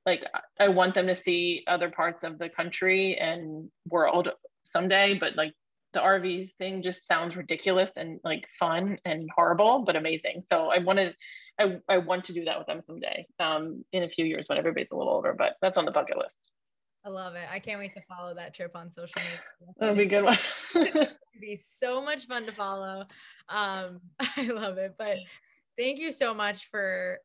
like 0.07 0.25
I 0.59 0.69
want 0.69 0.95
them 0.95 1.07
to 1.07 1.17
see 1.17 1.65
other 1.67 1.91
parts 1.91 2.25
of 2.25 2.39
the 2.39 2.49
country 2.49 3.17
and 3.17 3.71
world 3.87 4.31
someday, 4.63 5.19
but 5.19 5.37
like 5.37 5.55
the 5.93 6.01
RV 6.01 6.53
thing 6.55 6.83
just 6.83 7.07
sounds 7.07 7.37
ridiculous 7.37 7.91
and 7.97 8.21
like 8.25 8.47
fun 8.59 8.99
and 9.05 9.29
horrible, 9.35 9.85
but 9.85 9.97
amazing. 9.97 10.43
So 10.47 10.71
I 10.71 10.79
wanted, 10.79 11.15
I, 11.59 11.79
I 11.89 11.99
want 11.99 12.25
to 12.27 12.33
do 12.33 12.45
that 12.45 12.59
with 12.59 12.67
them 12.67 12.81
someday 12.81 13.27
um, 13.41 13.85
in 13.93 14.03
a 14.03 14.09
few 14.09 14.25
years 14.25 14.49
when 14.49 14.59
everybody's 14.59 14.91
a 14.91 14.97
little 14.97 15.13
older, 15.13 15.35
but 15.37 15.55
that's 15.63 15.79
on 15.79 15.85
the 15.85 15.91
bucket 15.91 16.19
list. 16.19 16.51
I 17.05 17.11
love 17.11 17.37
it. 17.37 17.47
I 17.51 17.59
can't 17.59 17.79
wait 17.79 17.95
to 17.95 18.03
follow 18.03 18.35
that 18.35 18.55
trip 18.55 18.73
on 18.75 18.91
social 18.91 19.23
media. 19.23 19.41
That'll 19.79 19.95
be 19.95 20.03
a 20.03 20.07
good 20.07 20.25
one. 20.25 20.37
It'd 20.75 21.09
be 21.41 21.57
so 21.57 22.03
much 22.03 22.27
fun 22.27 22.45
to 22.47 22.53
follow. 22.53 23.07
Um, 23.49 24.01
I 24.21 24.49
love 24.53 24.79
it. 24.79 24.95
But 24.99 25.17
thank 25.79 25.99
you 25.99 26.13
so 26.13 26.35
much 26.35 26.69
for 26.71 27.19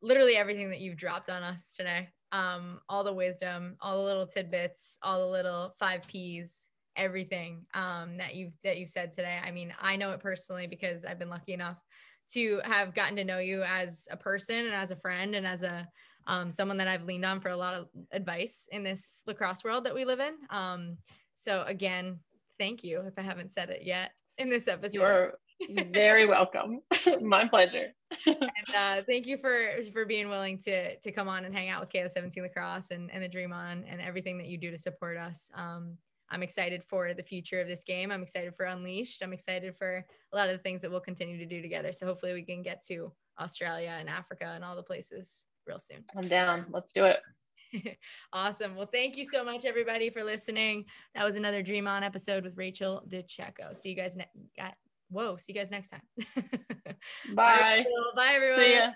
literally 0.00 0.36
everything 0.36 0.70
that 0.70 0.80
you've 0.80 0.96
dropped 0.96 1.28
on 1.28 1.42
us 1.42 1.74
today. 1.76 2.08
Um, 2.30 2.80
all 2.88 3.04
the 3.04 3.12
wisdom, 3.12 3.76
all 3.80 3.98
the 3.98 4.04
little 4.04 4.26
tidbits, 4.26 4.98
all 5.02 5.20
the 5.20 5.32
little 5.32 5.74
five 5.78 6.06
P's, 6.06 6.67
everything 6.98 7.64
um, 7.74 8.18
that 8.18 8.34
you've 8.34 8.52
that 8.64 8.78
you've 8.78 8.90
said 8.90 9.12
today. 9.12 9.38
I 9.42 9.50
mean, 9.50 9.72
I 9.80 9.96
know 9.96 10.12
it 10.12 10.20
personally 10.20 10.66
because 10.66 11.04
I've 11.04 11.18
been 11.18 11.30
lucky 11.30 11.54
enough 11.54 11.78
to 12.32 12.60
have 12.64 12.94
gotten 12.94 13.16
to 13.16 13.24
know 13.24 13.38
you 13.38 13.62
as 13.62 14.06
a 14.10 14.16
person 14.16 14.66
and 14.66 14.74
as 14.74 14.90
a 14.90 14.96
friend 14.96 15.34
and 15.34 15.46
as 15.46 15.62
a 15.62 15.88
um, 16.26 16.50
someone 16.50 16.76
that 16.76 16.88
I've 16.88 17.04
leaned 17.04 17.24
on 17.24 17.40
for 17.40 17.48
a 17.48 17.56
lot 17.56 17.74
of 17.74 17.88
advice 18.12 18.68
in 18.70 18.82
this 18.82 19.22
lacrosse 19.26 19.64
world 19.64 19.84
that 19.84 19.94
we 19.94 20.04
live 20.04 20.20
in. 20.20 20.34
Um, 20.50 20.98
so 21.34 21.64
again, 21.66 22.18
thank 22.58 22.84
you 22.84 23.00
if 23.06 23.14
I 23.16 23.22
haven't 23.22 23.52
said 23.52 23.70
it 23.70 23.82
yet 23.84 24.10
in 24.36 24.50
this 24.50 24.68
episode. 24.68 24.92
You're 24.92 25.38
very 25.92 26.26
welcome. 26.26 26.82
My 27.20 27.48
pleasure. 27.48 27.94
and 28.26 28.74
uh, 28.76 29.02
thank 29.08 29.26
you 29.26 29.38
for 29.38 29.82
for 29.92 30.04
being 30.04 30.28
willing 30.28 30.58
to 30.58 30.96
to 30.96 31.12
come 31.12 31.28
on 31.28 31.44
and 31.44 31.54
hang 31.54 31.68
out 31.68 31.80
with 31.80 31.90
KO17 31.90 32.42
Lacrosse 32.42 32.90
and, 32.90 33.10
and 33.10 33.22
the 33.22 33.28
Dream 33.28 33.52
On 33.52 33.84
and 33.88 34.00
everything 34.00 34.38
that 34.38 34.46
you 34.46 34.58
do 34.58 34.70
to 34.70 34.78
support 34.78 35.16
us. 35.16 35.50
Um, 35.54 35.96
I'm 36.30 36.42
excited 36.42 36.82
for 36.84 37.14
the 37.14 37.22
future 37.22 37.60
of 37.60 37.68
this 37.68 37.84
game. 37.84 38.10
I'm 38.10 38.22
excited 38.22 38.54
for 38.54 38.66
Unleashed. 38.66 39.22
I'm 39.22 39.32
excited 39.32 39.76
for 39.76 40.04
a 40.32 40.36
lot 40.36 40.48
of 40.48 40.56
the 40.56 40.62
things 40.62 40.82
that 40.82 40.90
we'll 40.90 41.00
continue 41.00 41.38
to 41.38 41.46
do 41.46 41.62
together. 41.62 41.92
So 41.92 42.06
hopefully 42.06 42.34
we 42.34 42.42
can 42.42 42.62
get 42.62 42.84
to 42.86 43.12
Australia 43.40 43.96
and 43.98 44.08
Africa 44.08 44.52
and 44.54 44.64
all 44.64 44.76
the 44.76 44.82
places 44.82 45.44
real 45.66 45.78
soon. 45.78 46.04
I'm 46.16 46.28
down. 46.28 46.66
Let's 46.70 46.92
do 46.92 47.04
it. 47.04 47.20
awesome. 48.32 48.74
Well, 48.76 48.88
thank 48.92 49.16
you 49.16 49.24
so 49.24 49.44
much, 49.44 49.64
everybody, 49.64 50.10
for 50.10 50.24
listening. 50.24 50.84
That 51.14 51.24
was 51.24 51.36
another 51.36 51.62
Dream 51.62 51.86
On 51.86 52.02
episode 52.02 52.44
with 52.44 52.56
Rachel 52.56 53.02
DeCecco. 53.08 53.76
See 53.76 53.90
you 53.90 53.96
guys 53.96 54.16
next. 54.16 54.36
Whoa. 55.10 55.36
See 55.36 55.52
you 55.52 55.58
guys 55.58 55.70
next 55.70 55.88
time. 55.88 56.02
Bye. 57.34 57.84
Bye, 58.14 58.32
everyone. 58.34 58.94